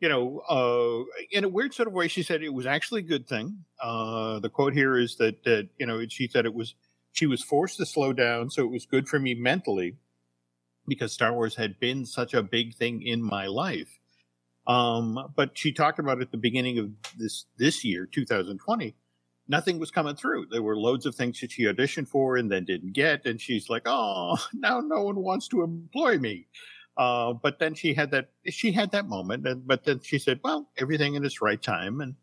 you 0.00 0.08
know, 0.08 0.40
uh, 0.48 1.04
in 1.30 1.44
a 1.44 1.48
weird 1.48 1.74
sort 1.74 1.88
of 1.88 1.94
way, 1.94 2.08
she 2.08 2.22
said 2.22 2.42
it 2.42 2.52
was 2.52 2.66
actually 2.66 3.00
a 3.00 3.04
good 3.04 3.28
thing. 3.28 3.64
Uh, 3.80 4.40
the 4.40 4.48
quote 4.48 4.72
here 4.72 4.96
is 4.96 5.16
that, 5.16 5.44
that, 5.44 5.68
you 5.78 5.86
know, 5.86 6.04
she 6.08 6.28
said 6.28 6.46
it 6.46 6.54
was, 6.54 6.74
she 7.12 7.26
was 7.26 7.42
forced 7.42 7.76
to 7.78 7.86
slow 7.86 8.12
down. 8.12 8.50
So 8.50 8.62
it 8.62 8.70
was 8.70 8.86
good 8.86 9.08
for 9.08 9.18
me 9.18 9.34
mentally 9.34 9.96
because 10.88 11.12
Star 11.12 11.32
Wars 11.32 11.54
had 11.54 11.78
been 11.80 12.04
such 12.06 12.34
a 12.34 12.42
big 12.42 12.74
thing 12.74 13.02
in 13.02 13.22
my 13.22 13.46
life. 13.46 13.98
Um, 14.66 15.32
but 15.36 15.56
she 15.56 15.72
talked 15.72 15.98
about 15.98 16.20
at 16.20 16.32
the 16.32 16.36
beginning 16.36 16.78
of 16.78 16.90
this, 17.16 17.46
this 17.56 17.84
year, 17.84 18.06
2020, 18.06 18.94
nothing 19.48 19.78
was 19.78 19.90
coming 19.90 20.16
through. 20.16 20.46
There 20.50 20.62
were 20.62 20.76
loads 20.76 21.06
of 21.06 21.14
things 21.14 21.40
that 21.40 21.52
she 21.52 21.64
auditioned 21.64 22.08
for 22.08 22.36
and 22.36 22.50
then 22.50 22.64
didn't 22.64 22.92
get. 22.92 23.26
And 23.26 23.40
she's 23.40 23.68
like, 23.68 23.82
oh, 23.86 24.36
now 24.52 24.80
no 24.80 25.02
one 25.02 25.16
wants 25.16 25.48
to 25.48 25.62
employ 25.62 26.18
me. 26.18 26.46
Uh, 26.96 27.34
but 27.34 27.58
then 27.58 27.74
she 27.74 27.92
had 27.92 28.10
that, 28.12 28.30
she 28.48 28.72
had 28.72 28.90
that 28.92 29.06
moment. 29.06 29.46
And, 29.46 29.66
but 29.66 29.84
then 29.84 30.00
she 30.00 30.18
said, 30.18 30.40
well, 30.42 30.68
everything 30.78 31.14
in 31.14 31.24
its 31.24 31.42
right 31.42 31.60
time. 31.60 32.00
And, 32.00 32.14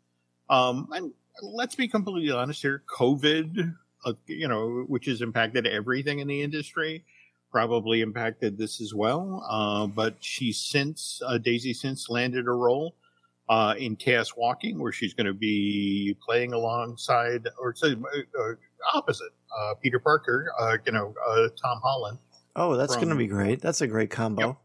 um, 0.50 0.88
and 0.92 1.12
let's 1.42 1.76
be 1.76 1.88
completely 1.88 2.30
honest 2.30 2.60
here. 2.60 2.82
COVID, 2.98 3.74
uh, 4.04 4.12
you 4.26 4.48
know, 4.48 4.84
which 4.88 5.06
has 5.06 5.22
impacted 5.22 5.66
everything 5.66 6.18
in 6.18 6.28
the 6.28 6.42
industry, 6.42 7.04
probably 7.54 8.00
impacted 8.00 8.58
this 8.58 8.80
as 8.80 8.92
well. 8.92 9.46
Uh, 9.48 9.86
but 9.86 10.16
she's 10.18 10.58
since, 10.58 11.22
uh, 11.24 11.38
Daisy 11.38 11.72
since 11.72 12.10
landed 12.10 12.48
a 12.48 12.50
role 12.50 12.96
uh, 13.48 13.74
in 13.78 13.94
Chaos 13.94 14.36
Walking, 14.36 14.80
where 14.80 14.90
she's 14.90 15.14
going 15.14 15.28
to 15.28 15.34
be 15.34 16.16
playing 16.26 16.52
alongside, 16.52 17.46
or 17.60 17.72
uh, 17.84 18.52
opposite 18.92 19.30
uh, 19.56 19.74
Peter 19.80 20.00
Parker, 20.00 20.52
uh, 20.58 20.78
you 20.84 20.90
know, 20.90 21.14
uh, 21.28 21.48
Tom 21.62 21.80
Holland. 21.80 22.18
Oh, 22.56 22.76
that's 22.76 22.96
going 22.96 23.10
to 23.10 23.14
be 23.14 23.28
great. 23.28 23.60
That's 23.60 23.82
a 23.82 23.86
great 23.86 24.10
combo. 24.10 24.46
Yep. 24.48 24.56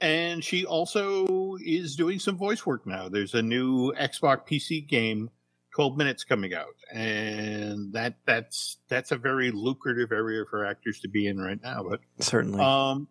And 0.00 0.44
she 0.44 0.64
also 0.66 1.56
is 1.64 1.96
doing 1.96 2.20
some 2.20 2.36
voice 2.36 2.64
work 2.64 2.86
now. 2.86 3.08
There's 3.08 3.34
a 3.34 3.42
new 3.42 3.92
Xbox 3.94 4.46
PC 4.46 4.86
game, 4.86 5.30
12 5.78 5.96
Minutes, 5.96 6.24
coming 6.24 6.54
out, 6.54 6.74
and 6.92 7.92
that 7.92 8.16
that's 8.26 8.78
that's 8.88 9.12
a 9.12 9.16
very 9.16 9.52
lucrative 9.52 10.10
area 10.10 10.42
for 10.50 10.66
actors 10.66 10.98
to 10.98 11.08
be 11.08 11.28
in 11.28 11.38
right 11.38 11.62
now. 11.62 11.84
But 11.88 12.00
certainly, 12.18 12.60
um, 12.60 13.06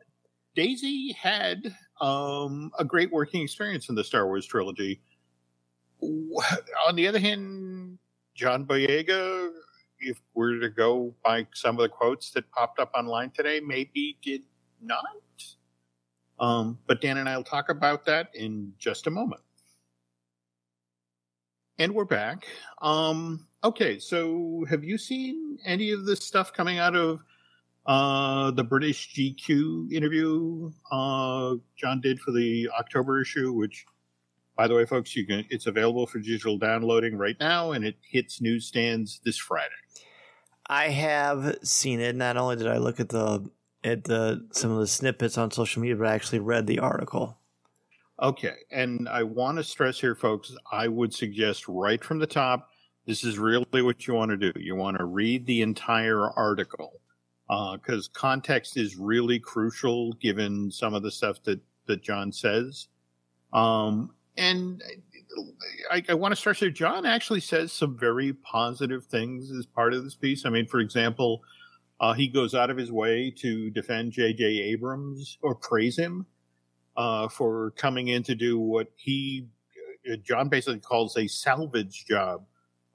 Daisy 0.53 1.13
had 1.13 1.73
um, 2.01 2.69
a 2.77 2.83
great 2.83 3.09
working 3.09 3.41
experience 3.41 3.87
in 3.87 3.95
the 3.95 4.03
Star 4.03 4.25
Wars 4.25 4.45
trilogy. 4.45 4.99
On 6.01 6.97
the 6.97 7.07
other 7.07 7.19
hand, 7.19 7.99
John 8.35 8.65
Boyega, 8.65 9.49
if 10.01 10.19
we're 10.33 10.59
to 10.59 10.69
go 10.69 11.15
by 11.23 11.47
some 11.53 11.77
of 11.77 11.83
the 11.83 11.89
quotes 11.89 12.31
that 12.31 12.51
popped 12.51 12.79
up 12.79 12.91
online 12.93 13.29
today, 13.29 13.61
maybe 13.65 14.17
did 14.21 14.41
not. 14.81 15.05
Um, 16.37 16.79
but 16.85 16.99
Dan 16.99 17.17
and 17.17 17.29
I 17.29 17.37
will 17.37 17.45
talk 17.45 17.69
about 17.69 18.05
that 18.07 18.27
in 18.35 18.73
just 18.77 19.07
a 19.07 19.09
moment. 19.09 19.39
And 21.79 21.93
we're 21.93 22.05
back. 22.05 22.47
Um, 22.81 23.45
okay, 23.63 23.99
so 23.99 24.65
have 24.67 24.83
you 24.83 24.97
seen 24.97 25.59
any 25.63 25.91
of 25.91 26.05
this 26.05 26.21
stuff 26.21 26.51
coming 26.51 26.79
out 26.79 26.95
of 26.95 27.19
uh, 27.85 28.49
the 28.49 28.63
British 28.63 29.13
GQ 29.13 29.91
interview 29.91 30.71
uh, 30.91 31.53
John 31.75 32.01
did 32.01 32.19
for 32.19 32.31
the 32.31 32.67
October 32.79 33.21
issue, 33.21 33.53
which, 33.53 33.85
by 34.55 34.67
the 34.67 34.73
way, 34.73 34.85
folks, 34.85 35.15
you 35.15 35.27
can 35.27 35.45
it's 35.51 35.67
available 35.67 36.07
for 36.07 36.17
digital 36.17 36.57
downloading 36.57 37.15
right 37.15 37.37
now, 37.39 37.73
and 37.73 37.85
it 37.85 37.97
hits 38.01 38.41
newsstands 38.41 39.21
this 39.23 39.37
Friday. 39.37 39.69
I 40.65 40.89
have 40.89 41.59
seen 41.61 41.99
it. 41.99 42.15
Not 42.15 42.37
only 42.37 42.55
did 42.55 42.67
I 42.67 42.77
look 42.77 42.99
at 42.99 43.09
the 43.09 43.47
at 43.83 44.03
the 44.05 44.47
some 44.51 44.71
of 44.71 44.79
the 44.79 44.87
snippets 44.87 45.37
on 45.37 45.51
social 45.51 45.83
media, 45.83 45.95
but 45.95 46.07
I 46.07 46.15
actually 46.15 46.39
read 46.39 46.65
the 46.65 46.79
article. 46.79 47.37
Okay, 48.21 48.55
and 48.71 49.07
I 49.07 49.21
want 49.21 49.57
to 49.57 49.63
stress 49.63 49.99
here, 49.99 50.15
folks. 50.15 50.55
I 50.71 50.87
would 50.87 51.13
suggest 51.13 51.67
right 51.67 52.03
from 52.03 52.17
the 52.17 52.25
top. 52.25 52.69
This 53.05 53.23
is 53.23 53.37
really 53.37 53.81
what 53.83 54.07
you 54.07 54.15
want 54.15 54.31
to 54.31 54.37
do. 54.37 54.51
You 54.59 54.75
want 54.75 54.97
to 54.97 55.05
read 55.05 55.45
the 55.45 55.61
entire 55.61 56.29
article 56.31 56.99
because 57.47 58.09
uh, 58.09 58.19
context 58.19 58.75
is 58.75 58.97
really 58.97 59.39
crucial 59.39 60.13
given 60.13 60.71
some 60.71 60.93
of 60.93 61.03
the 61.03 61.11
stuff 61.11 61.43
that 61.43 61.59
that 61.85 62.01
John 62.01 62.31
says. 62.31 62.87
Um, 63.53 64.13
and 64.35 64.83
I, 65.91 66.03
I 66.09 66.13
want 66.15 66.31
to 66.31 66.35
stress 66.35 66.59
here, 66.59 66.69
John 66.69 67.05
actually 67.05 67.39
says 67.39 67.71
some 67.71 67.97
very 67.97 68.33
positive 68.33 69.05
things 69.05 69.51
as 69.51 69.65
part 69.65 69.93
of 69.93 70.03
this 70.03 70.15
piece. 70.15 70.45
I 70.45 70.49
mean, 70.49 70.67
for 70.67 70.79
example, 70.79 71.41
uh, 71.99 72.13
he 72.13 72.27
goes 72.27 72.53
out 72.55 72.69
of 72.69 72.77
his 72.77 72.91
way 72.91 73.31
to 73.37 73.69
defend 73.69 74.11
J.J. 74.11 74.43
Abrams 74.43 75.37
or 75.41 75.55
praise 75.55 75.97
him 75.97 76.25
uh, 76.97 77.27
for 77.29 77.71
coming 77.71 78.09
in 78.09 78.23
to 78.23 78.35
do 78.35 78.59
what 78.59 78.87
he, 78.95 79.47
uh, 80.11 80.17
John 80.23 80.49
basically 80.49 80.79
calls 80.79 81.15
a 81.17 81.27
salvage 81.27 82.05
job 82.05 82.43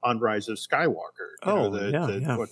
on 0.03 0.19
Rise 0.19 0.49
of 0.49 0.57
Skywalker. 0.57 1.31
Oh, 1.43 1.55
know, 1.55 1.69
the, 1.69 1.91
yeah, 1.91 2.05
the, 2.05 2.19
yeah. 2.19 2.37
What, 2.37 2.49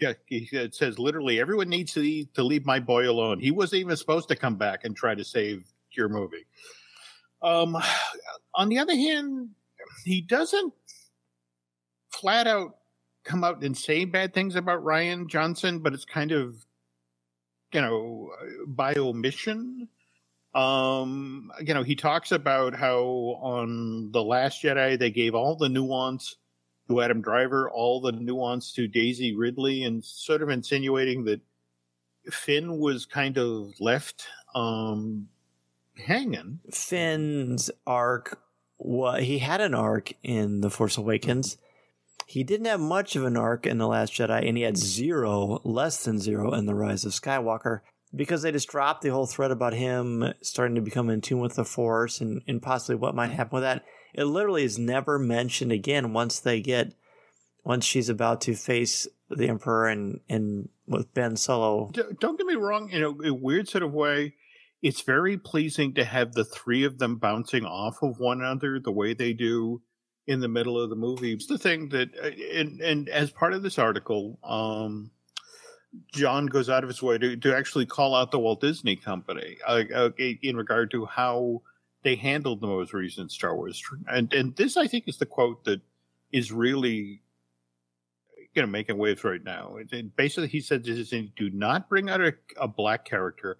yeah, 0.00 0.12
he 0.26 0.48
says 0.72 0.98
literally 0.98 1.38
everyone 1.38 1.68
needs 1.68 1.92
to 1.92 2.00
leave, 2.00 2.32
to 2.32 2.42
leave 2.42 2.66
my 2.66 2.80
boy 2.80 3.08
alone. 3.08 3.38
He 3.38 3.50
wasn't 3.50 3.80
even 3.80 3.96
supposed 3.96 4.28
to 4.28 4.36
come 4.36 4.56
back 4.56 4.84
and 4.84 4.96
try 4.96 5.14
to 5.14 5.22
save 5.24 5.64
your 5.92 6.08
movie. 6.08 6.46
Um, 7.42 7.76
on 8.54 8.68
the 8.68 8.78
other 8.78 8.96
hand, 8.96 9.50
he 10.04 10.20
doesn't 10.20 10.72
flat 12.10 12.46
out 12.46 12.76
come 13.24 13.44
out 13.44 13.62
and 13.62 13.76
say 13.76 14.04
bad 14.04 14.34
things 14.34 14.56
about 14.56 14.84
Rian 14.84 15.28
Johnson, 15.28 15.78
but 15.78 15.94
it's 15.94 16.04
kind 16.04 16.32
of, 16.32 16.56
you 17.72 17.80
know, 17.80 18.30
by 18.66 18.94
omission. 18.94 19.88
Um, 20.54 21.50
you 21.60 21.72
know, 21.72 21.82
he 21.82 21.94
talks 21.94 22.30
about 22.32 22.74
how 22.74 23.02
on 23.40 24.12
The 24.12 24.22
Last 24.22 24.62
Jedi 24.62 24.98
they 24.98 25.10
gave 25.10 25.34
all 25.34 25.56
the 25.56 25.68
nuance 25.68 26.36
to 26.88 27.00
Adam 27.00 27.22
Driver, 27.22 27.70
all 27.70 28.00
the 28.00 28.12
nuance 28.12 28.72
to 28.74 28.86
Daisy 28.86 29.34
Ridley, 29.34 29.84
and 29.84 30.04
sort 30.04 30.42
of 30.42 30.50
insinuating 30.50 31.24
that 31.24 31.40
Finn 32.30 32.78
was 32.78 33.06
kind 33.06 33.38
of 33.38 33.72
left 33.80 34.26
um, 34.54 35.28
hanging. 35.96 36.60
Finn's 36.70 37.70
arc, 37.86 38.38
well, 38.78 39.16
he 39.16 39.38
had 39.38 39.60
an 39.60 39.74
arc 39.74 40.12
in 40.22 40.60
The 40.60 40.70
Force 40.70 40.98
Awakens. 40.98 41.56
He 42.26 42.44
didn't 42.44 42.66
have 42.66 42.80
much 42.80 43.16
of 43.16 43.24
an 43.24 43.36
arc 43.36 43.66
in 43.66 43.78
The 43.78 43.88
Last 43.88 44.12
Jedi, 44.12 44.46
and 44.46 44.56
he 44.56 44.62
had 44.64 44.76
zero, 44.76 45.60
less 45.64 46.04
than 46.04 46.18
zero, 46.18 46.52
in 46.52 46.66
The 46.66 46.74
Rise 46.74 47.04
of 47.04 47.12
Skywalker 47.12 47.80
because 48.14 48.42
they 48.42 48.52
just 48.52 48.68
dropped 48.68 49.02
the 49.02 49.10
whole 49.10 49.26
thread 49.26 49.50
about 49.50 49.74
him 49.74 50.32
starting 50.42 50.74
to 50.74 50.80
become 50.80 51.08
in 51.10 51.20
tune 51.20 51.40
with 51.40 51.54
the 51.54 51.64
Force 51.64 52.20
and, 52.20 52.42
and 52.46 52.60
possibly 52.60 52.96
what 52.96 53.14
might 53.14 53.30
happen 53.30 53.56
with 53.56 53.62
that. 53.62 53.84
It 54.14 54.24
literally 54.24 54.64
is 54.64 54.78
never 54.78 55.18
mentioned 55.18 55.72
again 55.72 56.12
once 56.12 56.38
they 56.38 56.60
get, 56.60 56.92
once 57.64 57.84
she's 57.84 58.08
about 58.08 58.42
to 58.42 58.54
face 58.54 59.08
the 59.30 59.48
Emperor 59.48 59.88
and, 59.88 60.20
and 60.28 60.68
with 60.86 61.14
Ben 61.14 61.36
Solo. 61.36 61.90
Don't 62.20 62.36
get 62.36 62.46
me 62.46 62.54
wrong, 62.54 62.90
in 62.90 63.02
a, 63.02 63.28
a 63.28 63.34
weird 63.34 63.68
sort 63.68 63.82
of 63.82 63.94
way, 63.94 64.34
it's 64.82 65.00
very 65.00 65.38
pleasing 65.38 65.94
to 65.94 66.04
have 66.04 66.32
the 66.32 66.44
three 66.44 66.84
of 66.84 66.98
them 66.98 67.16
bouncing 67.16 67.64
off 67.64 68.02
of 68.02 68.18
one 68.18 68.40
another 68.40 68.78
the 68.78 68.90
way 68.90 69.14
they 69.14 69.32
do 69.32 69.80
in 70.26 70.40
the 70.40 70.48
middle 70.48 70.78
of 70.78 70.90
the 70.90 70.96
movie. 70.96 71.32
It's 71.32 71.46
the 71.46 71.58
thing 71.58 71.88
that, 71.90 72.10
uh, 72.22 72.30
and, 72.58 72.80
and 72.80 73.08
as 73.08 73.30
part 73.30 73.54
of 73.54 73.62
this 73.62 73.78
article, 73.78 74.38
um, 74.44 75.10
John 76.12 76.46
goes 76.46 76.70
out 76.70 76.84
of 76.84 76.88
his 76.88 77.02
way 77.02 77.18
to, 77.18 77.36
to 77.36 77.56
actually 77.56 77.86
call 77.86 78.14
out 78.14 78.30
the 78.30 78.38
Walt 78.38 78.60
Disney 78.60 78.96
Company 78.96 79.58
uh, 79.66 79.82
uh, 79.94 80.10
in 80.18 80.56
regard 80.56 80.90
to 80.92 81.04
how 81.04 81.62
they 82.02 82.16
handled 82.16 82.60
the 82.60 82.66
most 82.66 82.92
recent 82.92 83.30
Star 83.30 83.54
Wars. 83.54 83.82
And 84.10 84.32
and 84.32 84.56
this, 84.56 84.76
I 84.76 84.86
think, 84.86 85.06
is 85.06 85.18
the 85.18 85.26
quote 85.26 85.64
that 85.64 85.80
is 86.32 86.50
really 86.50 87.22
you 88.54 88.62
know 88.62 88.66
making 88.66 88.98
waves 88.98 89.24
right 89.24 89.42
now. 89.42 89.76
It, 89.76 90.16
basically, 90.16 90.48
he 90.48 90.60
said, 90.60 90.82
"Do 90.82 91.50
not 91.50 91.88
bring 91.88 92.08
out 92.08 92.20
a, 92.20 92.34
a 92.58 92.68
black 92.68 93.04
character 93.04 93.58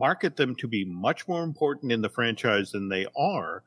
market 0.00 0.36
them 0.36 0.56
to 0.56 0.66
be 0.66 0.84
much 0.84 1.28
more 1.28 1.42
important 1.44 1.92
in 1.92 2.00
the 2.00 2.08
franchise 2.08 2.72
than 2.72 2.88
they 2.88 3.06
are, 3.16 3.62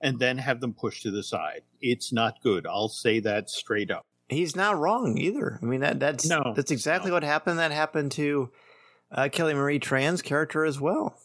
and 0.00 0.18
then 0.18 0.38
have 0.38 0.60
them 0.60 0.72
pushed 0.72 1.02
to 1.02 1.10
the 1.10 1.22
side. 1.22 1.62
It's 1.80 2.12
not 2.12 2.42
good. 2.42 2.66
I'll 2.66 2.88
say 2.88 3.20
that 3.20 3.50
straight 3.50 3.90
up. 3.90 4.06
He's 4.34 4.56
not 4.56 4.78
wrong 4.78 5.16
either. 5.18 5.58
I 5.62 5.64
mean 5.64 5.80
that 5.80 6.00
that's 6.00 6.26
no, 6.26 6.52
that's 6.54 6.70
exactly 6.70 7.10
no. 7.10 7.14
what 7.14 7.22
happened. 7.22 7.58
That 7.58 7.72
happened 7.72 8.12
to 8.12 8.50
uh, 9.10 9.28
Kelly 9.30 9.54
Marie 9.54 9.78
Tran's 9.78 10.22
character 10.22 10.64
as 10.64 10.80
well. 10.80 11.16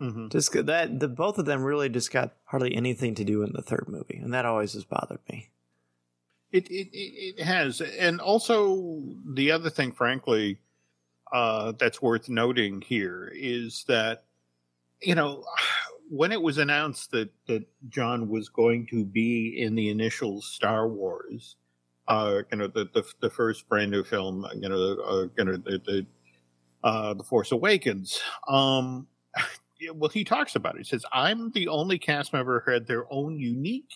Mm-hmm. 0.00 0.28
Just 0.28 0.52
that 0.66 1.00
the 1.00 1.08
both 1.08 1.38
of 1.38 1.46
them 1.46 1.62
really 1.62 1.88
just 1.88 2.12
got 2.12 2.34
hardly 2.44 2.74
anything 2.74 3.14
to 3.14 3.24
do 3.24 3.42
in 3.42 3.52
the 3.52 3.62
third 3.62 3.86
movie, 3.88 4.20
and 4.22 4.34
that 4.34 4.44
always 4.44 4.74
has 4.74 4.84
bothered 4.84 5.20
me. 5.30 5.48
It 6.52 6.68
it 6.68 6.90
it 6.92 7.42
has, 7.42 7.80
and 7.80 8.20
also 8.20 9.02
the 9.24 9.52
other 9.52 9.70
thing, 9.70 9.92
frankly, 9.92 10.58
uh, 11.32 11.72
that's 11.78 12.02
worth 12.02 12.28
noting 12.28 12.82
here 12.82 13.32
is 13.34 13.84
that 13.88 14.24
you 15.00 15.14
know 15.14 15.44
when 16.10 16.30
it 16.30 16.42
was 16.42 16.58
announced 16.58 17.12
that 17.12 17.30
that 17.46 17.64
John 17.88 18.28
was 18.28 18.50
going 18.50 18.86
to 18.88 19.02
be 19.02 19.58
in 19.58 19.76
the 19.76 19.88
initial 19.88 20.42
Star 20.42 20.86
Wars, 20.86 21.56
uh, 22.08 22.42
you 22.50 22.58
know 22.58 22.66
the, 22.68 22.88
the 22.94 23.04
the 23.20 23.30
first 23.30 23.68
brand 23.68 23.90
new 23.90 24.04
film, 24.04 24.46
you 24.54 24.68
know, 24.68 24.76
uh, 24.76 25.26
you 25.36 25.44
know 25.44 25.56
the 25.56 25.80
the, 25.84 26.06
uh, 26.84 27.14
the 27.14 27.24
Force 27.24 27.52
Awakens. 27.52 28.20
Um, 28.48 29.06
well, 29.94 30.10
he 30.10 30.24
talks 30.24 30.56
about 30.56 30.76
it. 30.76 30.78
He 30.78 30.84
says, 30.84 31.04
"I'm 31.12 31.50
the 31.52 31.68
only 31.68 31.98
cast 31.98 32.32
member 32.32 32.62
who 32.64 32.72
had 32.72 32.86
their 32.86 33.12
own 33.12 33.38
unique." 33.38 33.92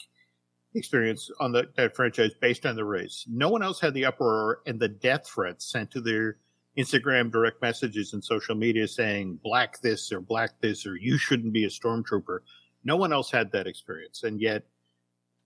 experience 0.75 1.31
on 1.41 1.53
the, 1.53 1.69
that 1.77 1.97
franchise 1.97 2.31
based 2.41 2.65
on 2.65 2.77
the 2.77 2.85
race. 2.85 3.25
No 3.29 3.49
one 3.49 3.63
else 3.63 3.81
had 3.81 3.95
the 3.95 4.05
uproar 4.05 4.61
and 4.67 4.79
the 4.79 4.89
death 4.89 5.27
threats 5.27 5.71
sent 5.71 5.91
to 5.91 6.01
their 6.01 6.37
Instagram 6.79 7.31
direct 7.31 7.61
messages 7.61 8.13
and 8.13 8.23
social 8.23 8.55
media 8.55 8.87
saying 8.87 9.39
black 9.43 9.81
this 9.81 10.13
or 10.13 10.21
black 10.21 10.53
this 10.61 10.87
or 10.87 10.97
you 10.97 11.19
shouldn't 11.19 11.53
be 11.53 11.65
a 11.65 11.69
stormtrooper. 11.69 12.39
No 12.85 12.97
one 12.97 13.13
else 13.13 13.31
had 13.31 13.51
that 13.53 13.67
experience. 13.67 14.23
And 14.23 14.41
yet 14.41 14.65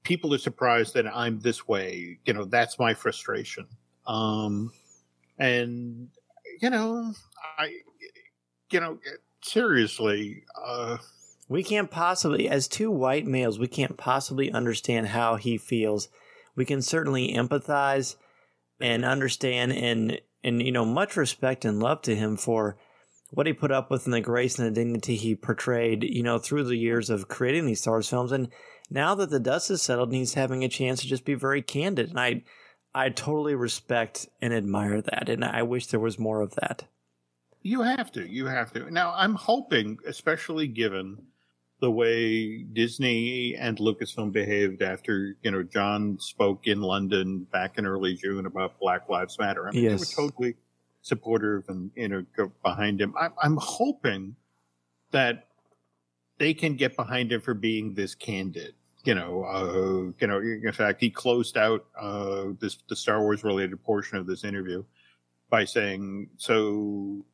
people 0.05 0.33
are 0.35 0.38
surprised 0.38 0.95
that 0.95 1.07
I'm 1.07 1.40
this 1.40 1.67
way. 1.67 2.19
You 2.25 2.35
know, 2.35 2.45
that's 2.45 2.79
my 2.79 2.95
frustration. 2.95 3.67
Um, 4.07 4.73
and, 5.38 6.09
you 6.62 6.71
know, 6.71 7.12
I, 7.59 7.73
you 8.71 8.81
know, 8.81 8.99
seriously, 9.43 10.45
uh, 10.64 10.99
we 11.49 11.62
can't 11.62 11.90
possibly, 11.90 12.49
as 12.49 12.69
two 12.69 12.90
white 12.90 13.27
males, 13.27 13.59
we 13.59 13.69
can't 13.69 13.97
possibly 13.97 14.53
understand 14.53 15.09
how 15.09 15.37
he 15.37 15.59
feels. 15.59 16.09
We 16.57 16.64
can 16.64 16.83
certainly 16.83 17.35
empathize 17.35 18.17
and 18.81 19.05
understand 19.05 19.73
and 19.73 20.21
and 20.43 20.61
you 20.62 20.73
know 20.73 20.85
much 20.85 21.17
respect 21.17 21.64
and 21.64 21.83
love 21.83 22.03
to 22.03 22.14
him 22.14 22.37
for 22.37 22.77
what 23.31 23.47
he 23.47 23.53
put 23.53 23.73
up 23.73 23.90
with 23.90 24.05
and 24.05 24.14
the 24.14 24.21
grace 24.21 24.59
and 24.59 24.69
the 24.69 24.81
dignity 24.81 25.17
he 25.17 25.35
portrayed, 25.35 26.05
you 26.05 26.23
know, 26.23 26.38
through 26.38 26.62
the 26.64 26.77
years 26.77 27.11
of 27.11 27.27
creating 27.27 27.67
these 27.67 27.81
Star 27.81 27.95
Wars 27.95 28.09
films. 28.09 28.31
And 28.31 28.49
now 28.90 29.14
that 29.14 29.31
the 29.31 29.40
dust 29.40 29.68
has 29.68 29.83
settled 29.83 30.11
and 30.11 30.18
he's 30.18 30.35
having 30.35 30.64
a 30.64 30.68
chance 30.68 31.01
to 31.01 31.07
just 31.07 31.25
be 31.25 31.35
very 31.35 31.62
candid. 31.62 32.11
And 32.11 32.20
I 32.20 32.42
I 32.94 33.09
totally 33.09 33.55
respect 33.55 34.29
and 34.40 34.55
admire 34.55 35.01
that. 35.03 35.29
And 35.29 35.44
I 35.44 35.62
wish 35.62 35.88
there 35.88 36.01
was 36.01 36.18
more 36.18 36.40
of 36.40 36.55
that. 36.57 36.85
You 37.62 37.83
have 37.83 38.12
to. 38.12 38.27
You 38.29 38.47
have 38.47 38.73
to. 38.75 38.90
Now 38.90 39.12
I'm 39.16 39.35
hoping, 39.35 39.99
especially 40.07 40.68
given 40.68 41.18
the 41.81 41.90
way 41.90 42.62
Disney 42.62 43.57
and 43.57 43.79
Lucasfilm 43.79 44.33
behaved 44.33 44.83
after 44.83 45.37
you 45.42 45.51
know 45.51 45.62
John 45.62 46.18
spoke 46.20 46.66
in 46.66 46.81
London 46.81 47.47
back 47.53 47.79
in 47.79 47.87
early 47.87 48.14
June 48.14 48.47
about 48.47 48.79
Black 48.79 49.09
Lives 49.09 49.38
Matter. 49.38 49.68
I 49.68 49.73
mean, 49.73 49.85
yes. 49.85 50.14
they 50.14 50.23
were 50.23 50.29
totally 50.29 50.57
supportive 51.03 51.68
and 51.68 51.90
you 51.97 52.09
know 52.09 52.25
go 52.37 52.53
behind 52.62 53.01
him. 53.01 53.14
I'm, 53.18 53.33
I'm 53.42 53.57
hoping 53.57 54.37
that 55.11 55.49
they 56.38 56.55
can 56.55 56.77
get 56.77 56.97
behind 56.97 57.33
him 57.33 57.40
for 57.40 57.55
being 57.55 57.94
this 57.94 58.14
candid. 58.14 58.75
You 59.05 59.14
know, 59.14 59.44
uh, 59.44 60.12
you 60.18 60.27
know. 60.27 60.40
In 60.40 60.73
fact, 60.73 61.01
he 61.01 61.11
closed 61.11 61.59
out 61.59 61.85
uh, 61.99 62.47
this 62.59 62.79
the 62.88 62.97
Star 62.97 63.20
Wars 63.20 63.44
related 63.44 63.83
portion 63.85 64.16
of 64.16 64.27
this 64.27 64.44
interview 64.44 64.83
by 65.51 65.66
saying, 65.66 66.31
"So 66.38 67.25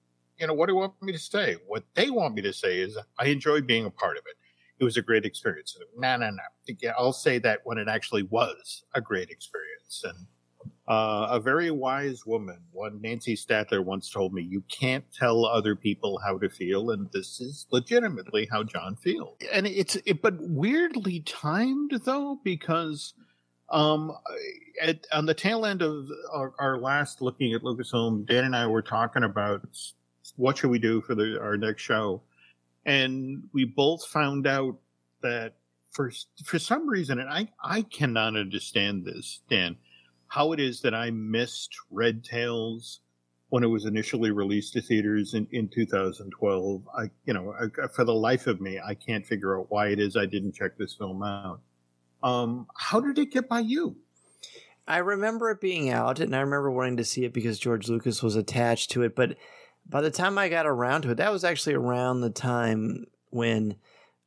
you 0.40 0.46
know, 0.46 0.54
what 0.54 0.66
do 0.66 0.72
you 0.72 0.78
want 0.78 1.00
me 1.02 1.12
to 1.12 1.18
say? 1.18 1.56
What 1.66 1.84
they 1.94 2.10
want 2.10 2.34
me 2.34 2.42
to 2.42 2.52
say 2.52 2.78
is, 2.78 2.98
I 3.18 3.26
enjoy 3.26 3.60
being 3.60 3.84
a 3.84 3.90
part 3.90 4.16
of 4.16 4.24
it. 4.26 4.36
It 4.78 4.84
was 4.84 4.96
a 4.96 5.02
great 5.02 5.26
experience. 5.26 5.76
No, 5.96 6.16
no, 6.16 6.30
no. 6.30 6.90
I'll 6.98 7.12
say 7.12 7.38
that 7.38 7.60
when 7.64 7.76
it 7.76 7.86
actually 7.86 8.22
was 8.24 8.84
a 8.94 9.00
great 9.00 9.28
experience. 9.28 10.02
And 10.04 10.26
uh, 10.90 11.28
a 11.30 11.38
very 11.38 11.70
wise 11.70 12.26
woman, 12.26 12.58
one 12.72 13.00
Nancy 13.00 13.36
Statler 13.36 13.84
once 13.84 14.10
told 14.10 14.34
me, 14.34 14.42
you 14.42 14.60
can't 14.68 15.04
tell 15.16 15.46
other 15.46 15.76
people 15.76 16.18
how 16.18 16.36
to 16.38 16.50
feel, 16.50 16.90
and 16.90 17.08
this 17.12 17.40
is 17.40 17.68
legitimately 17.70 18.48
how 18.50 18.64
John 18.64 18.96
feels. 18.96 19.36
And 19.52 19.68
it's, 19.68 19.96
it, 20.04 20.20
but 20.20 20.34
weirdly 20.40 21.20
timed 21.20 21.92
though, 22.04 22.40
because 22.42 23.14
um, 23.68 24.16
at, 24.82 25.06
on 25.12 25.26
the 25.26 25.34
tail 25.34 25.64
end 25.64 25.80
of 25.80 26.08
our, 26.32 26.54
our, 26.58 26.76
last 26.76 27.22
looking 27.22 27.54
at 27.54 27.62
Lucasfilm, 27.62 28.26
Dan 28.26 28.42
and 28.42 28.56
I 28.56 28.66
were 28.66 28.82
talking 28.82 29.22
about 29.22 29.62
what 30.34 30.58
should 30.58 30.70
we 30.70 30.80
do 30.80 31.02
for 31.02 31.14
the, 31.14 31.40
our 31.40 31.56
next 31.56 31.82
show, 31.82 32.20
and 32.84 33.44
we 33.52 33.64
both 33.64 34.04
found 34.06 34.48
out 34.48 34.76
that 35.22 35.54
for 35.92 36.10
for 36.44 36.58
some 36.58 36.88
reason, 36.88 37.20
and 37.20 37.30
I 37.30 37.48
I 37.62 37.82
cannot 37.82 38.34
understand 38.34 39.04
this, 39.04 39.38
Dan 39.48 39.76
how 40.30 40.52
it 40.52 40.60
is 40.60 40.80
that 40.80 40.94
I 40.94 41.10
missed 41.10 41.74
Red 41.90 42.22
Tails 42.22 43.00
when 43.48 43.64
it 43.64 43.66
was 43.66 43.84
initially 43.84 44.30
released 44.30 44.72
to 44.74 44.80
theaters 44.80 45.34
in, 45.34 45.46
in 45.50 45.68
2012. 45.68 46.82
I, 46.96 47.10
you 47.26 47.34
know, 47.34 47.52
I, 47.60 47.88
for 47.88 48.04
the 48.04 48.14
life 48.14 48.46
of 48.46 48.60
me, 48.60 48.78
I 48.78 48.94
can't 48.94 49.26
figure 49.26 49.58
out 49.58 49.66
why 49.70 49.88
it 49.88 49.98
is 49.98 50.16
I 50.16 50.26
didn't 50.26 50.54
check 50.54 50.78
this 50.78 50.94
film 50.94 51.24
out. 51.24 51.60
Um, 52.22 52.68
how 52.76 53.00
did 53.00 53.18
it 53.18 53.32
get 53.32 53.48
by 53.48 53.58
you? 53.58 53.96
I 54.86 54.98
remember 54.98 55.50
it 55.50 55.60
being 55.60 55.90
out, 55.90 56.20
and 56.20 56.34
I 56.34 56.40
remember 56.40 56.70
wanting 56.70 56.98
to 56.98 57.04
see 57.04 57.24
it 57.24 57.32
because 57.32 57.58
George 57.58 57.88
Lucas 57.88 58.22
was 58.22 58.36
attached 58.36 58.92
to 58.92 59.02
it. 59.02 59.16
But 59.16 59.36
by 59.88 60.00
the 60.00 60.12
time 60.12 60.38
I 60.38 60.48
got 60.48 60.66
around 60.66 61.02
to 61.02 61.10
it, 61.10 61.16
that 61.16 61.32
was 61.32 61.42
actually 61.42 61.74
around 61.74 62.20
the 62.20 62.30
time 62.30 63.06
when 63.30 63.74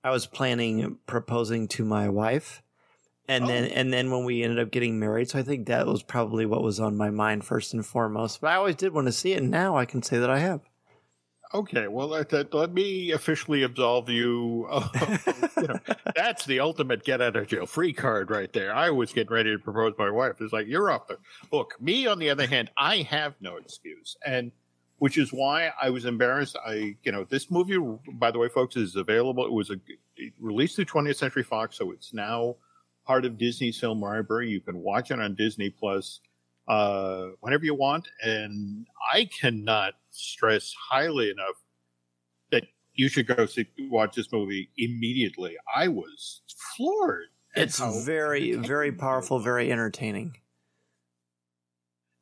I 0.03 0.11
was 0.11 0.25
planning 0.25 0.97
proposing 1.05 1.69
to 1.69 1.85
my 1.85 2.09
wife 2.09 2.61
and 3.27 3.45
oh. 3.45 3.47
then 3.47 3.65
and 3.65 3.93
then 3.93 4.12
when 4.12 4.25
we 4.25 4.43
ended 4.43 4.59
up 4.59 4.71
getting 4.71 4.99
married 4.99 5.29
so 5.29 5.39
i 5.39 5.43
think 5.43 5.67
that 5.67 5.88
was 5.88 6.03
probably 6.03 6.45
what 6.45 6.63
was 6.63 6.79
on 6.79 6.97
my 6.97 7.09
mind 7.09 7.43
first 7.43 7.73
and 7.73 7.86
foremost 7.86 8.41
but 8.41 8.51
i 8.51 8.55
always 8.55 8.75
did 8.75 8.93
want 8.93 9.07
to 9.07 9.12
see 9.12 9.33
it 9.33 9.41
and 9.41 9.51
now 9.51 9.77
i 9.77 9.86
can 9.86 10.01
say 10.01 10.17
that 10.17 10.29
i 10.29 10.39
have 10.39 10.62
okay 11.53 11.88
well 11.88 12.07
let, 12.07 12.31
let, 12.33 12.53
let 12.53 12.73
me 12.73 13.12
officially 13.12 13.63
absolve 13.63 14.09
you, 14.09 14.67
you 15.57 15.67
know, 15.67 15.79
that's 16.15 16.45
the 16.45 16.59
ultimate 16.59 17.03
get 17.03 17.21
out 17.21 17.36
of 17.36 17.47
jail 17.47 17.65
free 17.65 17.93
card 17.93 18.29
right 18.29 18.51
there 18.53 18.73
i 18.75 18.89
was 18.89 19.13
getting 19.13 19.33
ready 19.33 19.51
to 19.51 19.59
propose 19.59 19.93
my 19.97 20.09
wife 20.09 20.36
it's 20.41 20.53
like 20.53 20.67
you're 20.67 20.91
off 20.91 21.07
the 21.07 21.17
hook 21.51 21.75
me 21.79 22.07
on 22.07 22.19
the 22.19 22.29
other 22.29 22.47
hand 22.47 22.69
i 22.77 22.97
have 22.97 23.36
no 23.39 23.57
excuse 23.57 24.17
and 24.25 24.51
which 24.99 25.17
is 25.17 25.33
why 25.33 25.69
I 25.81 25.89
was 25.89 26.05
embarrassed. 26.05 26.55
I, 26.65 26.95
you 27.03 27.12
know, 27.12 27.25
this 27.25 27.51
movie, 27.51 27.77
by 28.13 28.31
the 28.31 28.39
way, 28.39 28.47
folks, 28.47 28.77
is 28.77 28.95
available. 28.95 29.45
It 29.45 29.51
was 29.51 29.69
a, 29.69 29.73
it 30.15 30.31
released 30.39 30.77
through 30.77 30.86
20th 30.86 31.17
Century 31.17 31.43
Fox, 31.43 31.75
so 31.75 31.91
it's 31.91 32.13
now 32.13 32.55
part 33.05 33.25
of 33.25 33.37
Disney's 33.37 33.79
film 33.79 34.01
library. 34.01 34.49
You 34.49 34.61
can 34.61 34.79
watch 34.79 35.11
it 35.11 35.19
on 35.19 35.35
Disney 35.35 35.69
Plus 35.69 36.19
uh, 36.67 37.27
whenever 37.39 37.65
you 37.65 37.75
want. 37.75 38.07
And 38.21 38.85
I 39.11 39.29
cannot 39.39 39.93
stress 40.11 40.73
highly 40.89 41.29
enough 41.29 41.61
that 42.51 42.63
you 42.93 43.09
should 43.09 43.27
go 43.27 43.45
see, 43.45 43.67
watch 43.89 44.15
this 44.15 44.31
movie 44.31 44.69
immediately. 44.77 45.57
I 45.75 45.87
was 45.87 46.41
floored. 46.75 47.27
It's 47.55 47.79
very, 48.03 48.53
very 48.53 48.91
powerful, 48.91 49.39
very 49.39 49.71
entertaining. 49.71 50.37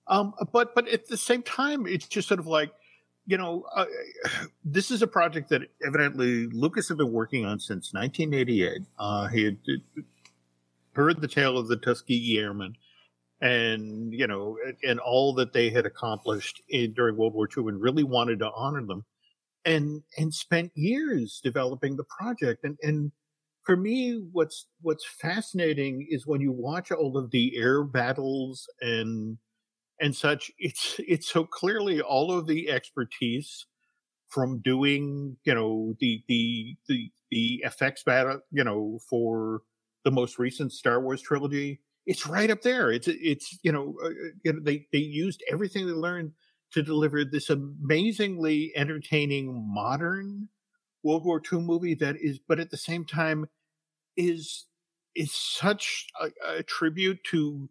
Um, 0.07 0.33
but 0.51 0.75
but 0.75 0.89
at 0.89 1.07
the 1.07 1.15
same 1.15 1.41
time, 1.41 1.87
it's 1.87 2.05
just 2.05 2.27
sort 2.27 2.41
of 2.41 2.47
like, 2.47 2.73
you 3.25 3.37
know, 3.37 3.63
uh, 3.73 3.85
this 4.65 4.91
is 4.91 5.01
a 5.01 5.07
project 5.07 5.49
that 5.49 5.61
evidently 5.85 6.47
Lucas 6.47 6.89
had 6.89 6.97
been 6.97 7.13
working 7.13 7.45
on 7.45 7.61
since 7.61 7.93
1988. 7.93 8.81
Uh, 8.99 9.27
he 9.27 9.45
had 9.45 9.57
heard 10.93 11.21
the 11.21 11.27
tale 11.27 11.57
of 11.57 11.67
the 11.67 11.77
Tuskegee 11.77 12.37
Airmen 12.39 12.75
and, 13.41 14.13
you 14.13 14.27
know, 14.27 14.57
and 14.83 14.99
all 14.99 15.33
that 15.33 15.53
they 15.53 15.69
had 15.69 15.85
accomplished 15.85 16.61
in, 16.69 16.93
during 16.93 17.17
World 17.17 17.33
War 17.33 17.47
II 17.47 17.67
and 17.67 17.81
really 17.81 18.03
wanted 18.03 18.39
to 18.39 18.51
honor 18.55 18.85
them 18.85 19.05
and, 19.65 20.03
and 20.17 20.33
spent 20.33 20.71
years 20.75 21.39
developing 21.43 21.95
the 21.95 22.03
project. 22.03 22.63
And, 22.63 22.77
and 22.83 23.11
for 23.63 23.75
me, 23.75 24.21
what's, 24.31 24.67
what's 24.81 25.05
fascinating 25.05 26.07
is 26.09 26.27
when 26.27 26.41
you 26.41 26.51
watch 26.51 26.91
all 26.91 27.17
of 27.17 27.31
the 27.31 27.57
air 27.57 27.83
battles 27.83 28.67
and, 28.81 29.37
and 29.99 30.15
such, 30.15 30.51
it's, 30.59 30.95
it's 30.99 31.27
so 31.27 31.43
clearly 31.43 32.01
all 32.01 32.31
of 32.31 32.47
the 32.47 32.69
expertise 32.69 33.65
from 34.27 34.59
doing, 34.59 35.37
you 35.43 35.53
know, 35.53 35.95
the, 35.99 36.23
the, 36.27 36.75
the, 36.87 37.11
the 37.31 37.61
effects 37.65 38.03
battle, 38.03 38.39
you 38.51 38.63
know, 38.63 38.99
for, 39.09 39.61
the 40.03 40.11
most 40.11 40.39
recent 40.39 40.71
Star 40.71 41.01
Wars 41.01 41.21
trilogy, 41.21 41.81
it's 42.05 42.27
right 42.27 42.49
up 42.49 42.61
there. 42.61 42.91
It's 42.91 43.07
it's 43.07 43.59
you 43.63 43.71
know, 43.71 43.95
uh, 44.03 44.09
you 44.43 44.53
know 44.53 44.59
they 44.61 44.87
they 44.91 44.99
used 44.99 45.43
everything 45.51 45.85
they 45.85 45.93
learned 45.93 46.33
to 46.71 46.81
deliver 46.81 47.25
this 47.25 47.49
amazingly 47.49 48.71
entertaining 48.75 49.73
modern 49.73 50.49
World 51.03 51.25
War 51.25 51.41
II 51.41 51.59
movie 51.59 51.95
that 51.95 52.15
is, 52.17 52.39
but 52.39 52.59
at 52.59 52.71
the 52.71 52.77
same 52.77 53.05
time, 53.05 53.47
is 54.17 54.65
is 55.15 55.31
such 55.33 56.07
a, 56.19 56.57
a 56.59 56.63
tribute 56.63 57.23
to 57.25 57.69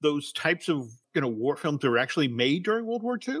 those 0.00 0.32
types 0.32 0.68
of 0.68 0.90
you 1.14 1.20
know 1.20 1.28
war 1.28 1.56
films 1.56 1.80
that 1.80 1.90
were 1.90 1.98
actually 1.98 2.28
made 2.28 2.64
during 2.64 2.86
World 2.86 3.02
War 3.02 3.18
II. 3.18 3.40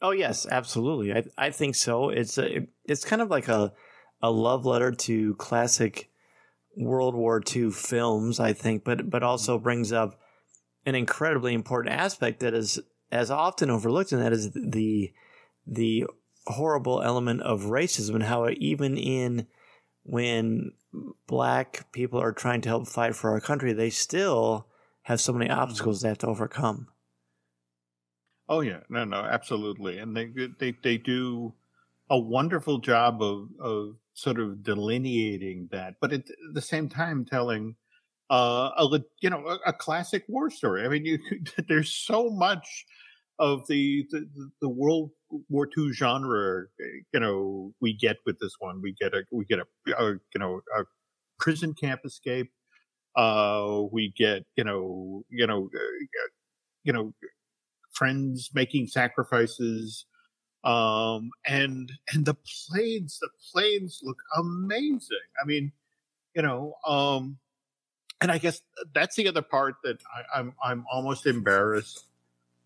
Oh 0.00 0.10
yes, 0.10 0.46
absolutely. 0.46 1.12
I 1.12 1.24
I 1.38 1.50
think 1.50 1.74
so. 1.74 2.10
It's 2.10 2.38
a, 2.38 2.66
it's 2.84 3.04
kind 3.04 3.22
of 3.22 3.30
like 3.30 3.48
a 3.48 3.72
a 4.20 4.30
love 4.30 4.66
letter 4.66 4.92
to 4.92 5.34
classic 5.36 6.11
World 6.76 7.14
War 7.14 7.42
II 7.54 7.70
films, 7.70 8.40
I 8.40 8.52
think, 8.52 8.84
but 8.84 9.10
but 9.10 9.22
also 9.22 9.58
brings 9.58 9.92
up 9.92 10.18
an 10.86 10.94
incredibly 10.94 11.54
important 11.54 11.94
aspect 11.94 12.40
that 12.40 12.54
is 12.54 12.80
as 13.10 13.30
often 13.30 13.70
overlooked, 13.70 14.12
and 14.12 14.22
that 14.22 14.32
is 14.32 14.50
the 14.52 15.12
the 15.66 16.06
horrible 16.46 17.02
element 17.02 17.40
of 17.42 17.62
racism 17.62 18.14
and 18.14 18.24
how 18.24 18.48
even 18.56 18.96
in 18.96 19.46
when 20.02 20.72
black 21.26 21.92
people 21.92 22.20
are 22.20 22.32
trying 22.32 22.60
to 22.62 22.68
help 22.68 22.88
fight 22.88 23.14
for 23.14 23.30
our 23.30 23.40
country, 23.40 23.72
they 23.72 23.90
still 23.90 24.66
have 25.02 25.20
so 25.20 25.32
many 25.32 25.48
mm-hmm. 25.48 25.60
obstacles 25.60 26.00
they 26.00 26.08
have 26.08 26.18
to 26.18 26.26
overcome. 26.26 26.88
Oh 28.48 28.60
yeah, 28.60 28.80
no, 28.88 29.04
no, 29.04 29.18
absolutely, 29.18 29.98
and 29.98 30.16
they 30.16 30.30
they 30.58 30.74
they 30.82 30.98
do 30.98 31.54
a 32.10 32.18
wonderful 32.18 32.78
job 32.78 33.22
of 33.22 33.48
of 33.60 33.96
sort 34.14 34.38
of 34.38 34.62
delineating 34.62 35.68
that, 35.72 35.94
but 36.00 36.12
at 36.12 36.24
the 36.52 36.60
same 36.60 36.88
time 36.88 37.24
telling 37.24 37.76
uh, 38.30 38.70
a 38.78 39.00
you 39.20 39.30
know 39.30 39.46
a, 39.46 39.58
a, 39.66 39.72
classic 39.72 40.24
war 40.28 40.50
story. 40.50 40.84
I 40.84 40.88
mean, 40.88 41.04
you 41.04 41.18
there's 41.68 41.92
so 41.92 42.30
much 42.30 42.86
of 43.38 43.66
the, 43.68 44.06
the 44.10 44.50
the 44.60 44.68
World 44.68 45.10
War 45.48 45.68
II 45.76 45.92
genre. 45.92 46.64
You 47.12 47.20
know, 47.20 47.74
we 47.80 47.94
get 47.94 48.16
with 48.24 48.38
this 48.38 48.54
one. 48.58 48.80
We 48.80 48.94
get 49.00 49.14
a 49.14 49.24
we 49.30 49.44
get 49.44 49.58
a, 49.58 49.66
a 50.02 50.12
you 50.12 50.38
know 50.38 50.62
a 50.76 50.84
prison 51.38 51.74
camp 51.74 52.00
escape. 52.04 52.50
Uh, 53.16 53.82
we 53.92 54.14
get 54.16 54.44
you 54.56 54.64
know 54.64 55.24
you 55.28 55.46
know 55.46 55.68
uh, 55.74 56.28
you 56.84 56.92
know 56.92 57.12
friends 57.92 58.50
making 58.54 58.86
sacrifices 58.86 60.06
um, 60.64 61.30
and 61.46 61.92
and 62.12 62.24
the 62.24 62.34
planes, 62.34 63.18
the 63.20 63.28
planes 63.52 64.00
look 64.02 64.18
amazing. 64.36 65.18
I 65.42 65.46
mean, 65.46 65.72
you 66.34 66.42
know, 66.42 66.74
um, 66.86 67.38
and 68.20 68.30
I 68.30 68.38
guess 68.38 68.62
that's 68.94 69.16
the 69.16 69.28
other 69.28 69.42
part 69.42 69.76
that 69.82 69.98
I, 70.14 70.38
I'm 70.38 70.54
I'm 70.62 70.84
almost 70.92 71.26
embarrassed 71.26 72.06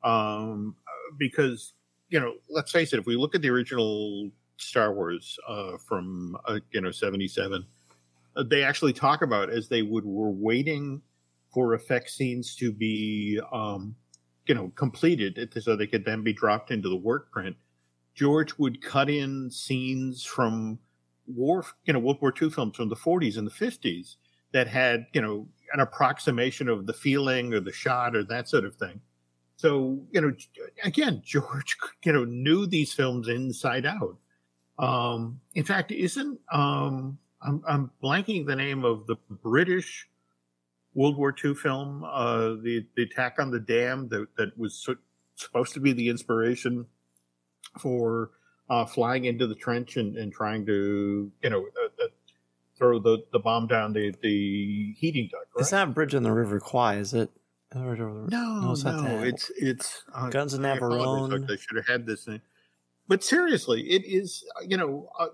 um, 0.02 0.76
because 1.18 1.72
you 2.08 2.20
know, 2.20 2.34
let's 2.50 2.70
face 2.70 2.92
it, 2.92 2.98
if 2.98 3.06
we 3.06 3.16
look 3.16 3.34
at 3.34 3.42
the 3.42 3.50
original 3.50 4.30
Star 4.58 4.92
Wars 4.92 5.38
uh, 5.48 5.78
from 5.78 6.36
uh, 6.44 6.60
you 6.72 6.82
know 6.82 6.90
'77, 6.90 7.64
uh, 8.36 8.42
they 8.42 8.62
actually 8.62 8.92
talk 8.92 9.22
about 9.22 9.50
as 9.50 9.68
they 9.68 9.82
would 9.82 10.04
were 10.04 10.30
waiting 10.30 11.00
for 11.52 11.72
effect 11.72 12.10
scenes 12.10 12.54
to 12.56 12.70
be 12.70 13.40
um, 13.52 13.96
you 14.46 14.54
know 14.54 14.70
completed 14.76 15.50
so 15.62 15.74
they 15.74 15.86
could 15.86 16.04
then 16.04 16.22
be 16.22 16.34
dropped 16.34 16.70
into 16.70 16.90
the 16.90 16.96
work 16.96 17.32
print 17.32 17.56
George 18.16 18.58
would 18.58 18.82
cut 18.82 19.10
in 19.10 19.50
scenes 19.50 20.24
from 20.24 20.78
war, 21.26 21.64
you 21.84 21.92
know, 21.92 21.98
World 21.98 22.20
War 22.20 22.32
II 22.40 22.50
films 22.50 22.74
from 22.74 22.88
the 22.88 22.96
40s 22.96 23.36
and 23.36 23.46
the 23.46 23.50
50s 23.50 24.16
that 24.52 24.66
had, 24.66 25.06
you 25.12 25.20
know, 25.20 25.46
an 25.72 25.80
approximation 25.80 26.68
of 26.68 26.86
the 26.86 26.94
feeling 26.94 27.52
or 27.52 27.60
the 27.60 27.72
shot 27.72 28.16
or 28.16 28.24
that 28.24 28.48
sort 28.48 28.64
of 28.64 28.74
thing. 28.76 29.00
So, 29.56 30.00
you 30.12 30.20
know, 30.22 30.32
again, 30.82 31.22
George, 31.24 31.76
you 32.04 32.12
know, 32.12 32.24
knew 32.24 32.66
these 32.66 32.94
films 32.94 33.28
inside 33.28 33.84
out. 33.84 34.16
Um, 34.78 35.40
in 35.54 35.64
fact, 35.64 35.92
isn't, 35.92 36.40
um, 36.50 37.18
I'm, 37.42 37.62
I'm 37.68 37.90
blanking 38.02 38.46
the 38.46 38.56
name 38.56 38.84
of 38.84 39.06
the 39.06 39.16
British 39.28 40.08
World 40.94 41.18
War 41.18 41.34
II 41.44 41.54
film, 41.54 42.02
uh, 42.04 42.54
the, 42.62 42.86
the 42.96 43.02
attack 43.02 43.36
on 43.38 43.50
the 43.50 43.60
dam 43.60 44.08
that, 44.08 44.26
that 44.38 44.56
was 44.56 44.74
so, 44.74 44.96
supposed 45.34 45.74
to 45.74 45.80
be 45.80 45.92
the 45.92 46.08
inspiration 46.08 46.86
for 47.80 48.30
uh, 48.68 48.84
flying 48.84 49.26
into 49.26 49.46
the 49.46 49.54
trench 49.54 49.96
and, 49.96 50.16
and 50.16 50.32
trying 50.32 50.66
to, 50.66 51.30
you 51.42 51.50
know, 51.50 51.60
uh, 51.60 52.04
uh, 52.04 52.08
throw 52.76 52.98
the, 52.98 53.18
the 53.32 53.38
bomb 53.38 53.66
down 53.66 53.92
the, 53.92 54.14
the 54.22 54.94
heating 54.98 55.28
duct. 55.30 55.46
Right? 55.54 55.62
It's 55.62 55.72
not 55.72 55.94
Bridge 55.94 56.14
on 56.14 56.22
the 56.22 56.32
River 56.32 56.60
Kwai, 56.60 56.96
is 56.96 57.14
it? 57.14 57.30
No, 58.30 58.60
no, 58.60 58.72
it's 58.72 58.84
no, 58.84 59.22
it's 59.24 59.50
it's 59.56 60.04
uh, 60.14 60.30
Guns 60.30 60.54
of 60.54 60.60
Navarone. 60.60 61.50
I 61.50 61.56
should 61.56 61.76
have 61.76 61.88
had 61.88 62.06
this 62.06 62.24
thing, 62.24 62.40
but 63.08 63.24
seriously, 63.24 63.82
it 63.90 64.04
is 64.06 64.44
you 64.66 64.76
know, 64.76 65.10
uh, 65.18 65.26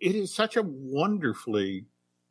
it 0.00 0.16
is 0.16 0.34
such 0.34 0.56
a 0.56 0.62
wonderfully 0.62 1.84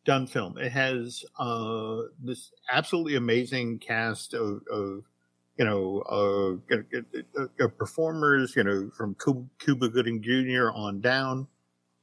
done 0.04 0.26
film. 0.26 0.58
It 0.58 0.72
has 0.72 1.24
uh, 1.38 2.02
this 2.22 2.52
absolutely 2.72 3.16
amazing 3.16 3.80
cast 3.80 4.34
of, 4.34 4.64
of 4.70 5.04
you 5.60 5.66
know, 5.66 6.02
uh, 6.10 6.76
uh, 6.76 7.46
uh, 7.62 7.68
performers, 7.78 8.56
you 8.56 8.64
know, 8.64 8.90
from 8.96 9.16
Cuba 9.60 9.90
Gooding 9.90 10.24
Jr. 10.24 10.72
on 10.74 11.02
down. 11.02 11.48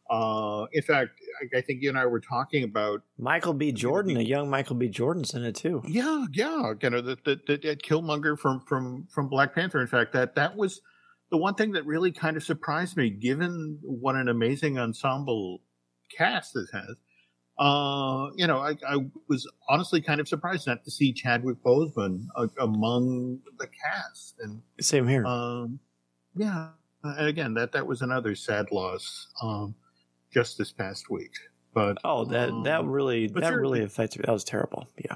Uh, 0.09 0.67
in 0.73 0.83
fact, 0.83 1.11
I, 1.41 1.59
I, 1.59 1.61
think 1.63 1.83
you 1.83 1.89
and 1.89 1.99
I 1.99 2.07
were 2.07 2.21
talking 2.21 2.63
about 2.63 3.03
Michael 3.19 3.55
B. 3.55 3.73
Jordan, 3.73 4.17
a 4.19 4.21
young 4.21 4.49
Michael 4.49 4.77
B. 4.77 4.89
Jordan's 4.89 5.35
in 5.35 5.43
it 5.43 5.57
too. 5.57 5.83
Yeah, 5.89 6.27
yeah, 6.33 6.75
you 6.81 6.91
know 6.91 7.01
that, 7.01 7.25
that, 7.25 7.47
that 7.47 7.83
Killmonger 7.83 8.39
from 8.39 8.61
from 8.61 9.09
from 9.11 9.29
Black 9.29 9.53
Panther. 9.53 9.81
In 9.81 9.89
fact, 9.89 10.13
that 10.13 10.37
that 10.37 10.55
was 10.55 10.81
the 11.33 11.37
one 11.37 11.55
thing 11.55 11.73
that 11.73 11.85
really 11.87 12.13
kind 12.13 12.37
of 12.37 12.45
surprised 12.45 12.97
me, 12.97 13.11
given 13.11 13.81
what 13.83 14.15
an 14.15 14.29
amazing 14.29 14.79
ensemble 14.79 15.63
cast 16.17 16.55
this 16.55 16.71
has. 16.73 16.97
Uh, 17.59 18.29
you 18.37 18.47
know, 18.47 18.59
I, 18.59 18.77
I, 18.87 19.07
was 19.29 19.51
honestly 19.67 20.03
kind 20.03 20.21
of 20.21 20.29
surprised 20.29 20.67
not 20.67 20.85
to 20.85 20.91
see 20.91 21.11
Chadwick 21.11 21.57
Boseman 21.65 22.27
uh, 22.37 22.49
among 22.61 23.41
the 23.59 23.67
cast. 23.67 24.35
And 24.41 24.61
same 24.79 25.09
here. 25.09 25.25
Um, 25.25 25.81
yeah, 26.35 26.69
and 27.03 27.29
again, 27.29 27.55
that 27.55 27.73
that 27.73 27.87
was 27.87 28.03
another 28.03 28.35
sad 28.35 28.71
loss. 28.73 29.29
Um, 29.41 29.75
just 30.37 30.59
this 30.59 30.71
past 30.71 31.09
week. 31.11 31.33
But 31.73 31.97
oh, 32.05 32.25
that 32.27 32.51
um, 32.51 32.63
that 32.65 32.85
really 32.85 33.27
that 33.29 33.55
really 33.55 33.83
affected 33.83 34.21
me. 34.21 34.25
That 34.27 34.33
was 34.33 34.45
terrible. 34.45 34.87
Yeah. 35.03 35.15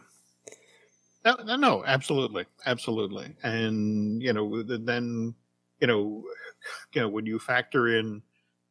No, 1.24 1.57
no, 1.57 1.85
absolutely, 1.85 2.46
absolutely, 2.64 3.35
and 3.42 4.22
you 4.22 4.33
know, 4.33 4.62
then 4.62 5.35
you 5.81 5.87
know, 5.87 6.24
you 6.94 7.03
know, 7.03 7.09
when 7.09 7.26
you 7.26 7.38
factor 7.38 7.98
in 7.98 8.22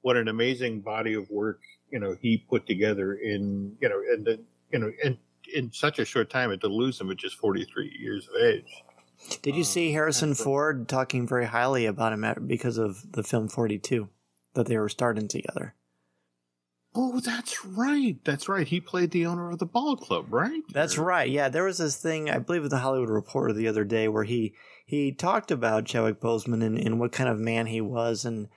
what 0.02 0.18
an 0.18 0.28
amazing 0.28 0.82
body 0.82 1.14
of 1.14 1.30
work 1.30 1.62
you 1.92 2.00
know 2.00 2.16
he 2.22 2.38
put 2.38 2.66
together 2.68 3.14
in 3.14 3.76
you 3.80 3.90
know 3.90 4.02
and 4.12 4.26
the, 4.26 4.40
you 4.72 4.80
know 4.80 4.92
in 5.04 5.18
in 5.54 5.72
such 5.72 6.00
a 6.00 6.06
short 6.06 6.30
time 6.30 6.52
and 6.52 6.62
to 6.62 6.68
lose 6.68 7.00
him 7.00 7.10
at 7.10 7.18
just 7.18 7.36
43 7.38 7.98
years 8.00 8.28
of 8.28 8.42
age 8.42 8.84
did 9.42 9.56
you 9.56 9.64
see 9.64 9.90
um, 9.90 9.94
harrison 9.94 10.34
ford 10.34 10.88
talking 10.88 11.28
very 11.28 11.46
highly 11.46 11.86
about 11.86 12.14
him 12.14 12.26
because 12.48 12.78
of 12.78 13.12
the 13.12 13.24
film 13.24 13.48
42 13.48 14.10
that 14.54 14.68
they 14.68 14.78
were 14.78 14.90
starting 14.90 15.28
together 15.28 15.76
Oh, 16.96 17.20
that's 17.20 17.64
right. 17.66 18.18
That's 18.24 18.50
right. 18.50 18.68
He 18.68 18.82
played 18.82 19.12
the 19.12 19.28
owner 19.28 19.52
of 19.52 19.60
the 19.60 19.66
ball 19.66 19.96
club, 19.96 20.26
right? 20.34 20.64
That's 20.74 20.98
right. 20.98 21.30
Yeah, 21.30 21.48
there 21.48 21.64
was 21.64 21.78
this 21.78 21.96
thing 21.96 22.30
I 22.30 22.40
believe 22.40 22.64
with 22.64 22.72
the 22.72 22.80
Hollywood 22.80 23.10
Reporter 23.10 23.54
the 23.54 23.68
other 23.68 23.84
day 23.84 24.08
where 24.08 24.24
he 24.24 24.56
he 24.86 25.12
talked 25.12 25.52
about 25.52 25.86
Chadwick 25.86 26.20
Boseman 26.20 26.64
and, 26.64 26.80
and 26.80 27.00
what 27.00 27.12
kind 27.12 27.30
of 27.30 27.38
man 27.38 27.68
he 27.68 27.80
was, 27.80 28.26
and 28.26 28.48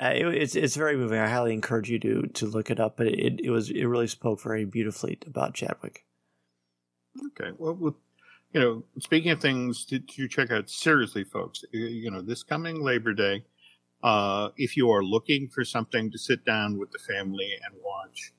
uh, 0.00 0.12
it, 0.14 0.26
it's 0.26 0.54
it's 0.54 0.76
very 0.76 0.96
moving. 0.96 1.18
I 1.18 1.28
highly 1.28 1.52
encourage 1.52 1.90
you 1.90 1.98
to 2.00 2.22
to 2.22 2.46
look 2.46 2.70
it 2.70 2.80
up. 2.80 2.96
But 2.96 3.08
it 3.08 3.40
it 3.40 3.50
was 3.50 3.70
it 3.70 3.84
really 3.84 4.06
spoke 4.06 4.40
very 4.40 4.64
beautifully 4.64 5.18
about 5.26 5.54
Chadwick. 5.54 6.04
Okay, 7.26 7.50
well, 7.58 7.96
you 8.52 8.60
know, 8.60 8.84
speaking 9.00 9.30
of 9.30 9.40
things 9.40 9.84
to, 9.86 9.98
to, 9.98 10.28
check 10.28 10.52
out, 10.52 10.70
seriously, 10.70 11.24
folks, 11.24 11.64
you 11.72 12.10
know, 12.10 12.22
this 12.22 12.42
coming 12.42 12.80
Labor 12.80 13.12
Day, 13.12 13.44
uh, 14.02 14.50
if 14.56 14.76
you 14.76 14.90
are 14.90 15.02
looking 15.02 15.48
for 15.48 15.64
something 15.64 16.10
to 16.12 16.18
sit 16.18 16.44
down 16.44 16.78
with 16.78 16.92
the 16.92 16.98
family 16.98 17.50
and 17.64 17.74
watch, 17.84 18.32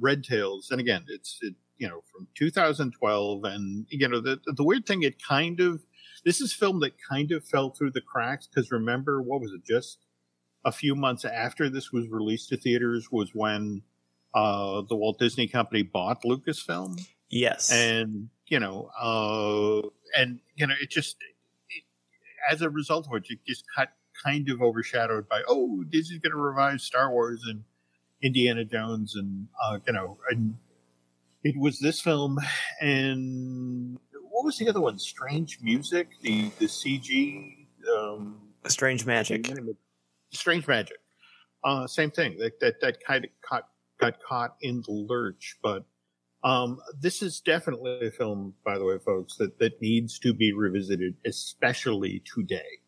Red 0.00 0.22
Tails, 0.22 0.70
and 0.70 0.80
again, 0.80 1.04
it's 1.08 1.38
it, 1.42 1.54
you 1.78 1.88
know 1.88 2.02
from 2.12 2.28
2012, 2.36 3.44
and 3.44 3.86
you 3.90 4.08
know 4.08 4.20
the 4.20 4.40
the 4.46 4.64
weird 4.64 4.86
thing, 4.86 5.02
it 5.02 5.20
kind 5.22 5.60
of 5.60 5.82
this 6.24 6.40
is 6.40 6.52
film 6.52 6.80
that 6.80 6.92
kind 6.98 7.32
of 7.32 7.44
fell 7.44 7.70
through 7.70 7.90
the 7.90 8.00
cracks 8.00 8.46
because 8.46 8.70
remember 8.70 9.20
what 9.20 9.40
was 9.40 9.52
it 9.52 9.64
just 9.64 10.03
a 10.64 10.72
few 10.72 10.94
months 10.94 11.24
after 11.24 11.68
this 11.68 11.92
was 11.92 12.08
released 12.08 12.48
to 12.48 12.56
theaters 12.56 13.10
was 13.10 13.30
when 13.34 13.82
uh, 14.34 14.82
the 14.88 14.96
Walt 14.96 15.18
Disney 15.18 15.46
Company 15.46 15.82
bought 15.82 16.22
Lucasfilm. 16.22 17.06
Yes, 17.30 17.72
and 17.72 18.28
you 18.46 18.60
know, 18.60 18.90
uh, 19.00 19.88
and 20.18 20.40
you 20.56 20.66
know, 20.66 20.74
it 20.80 20.90
just 20.90 21.16
it, 21.70 21.84
as 22.50 22.62
a 22.62 22.70
result 22.70 23.06
of 23.06 23.12
which 23.12 23.30
it 23.30 23.38
just 23.46 23.64
got 23.76 23.90
kind 24.24 24.48
of 24.48 24.62
overshadowed 24.62 25.28
by 25.28 25.42
oh, 25.48 25.84
Disney's 25.88 26.20
going 26.20 26.32
to 26.32 26.38
revive 26.38 26.80
Star 26.80 27.10
Wars 27.10 27.42
and 27.46 27.64
Indiana 28.22 28.64
Jones, 28.64 29.16
and 29.16 29.48
uh, 29.62 29.78
you 29.86 29.92
know, 29.92 30.18
and 30.30 30.56
it 31.42 31.56
was 31.56 31.78
this 31.78 32.00
film, 32.00 32.38
and 32.80 33.98
what 34.30 34.44
was 34.44 34.58
the 34.58 34.68
other 34.68 34.80
one? 34.80 34.98
Strange 34.98 35.58
Music, 35.60 36.08
the 36.22 36.50
the 36.58 36.66
CG. 36.66 37.66
Um, 37.96 38.38
Strange 38.66 39.04
Magic. 39.04 39.50
Strange 40.34 40.66
Magic. 40.66 40.98
Uh, 41.62 41.86
same 41.86 42.10
thing. 42.10 42.36
That, 42.38 42.60
that, 42.60 42.80
that 42.80 43.02
kind 43.02 43.24
of 43.24 43.30
caught, 43.40 43.68
got 43.98 44.22
caught 44.22 44.56
in 44.60 44.82
the 44.86 44.92
lurch, 44.92 45.56
but, 45.62 45.84
um, 46.44 46.78
this 47.00 47.22
is 47.22 47.40
definitely 47.40 48.06
a 48.06 48.10
film, 48.10 48.52
by 48.66 48.76
the 48.76 48.84
way, 48.84 48.98
folks, 48.98 49.36
that, 49.38 49.58
that 49.60 49.80
needs 49.80 50.18
to 50.18 50.34
be 50.34 50.52
revisited, 50.52 51.16
especially 51.24 52.22
today. 52.34 52.80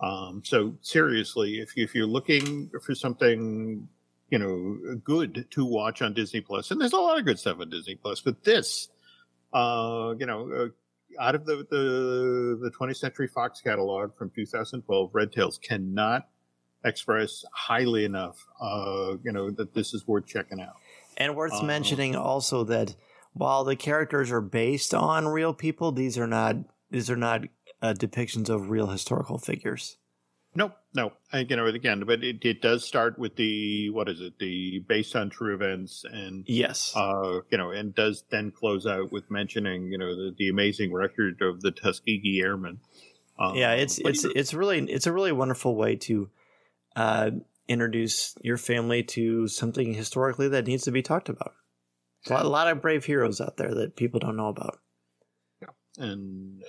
Um, 0.00 0.42
so 0.44 0.76
seriously, 0.82 1.58
if, 1.60 1.72
if 1.76 1.96
you're 1.96 2.06
looking 2.06 2.70
for 2.84 2.94
something, 2.94 3.88
you 4.30 4.38
know, 4.38 4.98
good 5.04 5.46
to 5.50 5.64
watch 5.64 6.00
on 6.00 6.14
Disney 6.14 6.40
Plus, 6.40 6.70
and 6.70 6.80
there's 6.80 6.92
a 6.92 6.96
lot 6.96 7.18
of 7.18 7.24
good 7.24 7.40
stuff 7.40 7.58
on 7.60 7.70
Disney 7.70 7.96
Plus, 7.96 8.20
but 8.20 8.44
this, 8.44 8.88
uh, 9.52 10.14
you 10.18 10.26
know, 10.26 10.50
uh, 10.52 10.66
out 11.20 11.34
of 11.34 11.44
the, 11.44 11.66
the, 11.70 12.58
the 12.62 12.70
20th 12.70 12.96
Century 12.96 13.28
Fox 13.28 13.60
catalog 13.60 14.16
from 14.16 14.30
2012, 14.30 15.10
Red 15.12 15.32
Tails 15.32 15.58
cannot 15.58 16.28
express 16.84 17.44
highly 17.52 18.04
enough, 18.04 18.46
uh, 18.60 19.16
you 19.22 19.32
know, 19.32 19.50
that 19.50 19.74
this 19.74 19.94
is 19.94 20.06
worth 20.06 20.26
checking 20.26 20.60
out. 20.60 20.76
And 21.16 21.36
worth 21.36 21.52
um, 21.52 21.66
mentioning 21.66 22.16
also 22.16 22.64
that 22.64 22.94
while 23.34 23.64
the 23.64 23.76
characters 23.76 24.30
are 24.30 24.40
based 24.40 24.94
on 24.94 25.28
real 25.28 25.54
people, 25.54 25.92
these 25.92 26.18
are 26.18 26.26
not 26.26 26.56
these 26.90 27.10
are 27.10 27.16
not 27.16 27.42
uh, 27.80 27.94
depictions 27.94 28.48
of 28.48 28.70
real 28.70 28.88
historical 28.88 29.38
figures. 29.38 29.96
Nope, 30.54 30.76
no. 30.94 31.12
I, 31.32 31.40
you 31.40 31.56
know, 31.56 31.66
again, 31.66 32.04
but 32.06 32.22
it, 32.22 32.44
it 32.44 32.60
does 32.60 32.84
start 32.84 33.18
with 33.18 33.36
the 33.36 33.88
what 33.90 34.08
is 34.08 34.20
it? 34.20 34.38
The 34.38 34.84
based 34.86 35.16
on 35.16 35.30
true 35.30 35.54
events, 35.54 36.04
and 36.10 36.44
yes, 36.46 36.92
uh, 36.94 37.40
you 37.50 37.56
know, 37.56 37.70
and 37.70 37.94
does 37.94 38.24
then 38.30 38.50
close 38.50 38.86
out 38.86 39.10
with 39.10 39.30
mentioning 39.30 39.90
you 39.90 39.96
know 39.96 40.14
the, 40.14 40.34
the 40.36 40.50
amazing 40.50 40.92
record 40.92 41.40
of 41.40 41.62
the 41.62 41.70
Tuskegee 41.70 42.42
Airmen. 42.44 42.80
Um, 43.38 43.54
yeah, 43.54 43.72
it's 43.72 43.98
it's 43.98 44.24
it's 44.24 44.52
really 44.52 44.80
it's 44.90 45.06
a 45.06 45.12
really 45.12 45.32
wonderful 45.32 45.74
way 45.74 45.96
to 45.96 46.28
uh, 46.96 47.30
introduce 47.68 48.34
your 48.42 48.56
family 48.56 49.02
to 49.02 49.48
something 49.48 49.94
historically 49.94 50.48
that 50.48 50.66
needs 50.66 50.84
to 50.84 50.92
be 50.92 51.02
talked 51.02 51.28
about. 51.28 51.54
A 52.28 52.32
lot, 52.32 52.44
a 52.44 52.48
lot, 52.48 52.68
of 52.68 52.80
brave 52.80 53.04
heroes 53.04 53.40
out 53.40 53.56
there 53.56 53.74
that 53.74 53.96
people 53.96 54.20
don't 54.20 54.36
know 54.36 54.48
about. 54.48 54.78
Yeah, 55.60 56.04
and 56.04 56.62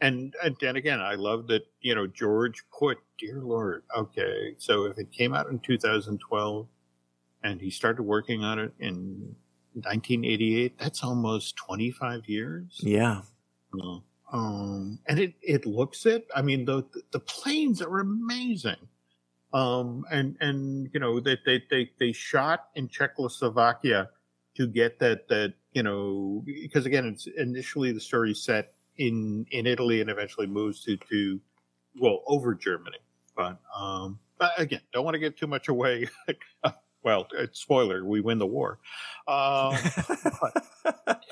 and 0.00 0.34
and 0.40 0.56
and, 0.62 0.76
again, 0.76 1.00
I 1.00 1.14
love 1.14 1.48
that 1.48 1.62
you 1.80 1.94
know 1.94 2.06
George 2.06 2.62
put, 2.78 2.98
dear 3.18 3.40
Lord, 3.40 3.82
okay, 3.96 4.54
so 4.58 4.84
if 4.84 4.96
it 4.98 5.10
came 5.10 5.34
out 5.34 5.48
in 5.48 5.58
2012, 5.58 6.68
and 7.42 7.60
he 7.60 7.70
started 7.70 8.02
working 8.04 8.44
on 8.44 8.58
it 8.60 8.72
in 8.78 9.34
1988, 9.74 10.78
that's 10.78 11.02
almost 11.02 11.56
25 11.56 12.28
years. 12.28 12.80
Yeah. 12.82 13.22
um, 14.32 14.98
and 15.06 15.18
it 15.18 15.34
it 15.42 15.66
looks 15.66 16.06
it. 16.06 16.28
I 16.34 16.42
mean, 16.42 16.64
the 16.64 16.84
the 17.10 17.20
planes 17.20 17.82
are 17.82 17.98
amazing. 17.98 18.88
Um, 19.52 20.04
and, 20.10 20.36
and, 20.40 20.88
you 20.92 21.00
know, 21.00 21.20
they, 21.20 21.38
they, 21.44 21.62
they, 21.70 21.90
they 21.98 22.12
shot 22.12 22.68
in 22.74 22.88
Czechoslovakia 22.88 24.10
to 24.56 24.66
get 24.66 24.98
that, 25.00 25.28
that, 25.28 25.54
you 25.72 25.82
know, 25.82 26.44
because 26.46 26.86
again, 26.86 27.06
it's 27.06 27.26
initially 27.26 27.92
the 27.92 28.00
story 28.00 28.34
set 28.34 28.74
in, 28.98 29.46
in 29.50 29.66
Italy 29.66 30.00
and 30.00 30.10
eventually 30.10 30.46
moves 30.46 30.84
to, 30.84 30.96
to, 30.96 31.40
well, 32.00 32.22
over 32.26 32.54
Germany. 32.54 32.98
But, 33.36 33.58
um, 33.76 34.18
but 34.38 34.52
again, 34.58 34.82
don't 34.92 35.04
want 35.04 35.14
to 35.14 35.18
give 35.18 35.36
too 35.36 35.46
much 35.46 35.68
away. 35.68 36.08
well, 37.02 37.26
spoiler, 37.52 38.04
we 38.04 38.20
win 38.20 38.38
the 38.38 38.46
war. 38.46 38.78
Um, 39.26 39.76
but, 40.40 41.22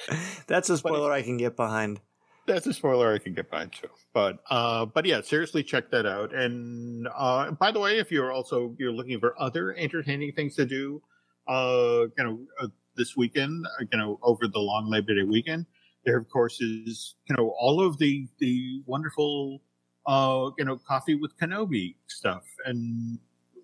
That's 0.46 0.70
a 0.70 0.78
spoiler 0.78 1.12
I 1.12 1.22
can 1.22 1.36
get 1.36 1.56
behind 1.56 2.00
that's 2.48 2.66
a 2.66 2.72
spoiler 2.72 3.14
I 3.14 3.18
can 3.18 3.34
get 3.34 3.50
by 3.50 3.66
too. 3.66 3.88
But 4.12 4.38
uh, 4.50 4.86
but 4.86 5.06
yeah, 5.06 5.20
seriously, 5.20 5.62
check 5.62 5.90
that 5.90 6.06
out. 6.06 6.34
And 6.34 7.08
uh, 7.16 7.52
by 7.52 7.70
the 7.70 7.80
way, 7.80 7.98
if 7.98 8.10
you're 8.10 8.32
also 8.32 8.74
you're 8.78 8.92
looking 8.92 9.20
for 9.20 9.40
other 9.40 9.74
entertaining 9.76 10.32
things 10.32 10.56
to 10.56 10.66
do, 10.66 11.02
uh, 11.46 12.06
you 12.16 12.24
know, 12.24 12.40
uh, 12.60 12.68
this 12.96 13.16
weekend, 13.16 13.66
uh, 13.66 13.84
you 13.92 13.98
know, 13.98 14.18
over 14.22 14.48
the 14.48 14.58
long 14.58 14.90
Labor 14.90 15.14
Day 15.14 15.22
weekend, 15.22 15.66
there 16.04 16.18
of 16.18 16.28
course 16.28 16.60
is 16.60 17.14
you 17.28 17.36
know 17.36 17.54
all 17.60 17.80
of 17.80 17.98
the 17.98 18.26
the 18.38 18.82
wonderful 18.86 19.62
uh, 20.06 20.50
you 20.58 20.64
know 20.64 20.78
coffee 20.78 21.14
with 21.14 21.38
Kenobi 21.38 21.94
stuff 22.06 22.44
and 22.64 23.18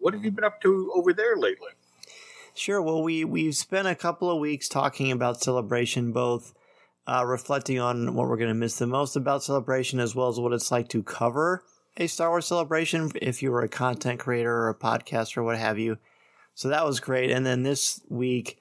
what 0.05 0.12
have 0.12 0.22
you 0.22 0.30
been 0.30 0.45
up 0.45 0.61
to 0.61 0.93
over 0.95 1.14
there 1.14 1.35
lately? 1.35 1.70
Sure. 2.53 2.82
Well, 2.82 3.03
we 3.03 3.24
we've 3.24 3.57
spent 3.57 3.89
a 3.89 3.95
couple 3.95 4.30
of 4.30 4.39
weeks 4.39 4.68
talking 4.68 5.11
about 5.11 5.41
celebration, 5.41 6.12
both 6.12 6.53
uh, 7.07 7.24
reflecting 7.26 7.78
on 7.78 8.14
what 8.14 8.28
we're 8.28 8.36
going 8.36 8.48
to 8.48 8.55
miss 8.55 8.78
the 8.78 8.86
most 8.86 9.16
about 9.16 9.42
celebration, 9.42 10.00
as 10.00 10.14
well 10.14 10.28
as 10.28 10.40
what 10.40 10.52
it's 10.52 10.70
like 10.70 10.88
to 10.88 11.02
cover 11.02 11.64
a 11.96 12.07
Star 12.07 12.30
Wars 12.30 12.46
celebration 12.46 13.11
if 13.22 13.42
you 13.42 13.50
were 13.50 13.62
a 13.62 13.68
content 13.68 14.20
creator 14.20 14.52
or 14.52 14.68
a 14.68 14.74
podcaster 14.74 15.38
or 15.38 15.42
what 15.44 15.59
have 15.59 15.78
you. 15.78 15.98
So 16.55 16.68
that 16.68 16.84
was 16.84 17.00
great. 17.00 17.30
And 17.30 17.44
then 17.44 17.62
this 17.62 18.00
week, 18.09 18.59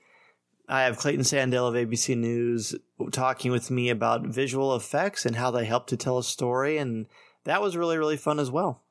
I 0.67 0.83
have 0.83 0.97
Clayton 0.97 1.23
Sandell 1.23 1.67
of 1.67 1.75
ABC 1.75 2.17
News 2.17 2.75
talking 3.11 3.51
with 3.51 3.69
me 3.69 3.89
about 3.89 4.25
visual 4.25 4.75
effects 4.75 5.25
and 5.25 5.35
how 5.35 5.51
they 5.51 5.65
help 5.65 5.87
to 5.87 5.97
tell 5.97 6.17
a 6.17 6.23
story. 6.23 6.77
And 6.77 7.07
that 7.43 7.61
was 7.61 7.77
really, 7.77 7.97
really 7.97 8.17
fun 8.17 8.39
as 8.39 8.49
well. 8.49 8.81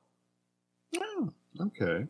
Oh, 0.96 1.32
okay. 1.60 2.06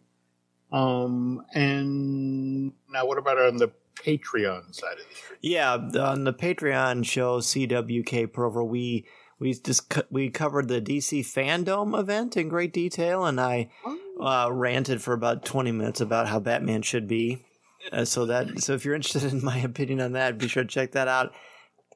Um, 0.73 1.45
and 1.55 2.73
now 2.91 3.07
what 3.07 3.19
about 3.19 3.39
on 3.39 3.59
the 3.59 3.71
Patreon 3.97 4.75
side 4.75 4.99
of 4.99 5.09
the 5.09 5.15
street? 5.15 5.39
Yeah, 5.43 5.75
on 5.75 6.25
the 6.25 6.33
Patreon 6.33 7.05
show 7.05 7.41
CWK 7.41 8.33
Prover, 8.33 8.65
we 8.65 9.07
we 9.39 9.55
just 9.55 9.93
we 10.11 10.31
covered 10.31 10.69
the 10.69 10.81
DC 10.81 11.21
fandom 11.21 11.99
event 11.99 12.37
in 12.37 12.49
great 12.49 12.73
detail, 12.73 13.25
and 13.25 13.41
I 13.41 13.71
oh. 13.85 13.99
uh, 14.21 14.53
ranted 14.53 15.03
for 15.03 15.13
about 15.15 15.45
twenty 15.45 15.73
minutes 15.73 16.01
about 16.01 16.29
how 16.29 16.39
Batman 16.41 16.83
should 16.83 17.09
be. 17.09 17.45
Uh, 17.91 18.05
so 18.05 18.27
that 18.27 18.61
so 18.63 18.75
if 18.75 18.85
you're 18.85 18.95
interested 18.95 19.25
in 19.25 19.45
my 19.45 19.59
opinion 19.65 20.01
on 20.01 20.13
that, 20.13 20.39
be 20.39 20.49
sure 20.49 20.63
to 20.63 20.69
check 20.69 20.93
that 20.93 21.09
out. 21.09 21.33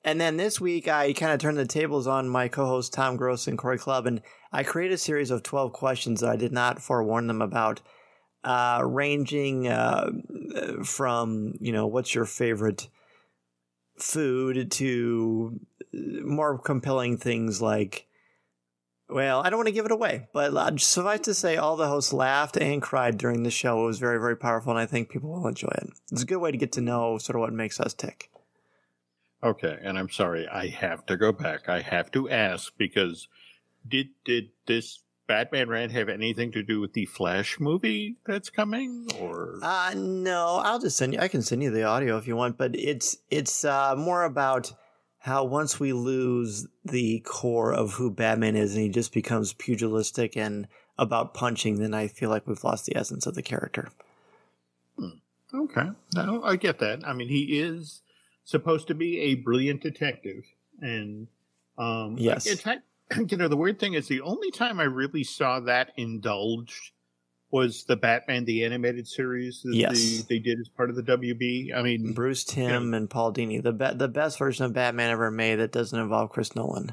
And 0.05 0.21
then 0.21 0.37
this 0.37 0.61
week, 0.61 0.87
I 0.87 1.13
kind 1.13 1.33
of 1.33 1.41
turned 1.41 1.59
the 1.59 1.67
tables 1.67 2.07
on 2.07 2.29
my 2.29 2.47
co-host 2.47 2.93
Tom 2.93 3.17
Gross 3.17 3.49
and 3.49 3.59
Corey 3.59 3.79
Club, 3.79 4.07
and 4.07 4.23
I 4.53 4.63
created 4.63 4.95
a 4.95 4.99
series 4.99 5.31
of 5.31 5.43
twelve 5.43 5.73
questions 5.73 6.21
that 6.21 6.31
I 6.31 6.37
did 6.37 6.53
not 6.53 6.83
forewarn 6.83 7.29
them 7.29 7.43
about 7.43 7.81
uh, 8.47 8.81
ranging 8.85 9.67
uh, 9.67 10.13
from 10.85 11.55
you 11.61 11.73
know 11.73 11.89
what's 11.89 12.15
your 12.15 12.25
favorite 12.25 12.89
food 13.99 14.71
to 14.71 15.59
more 15.93 16.57
compelling 16.57 17.17
things 17.17 17.61
like 17.61 18.07
well 19.09 19.43
i 19.43 19.51
don't 19.51 19.59
want 19.59 19.67
to 19.67 19.73
give 19.73 19.85
it 19.85 19.91
away 19.91 20.29
but 20.33 20.55
uh, 20.55 20.77
suffice 20.77 21.21
to 21.21 21.35
say 21.35 21.57
all 21.57 21.77
the 21.77 21.89
hosts 21.89 22.13
laughed 22.13 22.57
and 22.57 22.81
cried 22.81 23.19
during 23.19 23.43
the 23.43 23.51
show. 23.51 23.83
It 23.83 23.87
was 23.87 23.99
very 23.99 24.21
very 24.21 24.37
powerful 24.37 24.71
and 24.71 24.79
i 24.79 24.87
think 24.87 25.09
people 25.09 25.31
will 25.31 25.49
enjoy 25.49 25.73
it. 25.79 25.89
It's 26.13 26.23
a 26.23 26.27
good 26.27 26.39
way 26.39 26.53
to 26.53 26.59
get 26.59 26.73
to 26.73 26.81
know 26.81 27.19
sort 27.19 27.35
of 27.35 27.41
what 27.41 27.53
makes 27.53 27.81
us 27.81 27.95
tick. 27.95 28.31
Okay 29.43 29.77
and 29.83 29.99
i'm 29.99 30.11
sorry 30.11 30.47
i 30.47 30.69
have 30.69 31.05
to 31.07 31.17
go 31.17 31.33
back. 31.33 31.69
I 31.69 31.81
have 31.81 32.13
to 32.13 32.31
ask 32.31 32.73
because 32.79 33.27
did 33.89 34.11
did 34.25 34.51
this 34.67 35.01
Batman 35.27 35.69
Rant 35.69 35.93
have 35.93 36.09
anything 36.09 36.53
to 36.53 36.63
do 36.63 36.81
with 36.81 36.93
the 36.93 37.07
Flash 37.07 37.59
movie 37.59 38.17
that's 38.27 38.51
coming, 38.51 39.09
or? 39.19 39.59
Uh 39.63 39.95
no. 39.97 40.61
I'll 40.63 40.79
just 40.79 40.97
send 40.97 41.15
you. 41.15 41.21
I 41.21 41.29
can 41.29 41.43
send 41.43 41.63
you 41.63 41.71
the 41.71 41.85
audio 41.85 42.17
if 42.17 42.27
you 42.27 42.37
want, 42.37 42.57
but 42.59 42.77
it's 42.77 43.17
it's 43.31 43.65
uh, 43.65 43.95
more 43.97 44.25
about 44.25 44.73
how 45.19 45.45
once 45.45 45.81
we 45.81 45.93
lose 45.93 46.69
the 46.85 47.19
core 47.21 47.73
of 47.73 47.95
who 47.95 48.11
Batman 48.11 48.55
is, 48.55 48.75
and 48.75 48.85
he 48.85 48.89
just 48.89 49.13
becomes 49.13 49.53
pugilistic 49.55 50.37
and 50.37 50.69
about 50.99 51.35
punching, 51.35 51.81
then 51.81 51.95
I 51.95 52.07
feel 52.07 52.31
like 52.31 52.47
we've 52.47 52.63
lost 52.63 52.87
the 52.87 52.97
essence 52.97 53.27
of 53.27 53.35
the 53.35 53.43
character. 53.43 53.91
Hmm. 54.97 55.09
Okay, 55.53 55.89
no, 56.15 56.43
I 56.45 56.57
get 56.57 56.79
that. 56.79 57.07
I 57.07 57.13
mean, 57.13 57.29
he 57.29 57.59
is 57.59 58.03
supposed 58.45 58.87
to 58.89 58.95
be 58.95 59.19
a 59.19 59.35
brilliant 59.35 59.83
detective, 59.83 60.45
and 60.81 61.27
um, 61.77 62.17
yes, 62.19 62.49
fact, 62.61 62.83
you 63.29 63.37
know, 63.37 63.49
the 63.49 63.57
weird 63.57 63.79
thing 63.79 63.95
is 63.95 64.09
the 64.09 64.21
only 64.21 64.51
time 64.51 64.81
I 64.81 64.85
really 64.85 65.25
saw 65.25 65.61
that 65.61 65.93
indulged 65.97 66.93
was 67.51 67.85
the 67.85 67.97
Batman 67.97 68.45
the 68.45 68.65
animated 68.65 69.07
series 69.07 69.63
that 69.63 69.75
yes. 69.75 70.25
they, 70.25 70.37
they 70.37 70.39
did 70.41 70.59
as 70.59 70.69
part 70.69 70.91
of 70.91 70.97
the 70.97 71.03
WB. 71.03 71.75
I 71.75 71.83
mean, 71.83 72.13
Bruce 72.13 72.45
Timm 72.45 72.85
you 72.85 72.91
know, 72.91 72.97
and 72.97 73.11
Paul 73.11 73.33
Dini, 73.33 73.63
the 73.63 73.73
be- 73.73 73.95
the 73.95 74.09
best 74.09 74.39
version 74.39 74.65
of 74.65 74.73
Batman 74.73 75.11
ever 75.11 75.31
made 75.31 75.57
that 75.57 75.73
doesn't 75.73 75.99
involve 75.99 76.31
Chris 76.31 76.57
Nolan. 76.57 76.93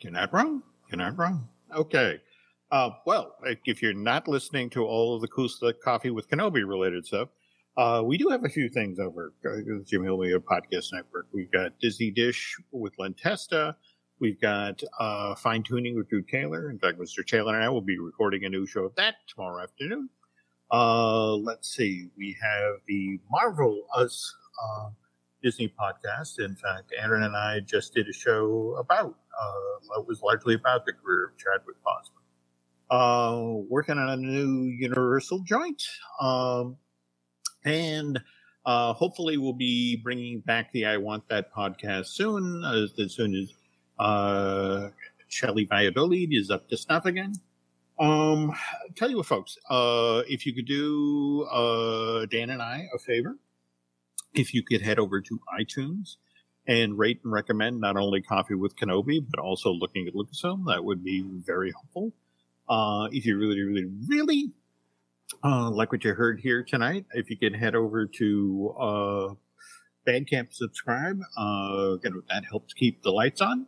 You're 0.00 0.12
not 0.12 0.32
wrong. 0.32 0.62
You're 0.90 0.98
not 0.98 1.18
wrong. 1.18 1.48
Okay. 1.74 2.20
Uh, 2.70 2.90
well, 3.04 3.36
if 3.64 3.82
you're 3.82 3.92
not 3.92 4.28
listening 4.28 4.70
to 4.70 4.84
all 4.84 5.14
of 5.14 5.20
the 5.20 5.28
cool 5.28 5.48
coffee 5.84 6.10
with 6.10 6.30
Kenobi 6.30 6.66
related 6.66 7.04
stuff, 7.04 7.28
uh, 7.76 8.02
we 8.04 8.16
do 8.16 8.28
have 8.28 8.44
a 8.44 8.48
few 8.48 8.68
things 8.68 8.98
over 8.98 9.32
uh, 9.44 9.82
Jim 9.86 10.04
Hill 10.04 10.18
Media 10.18 10.38
Podcast 10.38 10.92
Network. 10.92 11.26
We've 11.32 11.50
got 11.50 11.78
Disney 11.80 12.10
Dish 12.10 12.56
with 12.70 12.98
Len 12.98 13.14
Testa. 13.14 13.76
We've 14.20 14.38
got 14.38 14.82
uh, 14.98 15.34
fine 15.34 15.62
tuning 15.62 15.96
with 15.96 16.10
Drew 16.10 16.20
Taylor. 16.20 16.68
In 16.68 16.78
fact, 16.78 16.98
Mr. 16.98 17.26
Taylor 17.26 17.54
and 17.54 17.64
I 17.64 17.70
will 17.70 17.80
be 17.80 17.98
recording 17.98 18.44
a 18.44 18.50
new 18.50 18.66
show 18.66 18.84
of 18.84 18.94
that 18.96 19.14
tomorrow 19.26 19.62
afternoon. 19.62 20.10
Uh, 20.70 21.36
let's 21.36 21.74
see. 21.74 22.10
We 22.18 22.36
have 22.42 22.74
the 22.86 23.18
Marvel 23.30 23.86
Us 23.96 24.36
uh, 24.62 24.90
Disney 25.42 25.72
podcast. 25.80 26.38
In 26.38 26.54
fact, 26.54 26.92
Aaron 26.98 27.22
and 27.22 27.34
I 27.34 27.60
just 27.60 27.94
did 27.94 28.08
a 28.08 28.12
show 28.12 28.76
about. 28.78 29.16
Uh, 29.40 30.00
it 30.00 30.06
was 30.06 30.20
largely 30.20 30.54
about 30.54 30.84
the 30.84 30.92
career 30.92 31.24
of 31.24 31.38
Chadwick 31.38 31.76
Boseman. 31.82 32.20
Uh, 32.90 33.62
working 33.70 33.96
on 33.96 34.10
a 34.10 34.16
new 34.18 34.64
Universal 34.64 35.44
joint, 35.44 35.82
um, 36.20 36.76
and 37.64 38.20
uh, 38.66 38.92
hopefully 38.92 39.38
we'll 39.38 39.54
be 39.54 39.96
bringing 39.96 40.40
back 40.40 40.70
the 40.72 40.84
I 40.84 40.98
Want 40.98 41.26
That 41.28 41.54
podcast 41.54 42.06
soon, 42.08 42.62
as, 42.66 42.92
as 42.98 43.14
soon 43.14 43.34
as 43.34 43.54
uh, 44.00 44.88
Shelly 45.28 45.66
Valladolid 45.66 46.30
is 46.32 46.50
up 46.50 46.68
to 46.70 46.76
snuff 46.76 47.04
again. 47.04 47.34
Um, 47.98 48.54
tell 48.96 49.10
you 49.10 49.18
what, 49.18 49.26
folks, 49.26 49.58
uh, 49.68 50.22
if 50.26 50.46
you 50.46 50.54
could 50.54 50.66
do 50.66 51.46
uh, 51.52 52.24
Dan 52.26 52.48
and 52.48 52.62
I 52.62 52.86
a 52.94 52.98
favor, 52.98 53.36
if 54.34 54.54
you 54.54 54.62
could 54.62 54.80
head 54.80 54.98
over 54.98 55.20
to 55.20 55.40
iTunes 55.60 56.16
and 56.66 56.96
rate 56.98 57.20
and 57.24 57.32
recommend 57.32 57.80
not 57.80 57.96
only 57.96 58.22
Coffee 58.22 58.54
with 58.54 58.74
Kenobi, 58.74 59.20
but 59.28 59.38
also 59.38 59.70
looking 59.70 60.08
at 60.08 60.14
Lucasfilm, 60.14 60.64
that 60.68 60.82
would 60.82 61.04
be 61.04 61.22
very 61.46 61.72
helpful. 61.72 62.12
Uh, 62.68 63.08
if 63.12 63.26
you 63.26 63.36
really, 63.36 63.60
really, 63.60 63.86
really 64.08 64.52
uh, 65.44 65.70
like 65.70 65.92
what 65.92 66.02
you 66.04 66.14
heard 66.14 66.40
here 66.40 66.62
tonight, 66.62 67.04
if 67.12 67.28
you 67.28 67.36
could 67.36 67.54
head 67.54 67.74
over 67.74 68.06
to 68.06 68.74
uh, 68.80 69.34
Bandcamp, 70.08 70.54
subscribe, 70.54 71.20
uh, 71.36 71.96
you 72.02 72.10
know, 72.10 72.22
that 72.30 72.44
helps 72.48 72.72
keep 72.72 73.02
the 73.02 73.10
lights 73.10 73.42
on. 73.42 73.66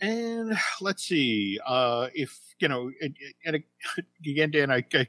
And 0.00 0.56
let's 0.80 1.02
see, 1.02 1.58
uh, 1.66 2.08
if 2.14 2.38
you 2.60 2.68
know, 2.68 2.90
and, 3.00 3.16
and 3.44 3.62
again, 4.26 4.50
Dan, 4.50 4.70
I, 4.70 4.84
I, 4.94 5.08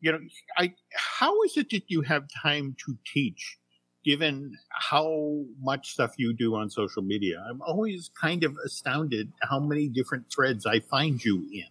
you 0.00 0.12
know, 0.12 0.20
I, 0.56 0.74
how 0.94 1.42
is 1.42 1.56
it 1.56 1.70
that 1.70 1.82
you 1.88 2.02
have 2.02 2.24
time 2.42 2.76
to 2.86 2.96
teach, 3.12 3.58
given 4.04 4.56
how 4.70 5.44
much 5.60 5.92
stuff 5.92 6.14
you 6.16 6.32
do 6.32 6.54
on 6.54 6.70
social 6.70 7.02
media? 7.02 7.44
I'm 7.48 7.60
always 7.62 8.10
kind 8.20 8.44
of 8.44 8.56
astounded 8.64 9.32
how 9.42 9.58
many 9.58 9.88
different 9.88 10.32
threads 10.32 10.64
I 10.64 10.80
find 10.80 11.24
you 11.24 11.46
in. 11.52 11.64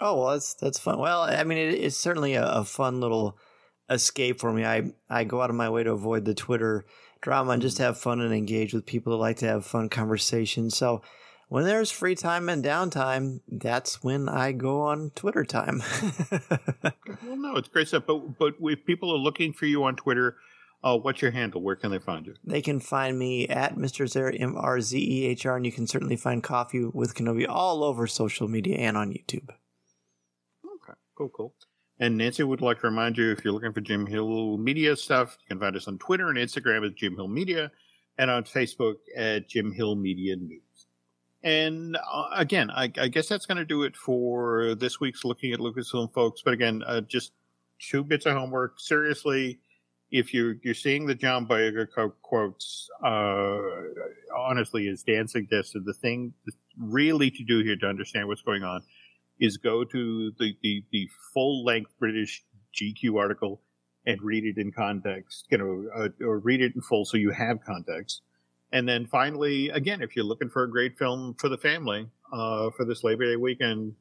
Oh 0.00 0.18
well, 0.18 0.32
that's 0.32 0.54
that's 0.54 0.78
fun. 0.78 0.98
Well, 0.98 1.22
I 1.22 1.44
mean, 1.44 1.58
it, 1.58 1.74
it's 1.74 1.96
certainly 1.96 2.34
a, 2.34 2.44
a 2.44 2.64
fun 2.64 3.00
little 3.00 3.38
escape 3.88 4.40
for 4.40 4.52
me. 4.52 4.64
I 4.64 4.92
I 5.08 5.24
go 5.24 5.40
out 5.40 5.50
of 5.50 5.56
my 5.56 5.70
way 5.70 5.82
to 5.84 5.92
avoid 5.92 6.24
the 6.24 6.34
Twitter 6.34 6.84
drama 7.20 7.52
and 7.52 7.62
just 7.62 7.78
mm. 7.78 7.84
have 7.84 7.98
fun 7.98 8.20
and 8.20 8.34
engage 8.34 8.74
with 8.74 8.84
people 8.84 9.12
that 9.12 9.18
like 9.18 9.38
to 9.38 9.46
have 9.46 9.64
fun 9.64 9.88
conversations. 9.88 10.76
So 10.76 11.02
when 11.52 11.64
there's 11.64 11.90
free 11.90 12.14
time 12.14 12.48
and 12.48 12.64
downtime, 12.64 13.40
that's 13.46 14.02
when 14.02 14.26
I 14.26 14.52
go 14.52 14.80
on 14.80 15.10
Twitter 15.14 15.44
time. 15.44 15.82
well, 16.82 17.36
no, 17.36 17.56
it's 17.56 17.68
great 17.68 17.88
stuff. 17.88 18.04
But 18.06 18.38
but 18.38 18.54
if 18.58 18.86
people 18.86 19.12
are 19.12 19.18
looking 19.18 19.52
for 19.52 19.66
you 19.66 19.84
on 19.84 19.94
Twitter, 19.94 20.36
uh, 20.82 20.96
what's 20.96 21.20
your 21.20 21.30
handle? 21.30 21.60
Where 21.60 21.76
can 21.76 21.90
they 21.90 21.98
find 21.98 22.24
you? 22.24 22.36
They 22.42 22.62
can 22.62 22.80
find 22.80 23.18
me 23.18 23.46
at 23.48 23.76
Mr. 23.76 24.06
Zehr, 24.06 24.34
M 24.40 24.56
R 24.56 24.80
Z 24.80 24.98
E 24.98 25.26
H 25.26 25.44
R, 25.44 25.56
and 25.56 25.66
you 25.66 25.72
can 25.72 25.86
certainly 25.86 26.16
find 26.16 26.42
Coffee 26.42 26.86
with 26.86 27.14
Kenobi 27.14 27.46
all 27.46 27.84
over 27.84 28.06
social 28.06 28.48
media 28.48 28.78
and 28.78 28.96
on 28.96 29.10
YouTube. 29.10 29.50
Okay, 30.64 30.94
cool, 31.18 31.28
cool. 31.28 31.54
And 32.00 32.16
Nancy 32.16 32.44
would 32.44 32.62
like 32.62 32.80
to 32.80 32.86
remind 32.86 33.18
you 33.18 33.30
if 33.30 33.44
you're 33.44 33.52
looking 33.52 33.74
for 33.74 33.82
Jim 33.82 34.06
Hill 34.06 34.56
Media 34.56 34.96
stuff, 34.96 35.36
you 35.42 35.48
can 35.48 35.60
find 35.60 35.76
us 35.76 35.86
on 35.86 35.98
Twitter 35.98 36.30
and 36.30 36.38
Instagram 36.38 36.86
at 36.86 36.96
Jim 36.96 37.14
Hill 37.14 37.28
Media 37.28 37.70
and 38.16 38.30
on 38.30 38.44
Facebook 38.44 38.94
at 39.14 39.50
Jim 39.50 39.70
Hill 39.70 39.96
Media 39.96 40.36
News. 40.36 40.62
And 41.44 41.96
uh, 41.96 42.28
again, 42.34 42.70
I, 42.70 42.84
I, 42.98 43.08
guess 43.08 43.28
that's 43.28 43.46
going 43.46 43.58
to 43.58 43.64
do 43.64 43.82
it 43.82 43.96
for 43.96 44.76
this 44.76 45.00
week's 45.00 45.24
looking 45.24 45.52
at 45.52 45.58
Lucasfilm, 45.58 46.12
folks. 46.12 46.40
But 46.44 46.54
again, 46.54 46.84
uh, 46.86 47.00
just 47.00 47.32
two 47.80 48.04
bits 48.04 48.26
of 48.26 48.34
homework. 48.34 48.78
Seriously, 48.78 49.58
if 50.12 50.32
you're 50.32 50.56
you're 50.62 50.74
seeing 50.74 51.06
the 51.06 51.16
John 51.16 51.46
Boyega 51.46 51.88
quotes, 52.22 52.88
uh, 53.04 53.58
honestly, 54.36 54.86
as 54.88 55.02
Dan 55.02 55.26
suggested, 55.26 55.84
the 55.84 55.94
thing 55.94 56.32
really 56.78 57.30
to 57.30 57.44
do 57.44 57.62
here 57.64 57.76
to 57.76 57.86
understand 57.86 58.28
what's 58.28 58.42
going 58.42 58.62
on 58.62 58.82
is 59.40 59.56
go 59.56 59.84
to 59.84 60.32
the 60.38 60.54
the, 60.62 60.84
the 60.92 61.08
full 61.34 61.64
length 61.64 61.90
British 61.98 62.44
GQ 62.80 63.18
article 63.18 63.60
and 64.06 64.22
read 64.22 64.44
it 64.44 64.58
in 64.58 64.70
context. 64.70 65.46
You 65.50 65.58
know, 65.58 65.84
uh, 65.96 66.08
or 66.24 66.38
read 66.38 66.60
it 66.60 66.76
in 66.76 66.82
full 66.82 67.04
so 67.04 67.16
you 67.16 67.30
have 67.30 67.64
context 67.64 68.22
and 68.72 68.88
then 68.88 69.06
finally, 69.06 69.68
again, 69.70 70.02
if 70.02 70.16
you're 70.16 70.24
looking 70.24 70.48
for 70.48 70.64
a 70.64 70.70
great 70.70 70.98
film 70.98 71.34
for 71.38 71.48
the 71.48 71.58
family 71.58 72.08
uh, 72.32 72.70
for 72.70 72.84
this 72.84 73.04
Labor 73.04 73.26
Day 73.26 73.36
weekend, 73.36 73.94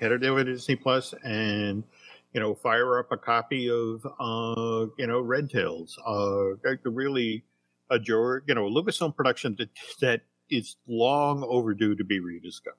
head 0.00 0.12
over 0.12 0.44
to 0.44 0.52
Disney 0.52 0.76
Plus 0.76 1.14
and 1.24 1.84
you 2.32 2.40
know, 2.40 2.54
fire 2.54 2.98
up 2.98 3.12
a 3.12 3.16
copy 3.16 3.68
of, 3.68 4.06
uh, 4.18 4.86
you 4.98 5.06
know, 5.06 5.20
Red 5.20 5.50
Tails, 5.50 5.98
uh, 6.06 6.54
really 6.84 7.44
a 7.90 7.98
you 8.46 8.54
know, 8.54 8.64
Lucasfilm 8.68 9.14
production 9.14 9.54
that, 9.58 9.68
that 10.00 10.22
is 10.50 10.76
long 10.86 11.44
overdue 11.44 11.94
to 11.94 12.04
be 12.04 12.20
rediscovered. 12.20 12.78